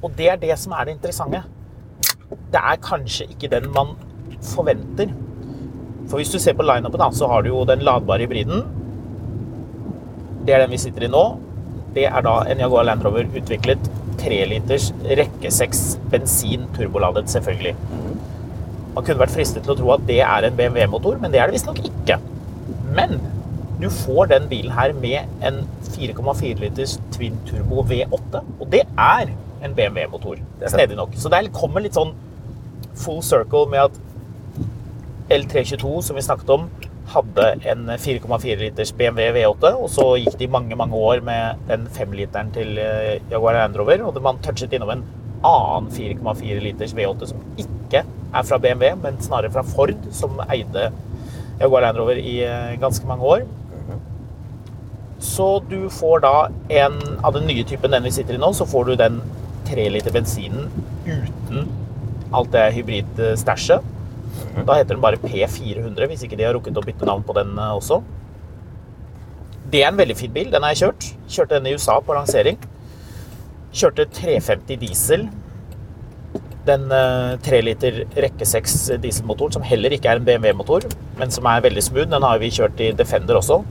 Og 0.04 0.14
det 0.18 0.30
er 0.32 0.42
det 0.42 0.58
som 0.62 0.76
er 0.78 0.88
det 0.88 0.98
interessante. 0.98 1.44
Det 2.54 2.62
er 2.62 2.84
kanskje 2.84 3.28
ikke 3.32 3.50
den 3.52 3.70
man 3.74 3.96
forventer. 4.54 5.14
For 6.08 6.22
hvis 6.22 6.32
du 6.32 6.40
ser 6.40 6.56
på 6.56 6.66
lineupen, 6.66 7.04
så 7.14 7.28
har 7.32 7.44
du 7.44 7.52
jo 7.52 7.66
den 7.68 7.84
ladbare 7.84 8.26
hybriden. 8.26 8.64
Det 10.46 10.56
er 10.56 10.64
den 10.64 10.72
vi 10.72 10.80
sitter 10.80 11.08
i 11.08 11.12
nå. 11.12 11.24
Det 11.96 12.06
er 12.08 12.24
da 12.24 12.36
en 12.48 12.62
Jaguar 12.62 12.86
Land 12.88 13.04
Rover 13.04 13.26
utviklet 13.40 13.90
3 14.22 14.38
liters 14.52 14.92
rekke 15.18 15.52
6 15.54 15.82
bensin 16.12 16.68
turboladet, 16.76 17.28
selvfølgelig. 17.30 17.74
Man 18.96 19.06
kunne 19.06 19.22
vært 19.22 19.34
fristet 19.34 19.66
til 19.66 19.74
å 19.74 19.78
tro 19.78 19.92
at 19.94 20.06
det 20.08 20.22
er 20.26 20.48
en 20.48 20.56
BMW-motor, 20.58 21.20
men 21.22 21.34
det 21.34 21.42
er 21.42 21.50
det 21.50 21.58
visstnok 21.58 21.82
ikke. 21.86 22.20
Men 22.98 23.18
du 23.82 23.90
får 23.94 24.32
den 24.32 24.48
bilen 24.50 24.74
her 24.74 24.94
med 24.98 25.44
en 25.46 25.60
4,4 25.92 26.56
liters 26.64 26.96
twin 27.14 27.38
turbo 27.50 27.84
V8, 27.86 28.42
og 28.42 28.66
det 28.74 28.86
er 28.88 29.34
en 29.62 29.76
BMW-motor. 29.78 30.42
Snedig 30.68 30.98
nok. 30.98 31.16
Så 31.18 31.32
det 31.34 31.46
kommer 31.56 31.84
litt 31.84 31.98
sånn 31.98 32.14
full 32.98 33.22
circle 33.26 33.68
med 33.72 33.88
at 33.88 34.04
L322, 35.30 36.02
som 36.08 36.16
vi 36.16 36.24
snakket 36.24 36.54
om, 36.56 36.68
hadde 37.12 37.46
en 37.72 37.86
4,4 38.00 38.58
liters 38.60 38.92
BMW 38.96 39.32
V8, 39.38 39.72
og 39.80 39.88
så 39.92 40.08
gikk 40.20 40.38
de 40.40 40.50
mange, 40.52 40.76
mange 40.80 40.96
år 40.96 41.22
med 41.24 41.62
den 41.70 41.86
5-literen 41.96 42.52
til 42.56 42.80
eh, 42.84 43.18
Jaguar 43.32 43.56
Land 43.62 43.80
Rover, 43.80 44.04
og 44.08 44.20
man 44.24 44.42
touchet 44.44 44.76
innom 44.76 44.92
en 44.92 45.06
annen 45.48 45.92
4,4 45.94 46.60
liters 46.64 46.96
V8 46.98 47.30
som 47.30 47.44
ikke 47.60 48.04
er 48.04 48.48
fra 48.48 48.60
BMW, 48.60 48.92
men 49.04 49.22
snarere 49.24 49.54
fra 49.54 49.64
Ford, 49.68 49.96
som 50.16 50.36
eide 50.50 50.90
Jaguar 51.62 51.88
Land 51.88 52.02
Rover 52.02 52.20
i 52.20 52.42
eh, 52.44 52.76
ganske 52.82 53.08
mange 53.08 53.24
år. 53.36 53.48
Så 55.24 55.48
du 55.70 55.88
får 55.90 56.22
da 56.22 56.34
en 56.84 57.00
av 57.26 57.34
den 57.34 57.48
nye 57.50 57.64
typen 57.66 57.92
den 57.92 58.06
vi 58.06 58.14
sitter 58.14 58.36
i 58.38 58.42
nå, 58.42 58.52
så 58.54 58.68
får 58.70 58.92
du 58.92 58.98
den 59.00 59.22
3 59.68 59.90
liter 59.94 60.16
bensinen 60.16 60.72
uten 61.08 61.68
alt 62.36 62.52
det 62.52 62.66
hybridstæsjet. 62.76 63.94
Da 64.68 64.76
heter 64.76 64.96
den 64.96 65.02
bare 65.04 65.20
P400, 65.22 66.08
hvis 66.10 66.24
ikke 66.26 66.38
de 66.40 66.46
har 66.48 66.56
rukket 66.58 66.78
å 66.78 66.84
bytte 66.86 67.08
navn 67.08 67.24
på 67.26 67.36
den 67.38 67.54
eh, 67.58 67.76
også. 67.78 68.02
Det 69.72 69.84
er 69.84 69.92
en 69.92 70.00
veldig 70.00 70.16
fin 70.18 70.34
bil. 70.34 70.50
Den 70.52 70.64
har 70.64 70.74
jeg 70.74 70.86
kjørt. 70.86 71.10
Kjørte 71.28 71.58
den 71.58 71.70
i 71.70 71.76
USA 71.76 71.98
på 72.04 72.16
lansering. 72.16 72.60
Kjørte 73.76 74.08
350 74.18 74.82
diesel. 74.82 75.28
Den 76.68 76.92
eh, 76.92 77.38
3 77.48 77.62
liter 77.64 78.04
rekke 78.18 78.48
6 78.48 78.78
dieselmotoren, 79.04 79.56
som 79.58 79.66
heller 79.68 79.96
ikke 79.96 80.12
er 80.12 80.22
en 80.22 80.28
BMW-motor, 80.28 80.88
men 81.20 81.32
som 81.34 81.48
er 81.48 81.64
veldig 81.64 81.84
smooth. 81.86 82.10
Den 82.12 82.28
har 82.28 82.44
vi 82.44 82.52
kjørt 82.60 82.84
i 82.84 82.92
Defender 82.98 83.40
også. 83.40 83.62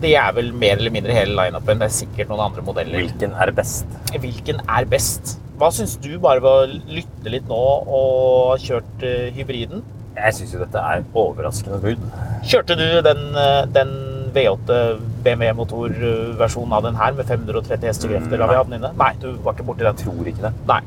Det 0.00 0.14
er 0.16 0.32
vel 0.32 0.50
mer 0.56 0.78
eller 0.78 0.92
mindre 0.94 1.12
hele 1.12 1.36
lineupen. 1.36 1.80
Det 1.80 1.88
er 1.90 1.96
sikkert 1.98 2.30
noen 2.32 2.46
andre 2.46 2.64
modeller. 2.64 3.02
Hvilken 3.02 3.34
er 3.36 3.52
best? 3.56 3.88
Hvilken 4.16 4.62
er 4.64 4.86
best? 4.88 5.34
Hva 5.60 5.68
syns 5.76 5.98
du, 6.00 6.14
bare 6.22 6.40
ved 6.40 6.50
å 6.50 6.92
lytte 6.96 7.32
litt 7.32 7.48
nå 7.50 7.58
og 7.60 8.54
ha 8.54 8.60
kjørt 8.62 9.02
eh, 9.04 9.26
hybriden? 9.36 9.82
Jeg 10.16 10.36
syns 10.38 10.54
jo 10.54 10.60
dette 10.62 10.80
er 10.80 11.04
overraskende 11.12 11.80
bud. 11.82 12.06
Kjørte 12.48 12.76
du 12.80 12.86
den, 13.04 13.20
eh, 13.36 13.66
den 13.76 13.92
V8 14.32 14.78
BMW-motorversjonen 15.26 16.72
av 16.78 16.86
den 16.88 16.96
her 16.96 17.12
med 17.18 17.28
530 17.28 17.90
hestekrefter 17.90 18.40
da 18.40 18.48
vi 18.48 18.56
hadde 18.56 18.72
den 18.72 18.80
inne? 18.80 18.94
Nei, 18.96 19.12
du 19.20 19.34
var 19.44 19.58
ikke 19.58 19.68
borti 19.68 19.84
den. 19.84 20.00
Tror 20.00 20.32
ikke 20.32 20.46
det. 20.46 20.54
Nei. 20.70 20.80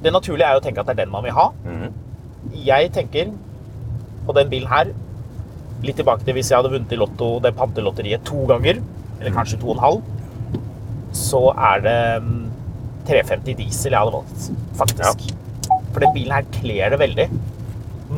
Det 0.00 0.14
naturlige 0.16 0.48
er 0.48 0.56
å 0.56 0.64
tenke 0.64 0.80
at 0.80 0.88
det 0.88 0.96
er 0.96 1.02
den 1.04 1.12
man 1.12 1.26
vil 1.26 1.36
ha. 1.36 1.50
Jeg 2.56 2.92
tenker 2.96 3.34
på 4.24 4.36
den 4.38 4.48
bilen 4.48 4.70
her 4.70 4.94
Litt 5.84 5.96
tilbake 6.00 6.26
til 6.26 6.36
hvis 6.36 6.50
jeg 6.52 6.60
hadde 6.60 6.72
vunnet 6.74 6.92
i 6.92 6.98
Lotto, 7.00 7.28
det 7.44 7.54
pantelotteriet 7.56 8.24
to 8.28 8.42
ganger, 8.50 8.80
eller 9.20 9.36
kanskje 9.36 9.60
to 9.60 9.70
og 9.72 9.78
en 9.78 9.84
halv, 9.84 10.02
så 11.16 11.40
er 11.56 11.84
det 11.84 12.00
mm, 12.24 12.42
350 13.08 13.56
diesel 13.58 13.94
jeg 13.94 14.02
hadde 14.02 14.16
valgt, 14.18 14.50
faktisk. 14.78 15.30
For 15.90 16.04
den 16.04 16.12
bilen 16.14 16.34
her 16.36 16.50
kler 16.54 16.92
det 16.92 17.00
veldig. 17.00 17.26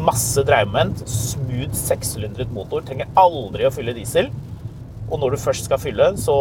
Masse 0.09 0.43
dreiemoment, 0.49 1.05
smooth 1.09 1.77
sekssylindret 1.77 2.53
motor, 2.53 2.85
trenger 2.85 3.11
aldri 3.21 3.69
å 3.69 3.73
fylle 3.73 3.95
diesel. 3.97 4.29
Og 5.09 5.21
når 5.21 5.35
du 5.35 5.43
først 5.43 5.69
skal 5.69 5.81
fylle, 5.81 6.13
så 6.21 6.35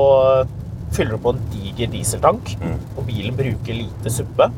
fyller 0.96 1.16
du 1.16 1.24
på 1.24 1.36
en 1.36 1.44
diger 1.54 1.92
dieseltank, 1.92 2.56
og 2.98 3.06
bilen 3.08 3.38
bruker 3.38 3.78
lite 3.78 4.12
suppe. 4.12 4.50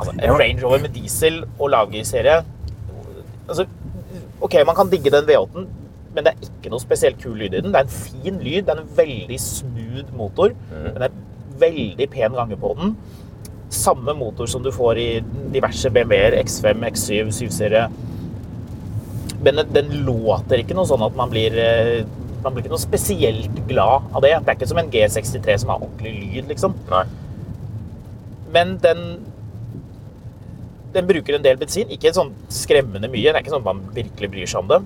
Altså, 0.00 0.14
en 0.16 0.38
Range 0.40 0.64
Rover 0.64 0.80
med 0.86 0.94
diesel 0.96 1.42
og 1.58 1.68
lagerserie 1.74 2.38
altså, 3.50 3.66
Ok, 4.40 4.56
man 4.66 4.76
kan 4.76 4.90
digge 4.92 5.12
den 5.12 5.26
V8-en, 5.28 5.66
men 6.14 6.26
det 6.26 6.32
er 6.32 6.46
ikke 6.46 6.72
noe 6.72 6.82
spesielt 6.82 7.20
kul 7.22 7.36
lyd 7.38 7.54
i 7.54 7.60
den. 7.60 7.72
Det 7.74 7.80
er 7.80 7.88
en 7.88 7.96
fin 7.96 8.38
lyd, 8.40 8.62
det 8.66 8.74
er 8.74 8.82
en 8.82 8.94
veldig 8.96 9.40
smooth 9.40 10.14
motor. 10.16 10.54
Den 10.70 11.04
er 11.06 11.18
veldig 11.60 12.08
pen 12.10 12.38
gange 12.38 12.56
på 12.60 12.72
den. 12.78 12.94
Samme 13.70 14.14
motor 14.18 14.48
som 14.50 14.64
du 14.64 14.72
får 14.74 14.98
i 14.98 15.10
diverse 15.54 15.92
BMW-er, 15.94 16.38
X5, 16.40 16.86
X7, 16.88 17.34
7-serie. 17.36 17.84
Men 19.44 19.60
den, 19.60 19.70
den 19.76 19.92
låter 20.08 20.60
ikke 20.60 20.76
noe 20.76 20.88
sånn 20.88 21.04
at 21.04 21.14
man 21.16 21.30
blir 21.32 21.54
eh, 21.60 22.00
man 22.44 22.54
blir 22.54 22.64
ikke 22.64 22.72
noe 22.72 22.82
spesielt 22.82 23.60
glad 23.68 24.08
av 24.14 24.24
det. 24.24 24.32
Det 24.40 24.52
er 24.52 24.56
ikke 24.56 24.70
som 24.70 24.80
en 24.80 24.92
G63 24.92 25.56
som 25.62 25.72
har 25.74 25.84
ordentlig 25.84 26.14
lyd, 26.16 26.48
liksom. 26.48 26.76
Nei. 26.90 27.04
Men 28.54 28.78
den 28.82 29.02
den 30.94 31.08
bruker 31.08 31.36
en 31.36 31.44
del 31.44 31.58
bensin. 31.60 31.90
Ikke 31.94 32.12
sånn 32.14 32.32
skremmende 32.52 33.10
mye. 33.10 33.28
Det 33.28 33.36
er 33.36 33.44
ikke 33.44 33.54
sånn 33.54 33.66
man 33.66 33.82
virkelig 33.94 34.30
bryr 34.32 34.50
seg 34.50 34.64
om 34.64 34.70
det. 34.72 34.80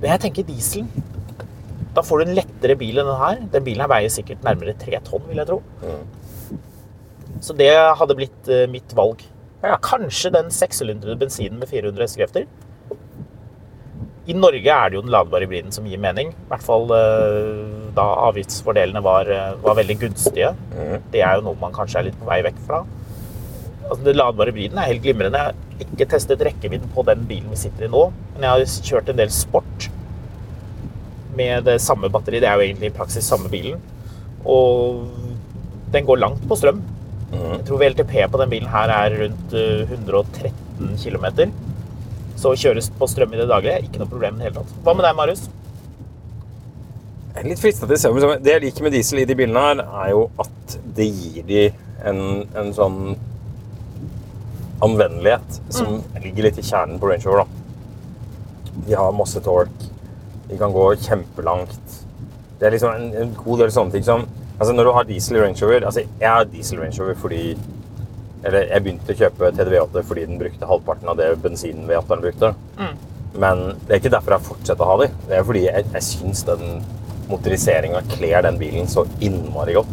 Men 0.00 0.10
jeg 0.12 0.22
tenker 0.26 0.48
dieselen. 0.48 0.90
Da 1.96 2.04
får 2.04 2.20
du 2.20 2.26
en 2.26 2.36
lettere 2.36 2.76
bil 2.76 3.00
enn 3.00 3.08
den 3.08 3.22
her. 3.22 3.40
Den 3.54 3.64
bilen 3.64 3.86
her 3.86 3.92
veier 3.94 4.12
sikkert 4.12 4.44
nærmere 4.44 4.76
tre 4.76 5.00
tonn, 5.06 5.24
vil 5.30 5.40
jeg 5.40 5.48
tro. 5.48 5.62
Så 7.44 7.56
det 7.56 7.72
hadde 7.72 8.16
blitt 8.18 8.52
eh, 8.52 8.66
mitt 8.68 8.92
valg. 8.96 9.24
Ja. 9.62 9.78
Kanskje 9.82 10.32
den 10.34 10.52
sekssylindrede 10.52 11.16
bensinen 11.20 11.60
med 11.60 11.70
400 11.72 12.04
hestekrefter. 12.04 12.46
I 14.26 14.34
Norge 14.34 14.74
er 14.74 14.90
det 14.90 14.98
jo 14.98 15.04
den 15.04 15.12
ladbare 15.14 15.46
hybriden 15.46 15.72
som 15.72 15.86
gir 15.88 16.00
mening. 16.02 16.32
I 16.34 16.50
hvert 16.50 16.64
fall 16.66 16.90
eh, 16.96 17.90
da 17.96 18.06
avgiftsfordelene 18.26 19.02
var, 19.04 19.30
eh, 19.32 19.56
var 19.64 19.78
veldig 19.80 19.98
gunstige. 20.04 20.52
Det 21.14 21.22
er 21.22 21.38
jo 21.38 21.46
noe 21.48 21.60
man 21.62 21.74
kanskje 21.76 22.02
er 22.02 22.08
litt 22.10 22.20
på 22.20 22.28
vei 22.28 22.42
vekk 22.44 22.60
fra. 22.68 22.82
Altså, 23.86 24.02
den 24.02 24.18
ladbare 24.18 24.50
hybriden 24.50 24.80
er 24.82 24.90
helt 24.90 25.04
glimrende. 25.04 25.42
Jeg 25.42 25.86
har 25.86 25.92
ikke 25.92 26.08
testet 26.10 26.42
rekkevidden 26.42 26.90
på 26.94 27.04
den 27.06 27.26
bilen 27.28 27.52
vi 27.52 27.60
sitter 27.60 27.86
i 27.86 27.92
nå, 27.92 28.08
men 28.34 28.46
jeg 28.46 28.52
har 28.52 28.88
kjørt 28.90 29.12
en 29.12 29.20
del 29.20 29.32
sport 29.34 29.88
med 31.36 31.66
det 31.68 31.76
samme 31.84 32.10
batteri. 32.12 32.40
Det 32.42 32.48
er 32.50 32.58
jo 32.58 32.66
egentlig 32.66 32.90
i 32.90 32.96
praksis 32.96 33.28
samme 33.28 33.50
bilen. 33.52 33.78
Og 34.46 35.04
den 35.92 36.06
går 36.08 36.22
langt 36.22 36.42
på 36.48 36.58
strøm. 36.58 36.80
Jeg 37.32 37.62
tror 37.66 37.80
VLTP 37.82 38.14
på 38.30 38.40
den 38.40 38.50
bilen 38.50 38.70
her 38.70 38.92
er 38.94 39.16
rundt 39.20 39.54
eh, 39.58 39.82
113 39.90 40.96
km. 41.02 41.26
Så 42.38 42.54
kjøres 42.58 42.90
på 42.94 43.08
strøm 43.10 43.34
i 43.34 43.40
det 43.40 43.48
daglige 43.50 43.82
ikke 43.86 44.02
noe 44.02 44.10
problem 44.10 44.36
i 44.36 44.42
det 44.42 44.48
hele 44.48 44.60
tatt. 44.60 44.74
Hva 44.84 44.94
med 44.96 45.06
deg, 45.08 45.16
Marius? 45.18 45.46
Jeg 47.36 47.42
er 47.42 47.48
litt 47.50 47.60
frista 47.60 47.84
til 47.88 47.98
å 47.98 48.00
se 48.00 48.10
om 48.10 48.18
Det 48.40 48.52
jeg 48.54 48.62
liker 48.64 48.86
med 48.86 48.94
diesel 48.96 49.20
i 49.20 49.26
de 49.28 49.36
bilene 49.36 49.64
her, 49.66 49.82
er 50.04 50.12
jo 50.14 50.22
at 50.40 50.76
det 50.96 51.08
gir 51.10 51.48
de 51.48 51.64
en, 52.06 52.20
en 52.56 52.70
sånn 52.76 53.00
anvendelighet 54.84 55.60
som 55.72 56.00
ligger 56.22 56.48
litt 56.48 56.58
i 56.58 56.64
kjernen 56.66 56.98
på 57.00 57.08
Range 57.10 57.24
Rover. 57.26 57.44
da. 57.44 58.82
De 58.86 58.94
har 58.94 59.12
masse 59.16 59.40
torque. 59.40 59.90
De 60.48 60.58
kan 60.58 60.72
gå 60.72 60.88
kjempelangt. 61.02 62.02
Det 62.58 62.66
er 62.68 62.76
liksom 62.76 62.92
en, 62.94 63.08
en 63.22 63.32
god 63.44 63.58
del 63.64 63.72
sånne 63.74 63.92
ting 63.92 64.04
som 64.06 64.26
Altså 64.56 64.72
Når 64.72 64.86
du 64.88 64.90
har 64.96 65.04
diesel 65.04 65.36
Range 65.42 65.60
Rover 65.60 65.84
Altså, 65.84 66.00
jeg 66.20 66.30
har 66.32 66.46
diesel 66.48 66.78
Range 66.80 66.96
Rover 67.02 67.18
fordi 67.20 67.40
Eller 68.46 68.70
jeg 68.70 68.84
begynte 68.86 69.12
å 69.12 69.18
kjøpe 69.18 69.50
TDV8 69.52 70.02
fordi 70.08 70.24
den 70.30 70.38
brukte 70.40 70.68
halvparten 70.70 71.10
av 71.12 71.18
det 71.20 71.26
bensinen 71.44 71.84
V8-eren 71.90 72.22
brukte. 72.24 72.52
Men 73.36 73.60
det 73.84 73.90
er 73.92 74.00
ikke 74.00 74.12
derfor 74.14 74.32
jeg 74.36 74.46
fortsetter 74.46 74.84
å 74.86 74.88
ha 74.88 74.96
de. 75.02 75.08
Det 75.28 75.36
er 75.36 75.44
fordi 75.44 75.64
jeg, 75.66 75.84
jeg 75.92 76.06
syns 76.06 76.44
den 76.48 76.78
motoriseringa 77.28 78.00
kler 78.14 78.46
den 78.46 78.56
bilen 78.60 78.88
så 78.88 79.04
innmari 79.20 79.74
godt. 79.76 79.92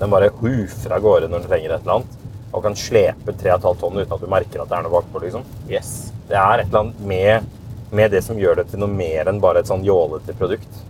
Den 0.00 0.10
bare 0.12 0.28
hufer 0.42 0.92
av 0.92 1.00
gårde 1.06 1.30
når 1.30 1.44
den 1.44 1.48
trenger 1.48 1.72
et 1.78 1.86
eller 1.86 1.94
annet. 2.00 2.15
Og 2.56 2.64
kan 2.64 2.76
slepe 2.78 3.34
3,5 3.36 3.76
tonn 3.82 4.00
uten 4.00 4.16
at 4.16 4.22
du 4.22 4.30
merker 4.32 4.62
at 4.62 4.70
det 4.70 4.78
er 4.78 4.86
noe 4.86 4.94
bakpå. 4.94 5.20
liksom. 5.26 5.44
Yes. 5.68 6.10
Det 6.30 6.38
er 6.40 6.62
et 6.62 6.70
eller 6.70 6.86
annet 6.86 7.00
med, 7.06 7.48
med 7.92 8.14
det 8.16 8.22
som 8.24 8.38
gjør 8.40 8.62
det 8.62 8.70
til 8.70 8.80
noe 8.80 8.90
mer 8.90 9.28
enn 9.28 9.42
bare 9.42 9.60
et 9.60 9.68
sånn 9.70 9.84
jålete 9.86 10.34
produkt. 10.40 10.80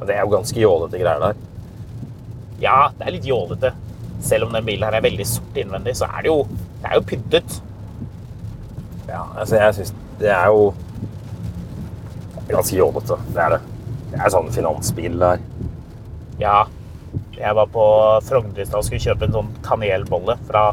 Og 0.00 0.08
det 0.08 0.16
er 0.16 0.24
jo 0.24 0.32
ganske 0.34 0.58
jålete 0.60 1.00
greier 1.00 1.22
der. 1.22 1.38
Ja, 2.62 2.78
det 2.98 3.06
er 3.06 3.14
litt 3.14 3.28
jålete. 3.28 3.70
Selv 4.24 4.48
om 4.48 4.56
den 4.56 4.66
bilen 4.66 4.86
her 4.88 4.98
er 4.98 5.04
veldig 5.04 5.26
sort 5.28 5.56
innvendig, 5.60 5.94
så 5.98 6.08
er 6.10 6.24
det 6.24 6.32
jo, 6.32 6.40
det 6.82 6.90
er 6.90 6.98
jo 6.98 7.06
pyntet. 7.08 7.60
Ja, 9.04 9.26
altså 9.36 9.58
jeg 9.60 9.74
synes 9.76 9.90
Det 10.18 10.30
er 10.32 10.46
jo 10.48 10.72
ganske 12.48 12.76
jålete. 12.76 13.18
Det 13.34 13.42
er 13.42 13.56
det. 13.56 13.60
Det 14.10 14.20
er 14.22 14.32
sånn 14.34 14.50
finansbil 14.54 15.18
der. 15.20 15.42
Ja, 16.38 16.64
jeg 17.34 17.56
var 17.58 17.70
på 17.70 17.84
Frogner 18.26 18.62
i 18.62 18.66
stad 18.66 18.80
og 18.80 18.86
skulle 18.86 19.02
kjøpe 19.02 19.26
en 19.26 19.34
sånn 19.34 19.50
kanelbolle 19.66 20.36
fra 20.48 20.68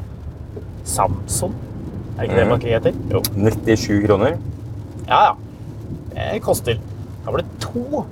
Samson. 0.92 1.56
Er 2.18 2.28
ikke 2.28 2.38
det 2.38 2.48
mm. 2.48 2.54
bakeriet 2.56 2.88
heter? 2.88 3.00
Jo. 3.12 3.22
97 3.36 4.08
kroner. 4.08 4.38
Ja, 5.08 5.22
ja. 5.30 5.34
Det 6.34 6.42
koster. 6.46 6.80
Da 7.24 7.32
var 7.32 7.42
det 7.42 7.62
to 7.64 8.04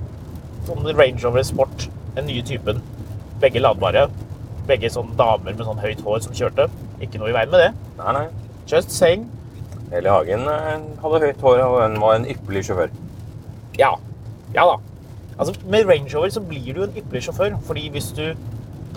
sånne 0.66 0.94
Range 0.96 1.20
Rover 1.24 1.44
Sport, 1.46 1.88
den 2.16 2.28
nye 2.30 2.42
typen. 2.46 2.80
Begge 3.42 3.62
ladbare. 3.62 4.08
Begge 4.68 4.90
sånne 4.92 5.16
damer 5.18 5.52
med 5.52 5.66
sånn 5.66 5.82
høyt 5.82 6.02
hår 6.06 6.24
som 6.26 6.36
kjørte. 6.36 6.68
Ikke 7.02 7.20
noe 7.20 7.32
i 7.32 7.36
veien 7.36 7.52
med 7.52 7.64
det. 7.64 7.70
Nei, 8.00 8.14
nei. 8.16 8.26
Just 8.70 8.92
saying. 8.94 9.26
Eli 9.90 10.10
Hagen 10.10 10.46
eh, 10.46 10.84
hadde 11.02 11.22
høyt 11.24 11.42
hår 11.42 11.64
og 11.64 11.80
hun 11.82 11.98
var 12.02 12.18
en 12.18 12.28
ypperlig 12.30 12.64
sjåfør. 12.68 12.92
Ja. 13.78 13.94
Ja 14.54 14.66
da. 14.68 14.78
Altså, 15.40 15.54
med 15.72 15.88
Range 15.88 16.10
Rover 16.14 16.30
så 16.34 16.42
blir 16.44 16.74
du 16.76 16.84
en 16.84 16.96
ypperlig 16.96 17.24
sjåfør, 17.26 17.56
fordi 17.66 17.88
hvis 17.94 18.10
du 18.16 18.26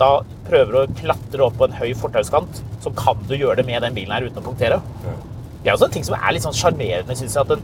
da 0.00 0.10
prøver 0.48 0.80
å 0.80 0.88
klatre 0.98 1.46
opp 1.46 1.58
på 1.60 1.68
en 1.68 1.76
høy 1.78 1.92
fortauskant, 1.98 2.62
så 2.82 2.92
kan 2.98 3.20
du 3.28 3.36
gjøre 3.36 3.60
det 3.60 3.68
med 3.68 3.84
den 3.84 3.96
bilen 3.96 4.14
her 4.14 4.26
uten 4.26 4.42
å 4.42 4.46
punktere. 4.46 4.80
Det 5.62 5.70
er 5.70 5.76
også 5.76 5.88
en 5.88 5.94
ting 5.94 6.06
som 6.06 6.18
er 6.18 6.34
litt 6.34 6.44
sånn 6.44 6.56
sjarmerende, 6.56 7.16
syns 7.16 7.36
jeg. 7.36 7.44
At 7.44 7.52
den, 7.54 7.62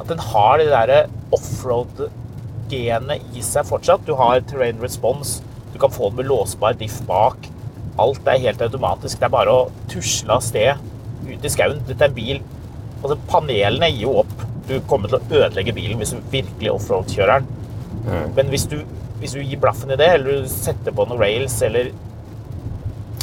at 0.00 0.10
den 0.10 0.22
har 0.30 0.60
det 0.60 0.70
derre 0.72 1.00
offroad-genet 1.34 3.36
i 3.36 3.42
seg 3.44 3.66
fortsatt. 3.68 4.06
Du 4.06 4.14
har 4.20 4.44
terrain 4.48 4.80
response, 4.82 5.42
du 5.74 5.78
kan 5.82 5.92
få 5.92 6.10
den 6.10 6.22
med 6.22 6.30
låsbar 6.30 6.78
diff 6.80 7.00
bak. 7.08 7.50
Alt 8.00 8.26
er 8.30 8.42
helt 8.46 8.64
automatisk. 8.64 9.20
Det 9.20 9.28
er 9.28 9.34
bare 9.34 9.54
å 9.54 9.68
tusle 9.90 10.38
av 10.38 10.46
sted 10.46 10.80
ut 11.28 11.44
i 11.44 11.52
skauen. 11.52 11.82
Dette 11.88 12.04
er 12.04 12.12
en 12.12 12.16
bil 12.16 12.42
Altså, 13.04 13.18
panelene 13.28 13.90
gir 13.92 14.06
jo 14.06 14.14
opp. 14.22 14.30
Du 14.64 14.78
kommer 14.88 15.10
til 15.12 15.18
å 15.18 15.40
ødelegge 15.42 15.74
bilen 15.76 15.98
hvis 16.00 16.14
du 16.14 16.22
virkelig 16.32 16.70
offroad-kjører 16.72 17.42
den. 17.42 17.50
Men 18.36 18.48
hvis 18.52 18.64
du, 18.70 18.78
hvis 19.24 19.32
du 19.32 19.40
gir 19.40 19.56
blaffen 19.56 19.88
i 19.88 19.96
det, 19.96 20.10
eller 20.18 20.42
du 20.44 20.50
setter 20.52 20.92
på 20.92 21.06
noen 21.08 21.22
rails, 21.22 21.56
eller 21.64 21.88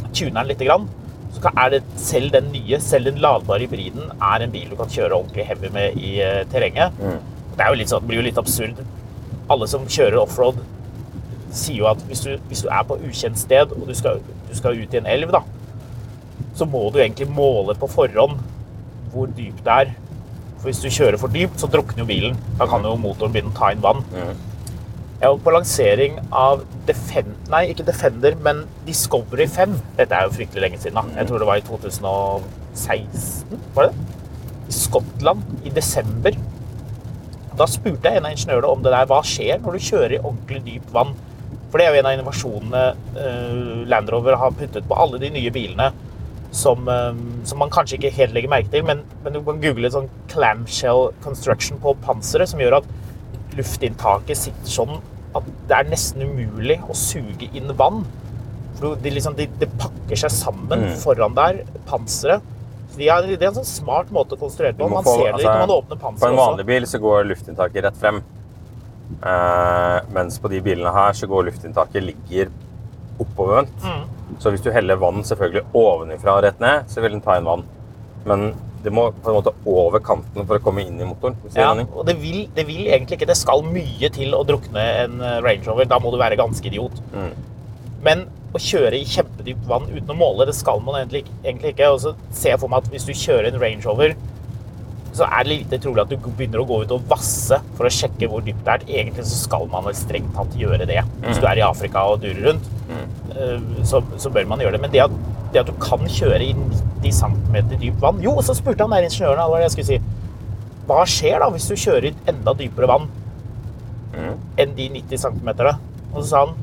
tuner 0.10 0.40
den 0.40 0.50
litt, 0.50 0.64
grann, 0.66 0.88
så 1.36 1.52
er 1.52 1.76
det 1.76 1.82
selv 2.02 2.34
den 2.34 2.50
nye, 2.52 2.80
selv 2.82 3.12
den 3.12 3.22
ladbare 3.22 3.68
hybriden, 3.68 4.10
er 4.18 4.42
en 4.42 4.54
bil 4.54 4.72
du 4.72 4.76
kan 4.80 4.90
kjøre 4.90 5.20
ordentlig 5.20 5.46
heavy 5.46 5.70
med 5.76 6.02
i 6.02 6.16
terrenget. 6.50 6.98
terrenget. 6.98 7.30
Det, 7.54 7.62
er 7.62 7.70
jo 7.70 7.78
litt 7.78 7.94
sånn, 7.94 8.02
det 8.02 8.10
blir 8.10 8.22
jo 8.24 8.26
litt 8.32 8.42
absurd. 8.42 8.82
Alle 9.54 9.70
som 9.70 9.86
kjører 9.86 10.24
offroad, 10.24 10.58
sier 11.54 11.84
jo 11.84 11.90
at 11.92 12.02
hvis 12.10 12.26
du, 12.26 12.34
hvis 12.50 12.66
du 12.66 12.74
er 12.74 12.84
på 12.90 12.98
ukjent 13.06 13.38
sted, 13.38 13.78
og 13.78 13.86
du 13.86 13.94
skal, 13.94 14.22
du 14.50 14.54
skal 14.58 14.82
ut 14.82 14.98
i 14.98 15.04
en 15.04 15.10
elv, 15.14 15.34
da, 15.38 15.46
så 16.58 16.66
må 16.66 16.88
du 16.90 16.98
egentlig 17.00 17.30
måle 17.30 17.78
på 17.78 17.90
forhånd 17.94 18.42
hvor 19.14 19.30
dypt 19.38 19.62
det 19.68 19.82
er. 19.84 19.98
For 20.58 20.72
hvis 20.72 20.82
du 20.82 20.90
kjører 20.90 21.22
for 21.22 21.30
dypt, 21.34 21.62
så 21.62 21.70
drukner 21.70 22.02
jo 22.02 22.10
bilen. 22.10 22.42
Da 22.58 22.66
kan 22.70 22.82
jo 22.86 22.98
motoren 22.98 23.34
begynne 23.34 23.54
å 23.54 23.60
ta 23.60 23.70
inn 23.74 23.84
vann. 23.86 24.02
Jeg 25.22 25.30
var 25.30 25.42
på 25.46 25.52
lansering 25.54 26.16
av 26.34 26.64
Defend, 26.88 27.36
nei, 27.52 27.68
ikke 27.70 27.84
Defender, 27.86 28.34
men 28.42 28.64
Discovery 28.88 29.46
5. 29.46 29.76
Dette 30.00 30.18
er 30.18 30.26
jo 30.26 30.32
fryktelig 30.34 30.64
lenge 30.64 30.80
siden. 30.82 30.96
da. 30.98 31.20
Jeg 31.20 31.30
tror 31.30 31.44
det 31.44 31.48
var 31.50 31.60
i 31.60 31.66
2016, 31.68 33.60
var 33.76 33.92
det? 33.92 34.16
I 34.66 34.74
Skottland, 34.74 35.44
i 35.62 35.74
desember. 35.76 36.40
Da 37.54 37.68
spurte 37.70 38.10
jeg 38.10 38.18
en 38.18 38.26
av 38.26 38.34
ingeniørene 38.34 38.72
om 38.74 38.82
det 38.82 38.96
der. 38.96 39.06
Hva 39.12 39.20
skjer 39.22 39.62
når 39.62 39.78
du 39.78 39.86
kjører 39.92 40.16
i 40.16 40.22
ordentlig 40.24 40.64
dypt 40.72 40.90
vann? 40.96 41.14
For 41.70 41.78
det 41.78 41.86
er 41.86 41.94
jo 41.94 42.02
en 42.02 42.10
av 42.10 42.18
innovasjonene 42.18 42.84
uh, 43.20 43.86
Land 43.94 44.10
Rover 44.10 44.40
har 44.42 44.58
puttet 44.58 44.90
på 44.90 44.98
alle 44.98 45.22
de 45.22 45.30
nye 45.38 45.54
bilene. 45.54 45.92
Som, 46.52 46.90
eh, 46.92 47.16
som 47.48 47.62
man 47.62 47.70
kanskje 47.72 47.96
ikke 47.96 48.10
helt 48.12 48.34
legger 48.36 48.52
merke 48.52 48.74
til, 48.74 48.82
men, 48.84 49.06
men 49.24 49.32
du 49.32 49.40
kan 49.46 49.62
google 49.62 49.88
sånn 49.88 50.10
clamshell 50.34 51.14
construction 51.24 51.80
på 51.80 51.94
panseret, 52.04 52.50
som 52.52 52.60
gjør 52.60 52.82
at 52.82 52.90
luftinntaket 53.58 54.38
sitter 54.38 54.72
sånn 54.72 54.98
at 55.38 55.48
det 55.70 55.78
er 55.78 55.90
nesten 55.92 56.26
umulig 56.28 56.80
å 56.90 56.96
suge 56.98 57.48
inn 57.56 57.72
vann. 57.80 58.02
For 58.80 58.98
det 59.00 59.14
liksom, 59.16 59.36
de, 59.38 59.48
de 59.62 59.70
pakker 59.80 60.20
seg 60.24 60.34
sammen 60.34 60.90
foran 61.00 61.36
der, 61.38 61.62
panseret. 61.88 62.44
Det 62.98 63.08
er 63.08 63.30
en 63.48 63.56
sånn 63.62 63.68
smart 63.68 64.10
måte 64.12 64.36
å 64.36 64.42
konstruere 64.42 64.76
på. 64.76 64.90
Man 64.92 65.06
få- 65.06 65.16
ser 65.22 65.38
det 65.38 65.46
ikke 65.46 65.54
når 65.54 65.68
man 65.68 65.76
åpner 65.78 66.00
panseret. 66.02 66.24
På 66.26 66.32
en 66.34 66.40
vanlig 66.42 66.66
også. 66.66 66.72
bil 66.74 66.88
så 66.92 67.00
går 67.06 67.30
luftinntaket 67.30 67.86
rett 67.88 68.00
frem. 68.02 68.20
Eh, 69.22 70.00
mens 70.16 70.40
på 70.40 70.50
de 70.52 70.60
bilene 70.64 70.92
her 70.96 71.16
så 71.16 71.28
går 71.28 71.48
luftinntaket 71.50 72.04
ligger 72.04 72.52
oppovervendt. 73.22 73.86
Mm. 73.86 74.04
Så 74.40 74.52
hvis 74.52 74.64
du 74.66 74.72
heller 74.72 75.00
vann 75.00 75.24
selvfølgelig 75.28 75.64
ovenifra 75.78 76.36
og 76.38 76.44
rett 76.48 76.60
ned, 76.64 76.88
så 76.92 77.04
vil 77.04 77.16
den 77.16 77.24
ta 77.24 77.38
inn 77.40 77.48
vann. 77.48 77.64
Men 78.26 78.52
det 78.84 78.92
må 78.94 79.08
på 79.14 79.30
en 79.32 79.38
måte 79.40 79.54
over 79.70 80.02
kanten 80.04 80.46
for 80.48 80.58
å 80.58 80.64
komme 80.64 80.84
inn 80.88 81.00
i 81.02 81.08
motoren. 81.08 81.38
Ja, 81.56 81.72
og 81.74 82.06
det 82.08 82.16
vil, 82.22 82.44
det 82.56 82.66
vil 82.68 82.88
egentlig 82.88 83.20
ikke. 83.20 83.30
Det 83.32 83.38
skal 83.40 83.64
mye 83.68 84.10
til 84.14 84.34
å 84.38 84.44
drukne 84.48 84.84
en 85.06 85.22
eh, 85.22 85.40
Range 85.46 85.68
Rover. 85.70 85.90
Da 85.92 86.00
må 86.02 86.12
du 86.14 86.20
være 86.22 86.40
ganske 86.40 86.68
idiot. 86.72 87.00
Mm. 87.14 87.32
Men 88.06 88.26
å 88.52 88.60
kjøre 88.60 88.98
i 88.98 89.06
kjempedypt 89.08 89.68
vann 89.70 89.86
uten 89.92 90.10
å 90.12 90.18
måle, 90.18 90.48
det 90.50 90.58
skal 90.58 90.82
man 90.84 90.98
egentlig, 91.02 91.24
egentlig 91.46 91.76
ikke. 91.76 91.92
Og 91.94 92.02
så 92.04 92.16
ser 92.34 92.56
jeg 92.56 92.62
for 92.64 92.72
meg 92.74 92.84
at 92.84 92.92
hvis 92.96 93.08
du 93.08 93.14
kjører 93.16 93.52
en 93.52 93.62
Range 93.62 93.86
Rover, 93.88 94.16
så 95.12 95.26
er 95.28 95.44
det 95.44 95.52
lite 95.58 95.78
trolig 95.84 96.06
at 96.06 96.12
du 96.12 96.16
begynner 96.24 96.62
å 96.62 96.68
gå 96.70 96.78
ut 96.86 96.92
og 96.96 97.08
vasse 97.10 97.58
for 97.76 97.88
å 97.88 97.92
sjekke 97.92 98.30
hvor 98.32 98.44
dypt 98.46 98.62
det 98.64 98.78
er. 98.78 98.86
Egentlig 99.02 99.26
så 99.28 99.42
skal 99.42 99.66
man 99.72 99.84
vel 99.90 99.98
strengt 100.00 100.32
tatt 100.38 100.56
gjøre 100.56 100.88
det. 100.88 101.02
Hvis 101.26 101.36
Mm. 101.38 101.42
du 101.44 101.48
er 101.52 101.60
i 101.60 101.66
Afrika 101.68 102.06
og 102.08 102.22
durer 102.24 102.46
rundt, 102.48 102.70
mm. 102.88 103.84
så, 103.84 104.00
så 104.18 104.32
bør 104.32 104.48
man 104.48 104.64
gjøre 104.64 104.78
det. 104.78 104.82
Men 104.86 104.92
det 104.96 105.04
at, 105.04 105.18
det 105.52 105.64
at 105.66 105.68
du 105.68 105.76
kan 105.84 106.00
kjøre 106.08 106.40
i 106.48 106.54
90 106.56 106.91
cm 107.10 107.56
dypt 107.72 108.02
vann 108.02 108.22
Jo, 108.22 108.36
så 108.46 108.54
spurte 108.54 108.86
han 108.86 108.94
der 108.94 109.08
ingeniøren 109.08 109.50
hva 109.50 109.62
jeg 109.64 109.74
skulle 109.74 109.90
si. 109.90 110.00
Hva 110.86 111.02
skjer 111.10 111.42
da 111.42 111.50
hvis 111.54 111.70
du 111.70 111.74
kjører 111.74 112.10
i 112.12 112.14
enda 112.30 112.54
dypere 112.58 112.90
vann 112.92 113.10
enn 114.60 114.76
de 114.78 114.90
90 115.00 115.24
cm? 115.24 115.50
Og 116.12 116.22
så 116.22 116.28
sa 116.30 116.44
han 116.46 116.60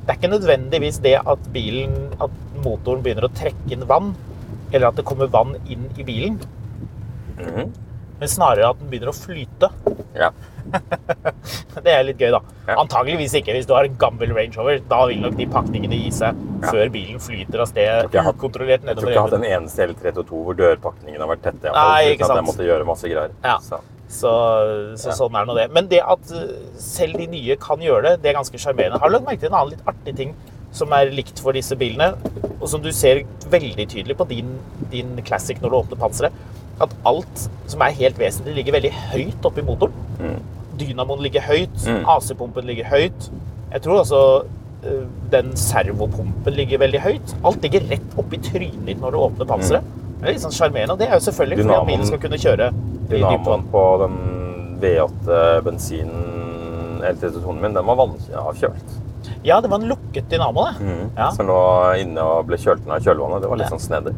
det 0.00 0.14
er 0.14 0.18
ikke 0.18 0.30
nødvendigvis 0.32 0.96
det 1.04 1.12
at 1.28 1.42
bilen, 1.52 1.92
at 2.18 2.32
motoren 2.64 3.02
begynner 3.04 3.28
å 3.28 3.34
trekke 3.36 3.74
inn 3.76 3.84
vann, 3.86 4.08
eller 4.72 4.88
at 4.88 4.96
det 4.98 5.04
kommer 5.06 5.28
vann 5.30 5.52
inn 5.70 5.84
i 6.00 6.06
bilen, 6.08 6.40
men 8.18 8.28
snarere 8.32 8.72
at 8.72 8.80
den 8.80 8.88
begynner 8.90 9.12
å 9.12 9.14
flyte. 9.14 9.70
Ja. 10.16 10.32
Det 11.84 11.92
er 11.92 12.02
litt 12.06 12.20
gøy, 12.20 12.30
da. 12.34 12.40
Ja. 12.66 12.76
Antageligvis 12.82 13.34
ikke 13.38 13.54
hvis 13.56 13.68
du 13.68 13.72
har 13.76 13.86
en 13.88 13.94
gammel 14.00 14.32
Range 14.36 14.58
Rover. 14.58 14.80
Da 14.90 15.00
vil 15.10 15.22
nok 15.22 15.36
de 15.38 15.46
pakningene 15.50 15.98
gi 16.02 16.10
seg 16.20 16.36
Ja. 16.60 16.72
før 16.74 16.90
bilen 16.92 17.22
flyter 17.22 17.62
av 17.62 17.70
sted 17.70 17.86
Jeg 17.86 18.98
tror 18.98 19.08
ikke 19.08 19.14
jeg 19.14 19.16
har 19.16 19.30
hatt 19.30 19.38
en 19.38 19.46
eneste 19.48 19.86
L322 19.86 20.42
hvor 20.44 20.58
dørpakningen 20.58 21.22
har 21.22 21.30
vært 21.30 21.46
tette. 21.46 21.72
Nei, 21.72 22.12
ikke 22.12 22.26
at 22.26 22.32
sant. 22.34 22.42
jeg 22.42 22.48
måtte 22.50 22.68
gjøre 22.68 22.88
masse 22.88 23.08
greier. 23.08 23.32
Ja. 23.46 23.56
Så. 23.64 23.80
Så, 24.10 24.30
så 24.98 25.14
sånn 25.14 25.36
er 25.38 25.46
nå 25.46 25.54
det. 25.54 25.68
Men 25.70 25.86
det 25.90 26.00
at 26.02 26.32
uh, 26.34 26.48
selv 26.82 27.20
de 27.22 27.28
nye 27.30 27.56
kan 27.62 27.80
gjøre 27.80 28.08
det, 28.08 28.14
det 28.24 28.32
er 28.32 28.40
ganske 28.40 28.58
sjarmerende. 28.58 28.98
Har 28.98 29.08
du 29.08 29.14
lagt 29.14 29.28
merke 29.28 29.44
til 29.44 29.52
en 29.52 29.58
annen 29.60 29.76
litt 29.76 29.90
artig 29.92 30.16
ting 30.18 30.34
som 30.74 30.92
er 30.94 31.12
likt 31.14 31.38
for 31.42 31.54
disse 31.54 31.74
bilene, 31.78 32.12
og 32.58 32.66
som 32.70 32.82
du 32.82 32.90
ser 32.94 33.22
veldig 33.50 33.86
tydelig 33.90 34.16
på 34.18 34.26
din, 34.30 34.52
din 34.92 35.14
Classic 35.26 35.58
når 35.62 35.70
du 35.72 35.78
åpner 35.80 36.02
panseret? 36.02 36.42
At 36.82 36.92
alt 37.06 37.46
som 37.70 37.82
er 37.86 37.96
helt 37.98 38.18
vesentlig, 38.18 38.56
ligger 38.58 38.78
veldig 38.80 38.92
høyt 39.12 39.46
oppi 39.46 39.64
motoren. 39.66 39.94
Dynamoen 40.80 41.22
ligger 41.24 41.44
høyt, 41.46 41.76
Mm. 41.86 42.02
AC-pumpen 42.08 42.66
ligger 42.70 42.88
høyt. 42.90 43.30
Jeg 43.72 43.82
tror 43.84 44.00
også 44.02 44.20
uh, 44.44 45.04
den 45.30 45.52
servopumpen 45.56 46.54
ligger 46.56 46.78
veldig 46.82 47.00
høyt. 47.04 47.34
Alt 47.44 47.62
ligger 47.62 47.84
rett 47.90 48.16
oppi 48.18 48.38
trynet 48.42 48.86
ditt 48.88 49.00
når 49.02 49.12
du 49.14 49.18
åpner 49.22 49.46
panseret. 49.50 49.84
Det 50.20 50.28
er 50.28 50.32
litt 50.36 50.42
sånn 50.44 50.52
sjarmerende, 50.56 50.98
det 51.00 51.06
er 51.08 51.14
jo 51.16 51.24
selvfølgelig 51.30 51.62
fordi 51.64 51.76
at 51.78 51.86
bilen 51.88 52.06
skal 52.10 52.18
kunne 52.20 52.38
kjøre 52.42 52.66
i 52.72 52.72
dypt. 52.72 53.12
Dynamoen 53.14 53.62
på 53.72 53.84
den 54.02 54.18
V8 54.82 55.38
bensin 55.64 56.10
L32-en 57.00 57.60
min, 57.62 57.72
den 57.76 57.86
var 57.88 57.96
vanskelig 57.96 58.36
avkjølt. 58.36 58.98
Ja, 59.44 59.60
det 59.64 59.70
var 59.72 59.80
en 59.80 59.88
lukket 59.88 60.28
dynamo, 60.28 60.66
det. 60.68 60.98
Ja. 61.16 61.30
Som 61.32 61.48
lå 61.48 61.56
inne 62.02 62.20
og 62.20 62.46
ble 62.50 62.58
kjølt 62.60 62.84
ned 62.84 62.98
av 62.98 63.06
kjølvannet. 63.06 63.40
Det 63.44 63.48
var 63.48 63.56
litt 63.60 63.70
Ja. 63.70 63.76
sånn 63.76 63.86
snedig. 63.86 64.12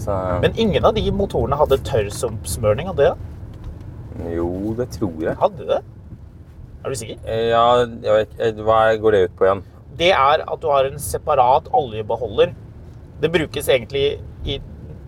Så 0.00 0.40
Men 0.40 0.52
ingen 0.56 0.84
av 0.84 0.94
de 0.94 1.10
motorene 1.10 1.56
hadde 1.58 1.78
tørrsumpsmøring, 1.82 2.86
hadde 2.86 2.96
de 2.96 3.08
det? 3.10 3.16
Jo, 4.34 4.74
det 4.78 4.88
tror 4.96 5.20
jeg. 5.24 5.36
Hadde 5.40 5.58
de 5.62 5.68
det? 5.74 5.80
Er 6.84 6.88
du 6.88 6.96
sikker? 6.96 7.18
Eh, 7.26 7.48
Ja, 7.50 7.64
jeg 7.84 8.16
vet, 8.16 8.34
ikke, 8.38 8.64
hva 8.66 8.80
går 9.02 9.16
det 9.16 9.22
ut 9.28 9.36
på 9.38 9.46
igjen? 9.48 9.62
Det 10.00 10.12
er 10.16 10.44
at 10.46 10.60
du 10.62 10.68
har 10.72 10.86
en 10.88 10.98
separat 11.02 11.68
oljebeholder. 11.76 12.54
Det 13.20 13.30
brukes 13.32 13.68
egentlig 13.68 14.20
i 14.48 14.58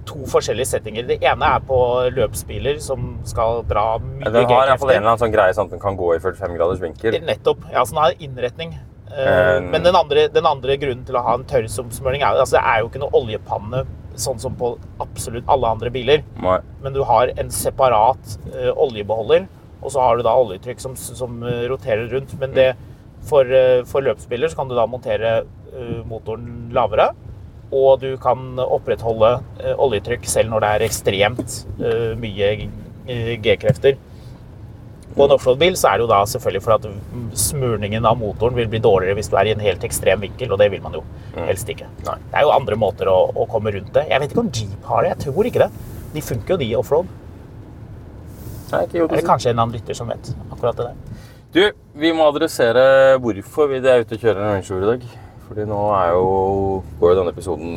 to 0.05 0.27
forskjellige 0.27 0.67
settinger. 0.67 1.07
Det 1.09 1.21
ene 1.23 1.49
er 1.57 1.61
på 1.65 1.79
løpsbiler 2.13 2.81
som 2.83 3.19
skal 3.25 3.63
dra 3.71 3.99
mye 4.03 4.25
Den 4.27 4.45
har 4.51 4.67
i 4.67 4.73
hvert 4.73 4.81
fall 4.83 4.91
en 4.91 4.97
eller 4.99 5.13
annen 5.15 5.23
sånn 5.23 5.33
greie 5.35 5.55
sånn 5.57 5.71
at 5.71 5.77
den 5.77 5.81
kan 5.81 5.97
gå 5.97 6.11
i 6.17 6.19
45 6.21 6.57
graders 6.59 6.83
vinkel. 6.83 7.17
Nettopp. 7.25 7.63
Ja, 7.73 7.85
så 7.87 7.95
den 7.95 8.03
har 8.03 8.19
innretning. 8.19 8.75
Eh, 8.75 8.89
Um, 9.13 9.67
Men 9.71 9.83
den 9.85 9.95
andre, 9.95 10.29
den 10.33 10.47
andre 10.47 10.77
grunnen 10.81 11.05
til 11.05 11.17
å 11.17 11.23
ha 11.23 11.35
en 11.37 11.45
tørrsumpsmøring 11.45 12.23
er, 12.23 12.39
altså, 12.41 12.57
det 12.57 12.63
er 12.65 12.79
jo 12.81 12.89
ikke 12.89 13.01
noe 13.03 13.13
oljepanne 13.13 13.83
sånn 14.21 14.41
som 14.43 14.55
på 14.59 14.75
absolutt 15.03 15.49
alle 15.51 15.73
andre 15.75 15.91
biler. 15.95 16.23
Nei. 16.43 16.59
Men 16.85 16.95
du 16.97 17.03
har 17.09 17.33
en 17.39 17.51
separat 17.55 18.37
uh, 18.53 18.71
oljebeholder, 18.85 19.49
og 19.83 19.93
så 19.95 20.05
har 20.05 20.19
du 20.19 20.25
da 20.27 20.35
oljetrykk 20.39 20.83
som, 20.83 20.97
som 20.97 21.43
uh, 21.45 21.65
roterer 21.71 22.09
rundt. 22.13 22.35
Men 22.41 22.55
det, 22.57 22.73
for, 23.29 23.49
uh, 23.49 23.83
for 23.89 24.05
løpsbiler 24.05 24.53
så 24.53 24.61
kan 24.61 24.71
du 24.71 24.79
da 24.79 24.89
montere 24.91 25.43
motoren 26.05 26.69
lavere. 26.77 27.09
Og 27.73 28.03
du 28.03 28.11
kan 28.21 28.59
opprettholde 28.61 29.39
oljetrykk 29.81 30.27
selv 30.29 30.51
når 30.53 30.61
det 30.61 30.73
er 30.73 30.83
ekstremt 30.85 31.55
mye 32.21 32.51
G-krefter. 33.41 33.97
På 35.13 35.27
en 35.27 35.35
offroad-bil 35.35 35.75
så 35.77 35.91
er 35.91 35.99
det 35.99 36.07
jo 36.07 36.11
da 36.11 36.23
selvfølgelig 36.29 36.65
for 36.65 36.75
at 36.79 36.87
smurningen 37.37 38.07
av 38.09 38.17
motoren 38.21 38.57
vil 38.57 38.71
bli 38.73 38.81
dårligere 38.83 39.19
hvis 39.19 39.29
du 39.29 39.37
er 39.37 39.51
i 39.51 39.55
en 39.55 39.65
helt 39.65 39.85
ekstrem 39.85 40.23
vinkel, 40.25 40.55
og 40.55 40.61
det 40.63 40.71
vil 40.73 40.85
man 40.85 40.97
jo 40.97 41.03
helst 41.37 41.69
ikke. 41.69 41.89
Nei. 42.07 42.19
Det 42.31 42.39
er 42.41 42.47
jo 42.47 42.55
andre 42.55 42.79
måter 42.81 43.11
å, 43.13 43.19
å 43.37 43.49
komme 43.51 43.75
rundt 43.75 43.93
det. 43.97 44.07
Jeg 44.09 44.23
vet 44.23 44.33
ikke 44.33 44.45
om 44.45 44.53
Jeep 44.57 44.89
har 44.89 45.05
det. 45.05 45.13
Jeg 45.13 45.27
tror 45.27 45.51
ikke 45.51 45.67
det. 45.67 45.71
De 46.13 46.25
funker 46.25 46.55
jo, 46.55 46.61
de 46.63 46.71
offroad. 46.81 47.19
Eller 48.73 49.09
det. 49.13 49.25
kanskje 49.27 49.53
en 49.53 49.61
annen 49.61 49.77
lytter 49.77 49.97
som 49.97 50.09
vet 50.09 50.33
akkurat 50.49 50.79
det 50.79 50.89
der. 50.89 51.19
Du, 51.53 51.61
vi 52.01 52.13
må 52.17 52.25
adressere 52.31 53.19
hvorfor 53.21 53.69
vi 53.69 53.83
er 53.83 54.01
ute 54.01 54.17
og 54.17 54.23
kjører 54.23 54.41
en 54.41 54.55
Range 54.55 54.71
Rover 54.71 54.87
i 54.87 54.93
dag. 54.95 55.19
Fordi 55.49 55.67
nå 55.69 55.81
er 55.93 56.15
jo, 56.15 56.29
går 57.01 57.11
jo 57.13 57.17
denne 57.19 57.33
episoden 57.35 57.73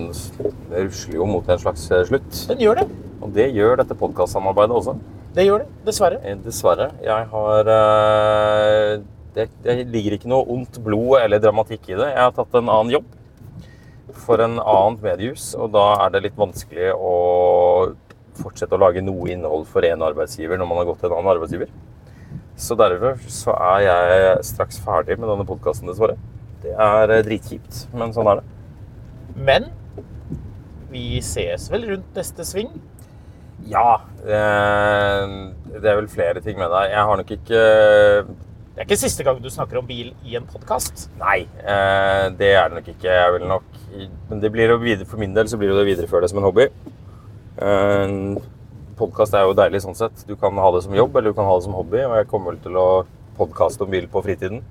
rusler 0.71 1.17
jo 1.17 1.27
mot 1.27 1.49
en 1.51 1.59
slags 1.59 1.83
eh, 1.91 2.05
slutt. 2.07 2.45
Den 2.47 2.63
gjør 2.63 2.79
det. 2.79 2.85
Og 3.19 3.33
det 3.35 3.49
gjør 3.51 3.81
dette 3.81 3.97
podkastsamarbeidet 3.99 4.77
også. 4.77 4.95
Det 5.35 5.43
gjør 5.43 5.65
det, 5.65 5.67
dessverre. 5.83 6.21
Eh, 6.23 6.37
Dessverre. 6.45 6.89
Jeg 7.03 7.27
har 7.33 7.69
eh, 7.73 8.91
det, 9.35 9.49
det 9.65 9.75
ligger 9.91 10.15
ikke 10.15 10.31
noe 10.31 10.47
ondt 10.55 10.79
blod 10.83 11.17
eller 11.19 11.41
dramatikk 11.43 11.89
i 11.91 11.97
det. 11.97 12.07
Jeg 12.13 12.21
har 12.23 12.31
tatt 12.37 12.55
en 12.55 12.71
annen 12.71 12.93
jobb 12.95 13.09
for 14.25 14.39
en 14.39 14.55
annet 14.61 15.01
mediehus, 15.03 15.49
og 15.59 15.73
da 15.75 15.83
er 16.05 16.13
det 16.13 16.21
litt 16.29 16.39
vanskelig 16.39 16.93
å 16.95 17.11
fortsette 18.39 18.77
å 18.77 18.79
lage 18.79 19.03
noe 19.03 19.27
innhold 19.33 19.67
for 19.67 19.83
én 19.87 20.03
arbeidsgiver 20.07 20.59
når 20.59 20.69
man 20.69 20.79
har 20.79 20.87
gått 20.87 21.03
til 21.03 21.11
en 21.11 21.17
annen 21.19 21.33
arbeidsgiver. 21.35 21.75
Så 22.55 22.77
derfor 22.79 23.19
så 23.27 23.51
er 23.75 23.83
jeg 23.83 24.43
straks 24.47 24.79
ferdig 24.83 25.17
med 25.19 25.27
denne 25.27 25.47
podkasten, 25.47 25.91
dessverre. 25.91 26.15
Det 26.63 26.71
er 26.71 27.11
eh, 27.11 27.23
dritkjipt, 27.27 27.85
men 27.91 28.15
sånn 28.15 28.31
er 28.31 28.39
det. 28.39 28.47
Men 29.35 29.67
vi 30.95 31.19
ses 31.19 31.67
vel 31.73 31.89
rundt 31.91 32.15
neste 32.15 32.47
sving. 32.47 32.71
Ja, 33.65 34.01
eh, 34.21 35.35
det 35.75 35.87
er 35.89 35.99
vel 36.01 36.09
flere 36.11 36.43
ting 36.43 36.59
med 36.59 36.69
deg. 36.73 36.91
Jeg 36.91 37.05
har 37.09 37.21
nok 37.21 37.31
ikke 37.37 37.61
Det 38.75 38.81
er 38.81 38.87
ikke 38.87 38.99
siste 38.99 39.23
gang 39.23 39.39
du 39.41 39.49
snakker 39.49 39.79
om 39.79 39.87
bil 39.87 40.11
i 40.27 40.35
en 40.35 40.45
podkast. 40.49 41.07
Nei, 41.21 41.47
eh, 41.63 42.25
det 42.35 42.51
er 42.53 42.69
det 42.69 42.81
nok 42.81 42.91
ikke. 42.95 43.07
Jeg 43.07 43.37
vil 43.37 43.47
nok 43.47 43.71
Men 44.29 44.41
det 44.43 44.51
blir 44.51 44.69
jo 44.73 44.81
videre, 44.81 45.07
for 45.07 45.17
min 45.17 45.33
del 45.33 45.47
så 45.47 45.57
blir 45.57 45.71
det 45.71 45.81
å 45.81 45.87
videreføre 45.87 46.25
det 46.25 46.29
som 46.33 46.41
en 46.41 46.49
hobby. 46.49 46.67
Uh, 47.55 48.35
Podkast 48.95 49.35
er 49.35 49.43
jo 49.43 49.55
deilig 49.55 49.81
sånn 49.83 49.95
sett. 49.95 50.23
Du 50.27 50.37
kan 50.39 50.55
ha 50.55 50.69
det 50.71 50.81
som 50.85 50.95
jobb, 50.95 51.15
eller 51.15 51.31
du 51.31 51.37
kan 51.37 51.47
ha 51.47 51.55
det 51.57 51.65
som 51.65 51.75
hobby. 51.75 51.99
Og 52.07 52.15
jeg 52.15 52.27
kommer 52.31 52.53
vel 52.53 52.61
til 52.63 52.77
å 52.79 52.87
podkaste 53.35 53.83
om 53.83 53.91
bil 53.91 54.07
på 54.11 54.23
fritiden. 54.23 54.61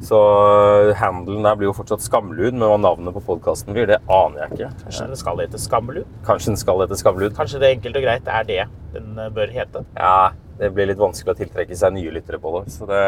Så 0.00 0.16
eh, 0.16 0.94
handelen 0.96 1.44
der 1.44 1.56
blir 1.60 1.68
jo 1.68 1.74
fortsatt 1.76 2.00
Skamlud, 2.00 2.54
men 2.56 2.64
hva 2.64 2.78
navnet 2.80 3.12
på 3.18 3.20
podkasten 3.26 3.74
blir, 3.76 3.84
det 3.90 3.98
aner 4.08 4.46
jeg 4.46 4.54
ikke. 4.54 4.68
Kanskje 4.86 5.08
den 5.10 5.18
skal 5.20 5.42
hete 5.42 5.60
Skamlud? 5.60 6.06
Kanskje 6.24 6.54
den 6.54 6.60
skal 6.62 6.80
hete 6.80 6.96
Skamlud? 6.96 7.34
Kanskje 7.36 7.60
det 7.60 7.72
enkelt 7.76 7.98
og 8.00 8.06
greit 8.06 8.30
er 8.32 8.46
det 8.48 8.62
den 8.94 9.18
eh, 9.20 9.28
bør 9.36 9.52
hete? 9.52 9.82
Ja, 9.98 10.30
det 10.60 10.70
blir 10.76 10.88
litt 10.88 11.00
vanskelig 11.00 11.34
å 11.34 11.38
tiltrekke 11.42 11.76
seg 11.76 11.92
nye 11.98 12.14
lyttere 12.16 12.40
på 12.40 12.54
det. 12.56 12.72
Så 12.72 12.88
det 12.88 13.02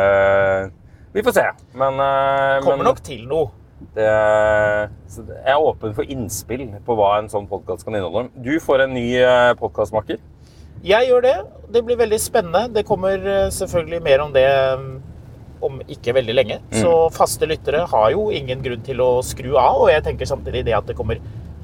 Vi 1.16 1.24
får 1.24 1.34
se. 1.38 1.46
Men, 1.80 1.96
eh, 2.00 2.60
Kommer 2.64 2.82
men 2.82 2.90
nok 2.90 3.00
til 3.04 3.24
noe. 3.28 3.48
det, 3.96 4.10
så 5.10 5.24
jeg 5.26 5.48
er 5.54 5.64
åpen 5.64 5.94
for 5.96 6.04
innspill 6.12 6.68
på 6.86 6.94
hva 6.96 7.16
en 7.18 7.32
sånn 7.32 7.48
podkast 7.50 7.84
kan 7.88 7.96
inneholde. 7.96 8.28
Du 8.36 8.52
får 8.60 8.84
en 8.84 8.92
ny 8.94 9.06
podkastmaker. 9.58 10.20
Jeg 10.84 11.08
gjør 11.08 11.24
det. 11.24 11.34
Det 11.72 11.82
blir 11.86 11.96
veldig 11.96 12.20
spennende. 12.20 12.68
Det 12.74 12.84
kommer 12.86 13.16
selvfølgelig 13.50 14.02
mer 14.02 14.22
om 14.24 14.32
det 14.34 14.46
om 15.64 15.80
ikke 15.86 16.14
veldig 16.18 16.36
lenge. 16.36 16.60
Så 16.74 16.92
faste 17.14 17.48
lyttere 17.48 17.86
har 17.90 18.12
jo 18.14 18.28
ingen 18.34 18.62
grunn 18.64 18.84
til 18.86 19.02
å 19.04 19.10
skru 19.26 19.54
av. 19.56 19.82
Og 19.84 19.90
jeg 19.92 20.04
tenker 20.06 20.28
samtidig 20.28 20.64
det 20.68 20.76
at 20.78 20.88
det 20.88 20.98
kommer 20.98 21.20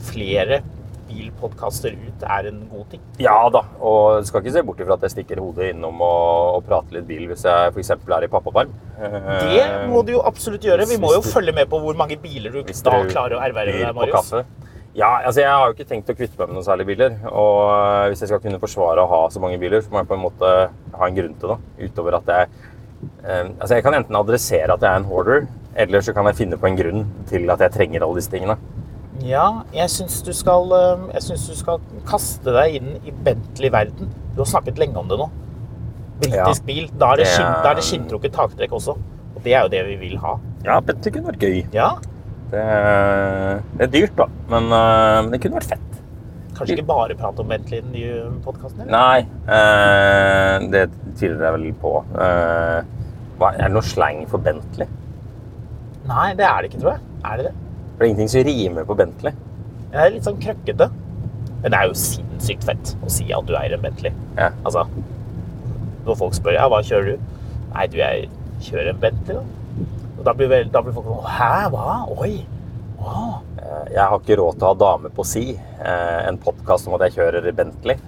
flere 0.08 0.62
bilpodkaster 1.08 1.94
ut, 1.96 2.24
er 2.28 2.50
en 2.50 2.58
god 2.68 2.84
ting. 2.92 3.02
Ja 3.22 3.38
da, 3.52 3.62
og 3.80 4.20
du 4.20 4.28
skal 4.28 4.42
ikke 4.42 4.54
se 4.58 4.62
bort 4.66 4.82
ifra 4.84 4.98
at 4.98 5.06
jeg 5.06 5.14
stikker 5.16 5.40
hodet 5.40 5.70
innom 5.72 6.02
og, 6.04 6.58
og 6.58 6.66
prater 6.68 6.98
litt 6.98 7.08
bil 7.08 7.24
hvis 7.30 7.46
jeg 7.48 7.72
f.eks. 7.72 7.94
er 7.96 8.26
i 8.26 8.30
pappaperm. 8.32 8.74
Det 8.98 9.64
må 9.88 10.04
du 10.04 10.18
jo 10.18 10.22
absolutt 10.28 10.68
gjøre. 10.68 10.88
Vi 10.90 11.00
må 11.00 11.14
jo 11.16 11.24
følge 11.24 11.54
med 11.56 11.70
på 11.72 11.80
hvor 11.80 11.96
mange 11.98 12.20
biler 12.20 12.52
du 12.52 12.60
da 12.60 13.02
klarer 13.08 13.38
å 13.38 13.44
erverve 13.46 13.78
deg, 13.80 13.94
Marius. 13.96 14.34
Ja, 14.98 15.20
altså 15.22 15.44
jeg 15.44 15.50
har 15.52 15.68
jo 15.68 15.74
ikke 15.76 15.86
tenkt 15.86 16.08
å 16.10 16.14
kvitte 16.16 16.34
meg 16.40 16.48
med 16.48 16.58
noen 16.58 16.66
særlige 16.66 16.90
biler. 16.90 17.12
Og 17.30 17.58
øh, 17.70 18.08
hvis 18.10 18.24
jeg 18.24 18.32
skal 18.32 18.40
kunne 18.42 18.58
forsvare 18.58 19.04
å 19.04 19.10
ha 19.12 19.20
så 19.30 19.42
mange 19.42 19.60
biler, 19.62 19.84
så 19.84 19.92
må 19.92 20.02
jeg 20.02 20.08
på 20.10 20.16
en 20.16 20.24
måte 20.24 20.50
ha 20.72 21.06
en 21.06 21.18
grunn 21.18 21.36
til 21.38 21.52
det. 21.52 21.58
Utover 21.86 22.16
at 22.18 22.32
jeg 22.32 22.48
eh, 23.24 23.48
Altså 23.60 23.74
jeg 23.78 23.84
kan 23.86 23.94
enten 23.98 24.16
adressere 24.18 24.74
at 24.74 24.82
jeg 24.84 24.90
er 24.92 24.96
en 25.02 25.08
hoarder, 25.10 25.46
eller 25.78 26.00
så 26.04 26.12
kan 26.16 26.26
jeg 26.30 26.38
finne 26.40 26.58
på 26.58 26.66
en 26.70 26.76
grunn 26.78 27.06
til 27.30 27.48
at 27.54 27.60
jeg 27.66 27.74
trenger 27.76 28.02
alle 28.06 28.18
disse 28.20 28.30
tingene. 28.32 28.56
Ja, 29.26 29.62
jeg 29.74 29.90
syns 29.90 30.20
du 30.22 30.30
skal 30.36 30.70
eh, 30.76 31.06
Jeg 31.16 31.22
synes 31.26 31.46
du 31.50 31.54
skal 31.58 31.80
kaste 32.06 32.54
deg 32.54 32.76
inn 32.80 32.90
i 33.04 33.10
Bentley-verden. 33.26 34.10
Du 34.36 34.42
har 34.44 34.50
snakket 34.50 34.78
lenge 34.78 34.96
om 35.00 35.08
det 35.10 35.18
nå. 35.18 35.26
Britisk 36.22 36.62
Ja. 36.62 36.66
bil. 36.66 36.86
Da 36.98 37.12
er 37.14 37.16
det, 37.22 37.26
da 37.38 37.70
er 37.72 37.78
det 37.78 37.84
skinntrukket 37.86 38.32
taktrekk 38.34 38.72
også. 38.78 38.94
Og 39.36 39.42
det 39.44 39.52
er 39.54 39.62
jo 39.66 39.68
det 39.74 39.82
vi 39.86 39.96
vil 40.00 40.16
ha. 40.22 40.36
Ja, 40.66 40.80
Bentley 40.82 41.12
kunne 41.14 41.30
vært 41.32 41.42
gøy. 41.46 41.60
Ja, 41.74 41.90
Det, 42.50 42.62
det 43.76 43.84
er 43.84 43.90
dyrt, 43.92 44.14
da, 44.16 44.24
men, 44.48 44.70
øh, 44.72 45.18
men 45.24 45.30
det 45.34 45.40
kunne 45.42 45.58
vært 45.60 45.68
fett. 45.74 45.98
Kanskje 46.56 46.74
ikke 46.78 46.86
bare 46.88 47.14
prate 47.18 47.42
om 47.44 47.50
Bentley 47.52 47.78
i 47.78 47.82
den 47.84 47.92
nye 47.92 48.22
podkasten? 48.42 48.86
Nei, 48.90 49.18
eh, 49.46 50.54
det 50.72 50.86
tviler 51.18 51.44
jeg 51.48 51.56
vel 51.58 51.66
på. 51.82 51.92
Eh, 52.24 52.78
hva, 53.38 53.50
er 53.54 53.66
det 53.68 53.74
noe 53.74 53.86
slang 53.86 54.24
for 54.30 54.42
Bentley? 54.42 54.88
Nei, 56.08 56.30
det 56.38 56.46
er 56.48 56.62
det 56.64 56.70
ikke, 56.70 56.80
tror 56.82 56.94
jeg. 56.96 57.04
Er 57.28 57.36
det 57.40 57.50
det? 57.50 57.54
For 57.58 57.98
det 57.98 58.06
er 58.06 58.10
ingenting 58.12 58.32
som 58.32 58.46
rimer 58.48 58.88
på 58.88 58.96
Bentley. 58.98 59.36
Det 59.92 60.00
er 60.04 60.12
litt 60.14 60.26
sånn 60.28 60.40
krøkkete. 60.42 60.88
Men 61.58 61.72
det 61.74 61.78
er 61.78 61.88
jo 61.90 61.96
sinnssykt 61.98 62.66
fett 62.68 62.92
å 63.02 63.10
si 63.10 63.26
at 63.34 63.46
du 63.48 63.54
eier 63.58 63.74
en 63.74 63.82
Bentley. 63.82 64.14
Ja. 64.38 64.52
Altså, 64.62 64.84
når 66.06 66.18
folk 66.20 66.36
spør 66.38 66.54
ja, 66.54 66.68
hva 66.70 66.78
kjører 66.86 67.16
du? 67.16 67.32
Nei, 67.74 67.86
du, 67.90 67.98
jeg 68.00 68.28
kjører 68.64 68.92
en 68.92 69.00
Bentley, 69.02 69.40
da. 69.40 69.88
Og 70.18 70.22
da 70.26 70.34
blir, 70.38 70.48
vel, 70.50 70.70
da 70.74 70.80
blir 70.82 70.94
folk 70.96 71.06
sånn 71.06 71.26
Hæ? 71.30 71.50
Hva? 71.74 71.98
Oi. 72.22 72.32
Wow. 72.98 73.36
Eh, 73.58 73.84
Jeg 73.94 74.02
har 74.10 74.16
ikke 74.18 74.38
råd 74.40 74.56
til 74.58 74.66
å 74.66 74.72
ha 74.72 74.78
dame 74.80 75.10
på 75.14 75.26
si. 75.26 75.44
Eh, 75.54 76.20
En 76.26 76.38
podkast 76.42 76.88
om 76.88 76.96
at 76.96 77.04
jeg 77.06 77.18
kjører 77.18 77.50
Bentley. 77.54 77.98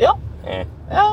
Ja. 0.00 0.14
Mm. 0.44 0.70
Ja. 0.92 1.08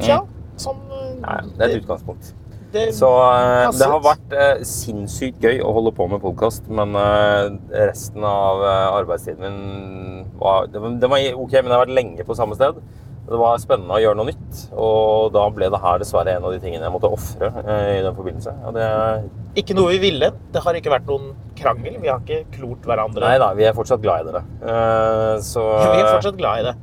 Tja. 0.00 0.22
Sånn 0.60 0.80
eh, 0.90 1.12
Nei, 1.22 1.36
det 1.58 1.66
er 1.66 1.72
et 1.76 1.82
utgangspunkt. 1.82 2.32
det- 2.74 2.88
Så 2.94 3.06
uh, 3.06 3.70
det 3.70 3.86
har 3.90 4.00
vært 4.02 4.34
uh, 4.34 4.64
sinnssykt 4.66 5.40
gøy 5.42 5.60
å 5.62 5.72
holde 5.76 5.92
på 5.94 6.08
med 6.10 6.22
podkast, 6.22 6.66
men 6.68 6.94
uh, 6.98 7.54
resten 7.70 8.24
av 8.26 8.62
arbeidstiden 8.66 9.40
min 9.40 10.28
var 10.38 10.66
det, 10.66 10.80
var 10.82 10.98
det 11.00 11.10
var 11.10 11.26
OK, 11.38 11.52
men 11.60 11.70
jeg 11.70 11.76
har 11.78 11.84
vært 11.86 11.94
lenge 11.98 12.26
på 12.26 12.36
samme 12.38 12.58
sted. 12.58 12.80
Det 13.24 13.38
var 13.40 13.56
spennende 13.56 13.94
å 13.96 14.00
gjøre 14.02 14.18
noe 14.18 14.28
nytt, 14.28 14.58
og 14.76 15.30
da 15.32 15.46
ble 15.48 15.70
det 15.72 15.78
her 15.80 16.02
dessverre 16.02 16.34
en 16.36 16.44
av 16.44 16.52
de 16.52 16.58
tingene 16.60 16.84
jeg 16.84 16.92
måtte 16.92 17.08
ofre 17.08 17.48
i 17.64 18.02
den 18.04 18.12
forbindelse. 18.18 18.52
Det 18.76 18.88
Ikke 19.62 19.76
noe 19.78 19.94
vi 19.94 20.02
ville. 20.02 20.28
Det 20.52 20.60
har 20.60 20.76
ikke 20.76 20.92
vært 20.92 21.08
noen 21.08 21.30
krangel. 21.56 21.96
Vi 22.02 22.10
har 22.12 22.20
ikke 22.20 22.42
klort 22.58 22.84
hverandre. 22.84 23.24
Nei 23.24 23.38
da, 23.40 23.54
vi 23.56 23.64
er 23.64 23.72
fortsatt 23.72 24.02
glad 24.04 24.26
i 24.26 24.28
dere. 24.28 24.42
Så 25.40 25.64
Vi 25.94 26.02
er 26.02 26.10
fortsatt 26.18 26.36
glad 26.36 26.60
i 26.60 26.66
det. 26.68 26.74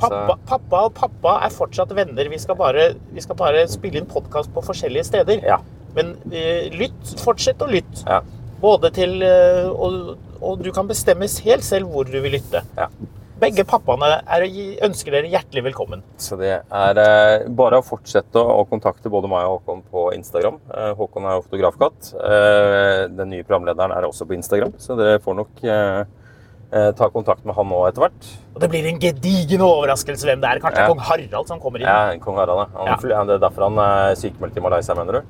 Pappa, 0.00 0.36
pappa 0.48 0.82
og 0.88 0.94
pappa 0.96 1.36
er 1.46 1.54
fortsatt 1.54 1.92
venner. 1.96 2.30
Vi 2.32 2.40
skal 2.42 2.58
bare, 2.58 2.92
vi 3.12 3.24
skal 3.24 3.38
bare 3.38 3.64
spille 3.70 4.00
inn 4.00 4.08
podkast 4.10 4.52
på 4.54 4.64
forskjellige 4.64 5.08
steder. 5.12 5.42
Ja. 5.46 5.60
Men 5.96 6.14
eh, 6.32 6.70
lytt. 6.74 7.16
Fortsett 7.22 7.62
å 7.62 7.70
lytte. 7.70 8.04
Ja. 8.06 8.22
Både 8.62 8.92
til 8.94 9.18
eh, 9.26 9.66
og, 9.70 10.14
og 10.40 10.62
du 10.62 10.70
kan 10.74 10.88
bestemme 10.90 11.28
helt 11.46 11.66
selv 11.66 11.92
hvor 11.92 12.08
du 12.08 12.18
vil 12.22 12.38
lytte. 12.38 12.64
Ja. 12.78 12.88
Begge 13.42 13.64
pappaene 13.66 14.20
er, 14.30 14.44
ønsker 14.86 15.16
dere 15.16 15.30
hjertelig 15.32 15.64
velkommen. 15.66 16.04
Så 16.22 16.36
det 16.38 16.52
er 16.62 17.00
eh, 17.02 17.48
bare 17.50 17.80
å 17.80 17.84
fortsette 17.86 18.38
å 18.38 18.62
kontakte 18.70 19.10
både 19.10 19.30
meg 19.30 19.48
og 19.48 19.56
Håkon 19.56 19.82
på 19.90 20.04
Instagram. 20.14 20.60
Eh, 20.70 20.92
Håkon 20.98 21.26
er 21.26 21.38
jo 21.38 21.46
fotografkatt. 21.48 22.12
Eh, 22.22 23.00
den 23.10 23.32
nye 23.34 23.46
programlederen 23.48 23.96
er 23.96 24.06
også 24.06 24.28
på 24.30 24.36
Instagram, 24.38 24.76
så 24.78 24.94
dere 24.98 25.18
får 25.24 25.38
nok 25.40 25.64
eh, 25.66 26.04
ta 26.96 27.08
kontakt 27.12 27.44
med 27.44 27.54
han 27.54 27.68
nå 27.68 27.82
etter 27.88 28.00
hvert. 28.06 28.28
Og 28.54 28.60
det 28.64 28.68
blir 28.72 28.86
en 28.88 28.98
gedigen 29.02 29.60
overraskelse 29.60 30.24
hvem 30.24 30.40
det 30.40 30.48
er. 30.54 30.60
Kanskje 30.64 30.86
Ja. 30.86 30.88
kong 30.88 31.02
Harald 31.04 31.46
som 31.50 31.60
kommer 31.60 31.82
inn. 31.82 31.86
Ja, 31.86 32.16
kong 32.18 32.36
Harald. 32.40 32.62
ja. 32.64 32.78
Han, 32.78 32.88
Ja. 32.88 33.24
Det 33.28 33.34
er 33.36 33.42
derfor 33.44 33.68
han 33.68 33.78
er 33.78 34.14
sykemeldt 34.16 34.56
i 34.56 34.60
Malaysia, 34.64 34.94
mener 34.96 35.20
du? 35.20 35.22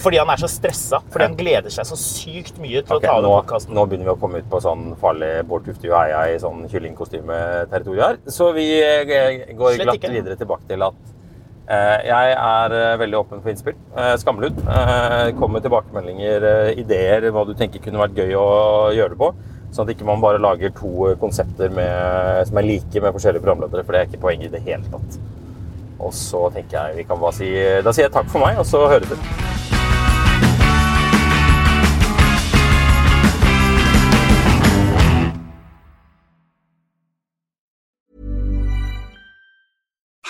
Fordi 0.00 0.16
han 0.16 0.30
er 0.32 0.36
så 0.40 0.48
stressa. 0.48 0.98
Fordi 1.12 1.26
han 1.28 1.36
gleder 1.36 1.68
seg 1.70 1.84
så 1.84 1.94
sykt 2.00 2.58
mye 2.58 2.80
til 2.82 2.96
okay, 2.96 3.06
å 3.06 3.12
ta 3.12 3.18
over 3.20 3.42
podkasten. 3.42 3.74
nå 3.76 3.86
begynner 3.86 4.06
vi 4.08 4.14
å 4.14 4.18
komme 4.18 4.38
ut 4.40 4.48
på 4.50 4.60
sånn 4.64 4.96
farlig 4.96 5.46
Bård 5.46 5.66
Tufte 5.66 5.86
Joheia 5.90 6.22
i 6.34 6.38
sånn 6.40 6.66
kyllingkostymeterritorium 6.72 8.04
her. 8.06 8.18
Så 8.26 8.50
vi 8.56 8.66
eh, 8.82 9.04
går 9.54 9.74
Slett 9.76 9.84
glatt 9.86 10.00
ikke. 10.00 10.10
videre 10.14 10.36
tilbake 10.40 10.66
til 10.70 10.82
at 10.86 10.94
eh, 11.68 12.06
jeg 12.08 12.34
er 12.34 12.72
eh, 12.80 12.96
veldig 13.02 13.18
åpen 13.20 13.42
for 13.44 13.52
innspill. 13.52 13.76
Eh, 13.96 14.16
Skamlund. 14.22 14.58
Eh, 14.66 15.32
kom 15.38 15.52
med 15.52 15.62
tilbakemeldinger, 15.68 16.48
eh, 16.50 16.80
ideer, 16.80 17.30
hva 17.30 17.44
du 17.46 17.54
tenker 17.54 17.82
kunne 17.84 18.00
vært 18.00 18.16
gøy 18.16 18.32
å 18.40 18.48
gjøre 18.96 19.14
det 19.14 19.20
på. 19.20 19.34
Sånn 19.70 19.86
at 19.86 19.92
ikke 19.94 20.06
man 20.08 20.22
bare 20.22 20.40
lager 20.42 20.72
to 20.74 21.12
konsepter 21.20 21.70
med, 21.70 22.46
som 22.48 22.58
er 22.58 22.66
like 22.66 23.02
med 23.04 23.14
forskjellige 23.14 23.44
programledere, 23.44 23.84
for 23.86 23.94
det 23.94 24.00
er 24.00 24.08
ikke 24.08 24.24
poenget 24.24 24.48
i 24.50 24.56
det 24.56 24.64
hele 24.66 24.82
tatt. 24.90 25.20
Og 26.00 26.10
så 26.16 26.48
tenker 26.54 26.78
jeg 26.78 26.96
vi 27.02 27.04
kan 27.06 27.20
bare 27.20 27.36
si 27.36 27.52
Da 27.84 27.92
sier 27.92 28.08
jeg 28.08 28.14
takk 28.14 28.30
for 28.32 28.42
meg, 28.42 28.58
og 28.58 28.66
så 28.66 28.86
høres 28.90 29.12
vi. 29.12 29.20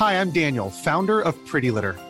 Hi, 0.01 0.15
I'm 0.21 0.31
Daniel, 0.31 0.71
founder 0.71 1.21
of 1.21 1.37
Pretty 1.47 1.71
Litter. 1.71 2.10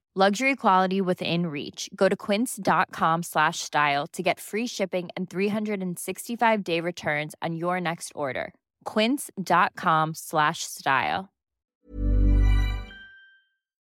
Luxury 0.13 0.57
quality 0.57 0.99
within 0.99 1.47
reach. 1.47 1.89
Go 1.95 2.09
to 2.09 2.17
quince.com 2.17 3.23
slash 3.23 3.59
style 3.59 4.07
to 4.07 4.21
get 4.21 4.41
free 4.41 4.67
shipping 4.67 5.07
and 5.15 5.29
365 5.29 6.63
day 6.65 6.81
returns 6.81 7.33
on 7.41 7.55
your 7.55 7.79
next 7.79 8.11
order. 8.13 8.53
Quince.com 8.83 10.11
slash 10.13 10.63
style. 10.63 11.29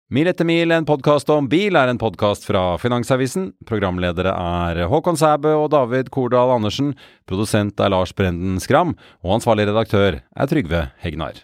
Mil 0.08 0.30
etter 0.30 0.46
mil, 0.46 0.70
en 0.70 0.86
podkast 0.86 1.28
om 1.34 1.48
bil, 1.50 1.76
er 1.76 1.90
en 1.90 1.98
podkast 1.98 2.46
fra 2.46 2.76
Finansavisen. 2.78 3.50
Programledere 3.66 4.30
er 4.30 4.86
Håkon 4.86 5.18
Sæbø 5.18 5.52
og 5.64 5.72
David 5.74 6.08
Kordal 6.14 6.54
Andersen. 6.54 6.94
Produsent 7.26 7.82
er 7.82 7.90
Lars 7.92 8.14
Brenden 8.16 8.56
Skram. 8.62 8.94
Og 9.26 9.36
ansvarlig 9.36 9.66
redaktør 9.68 10.22
er 10.22 10.48
Trygve 10.48 10.86
Hegnar. 11.02 11.42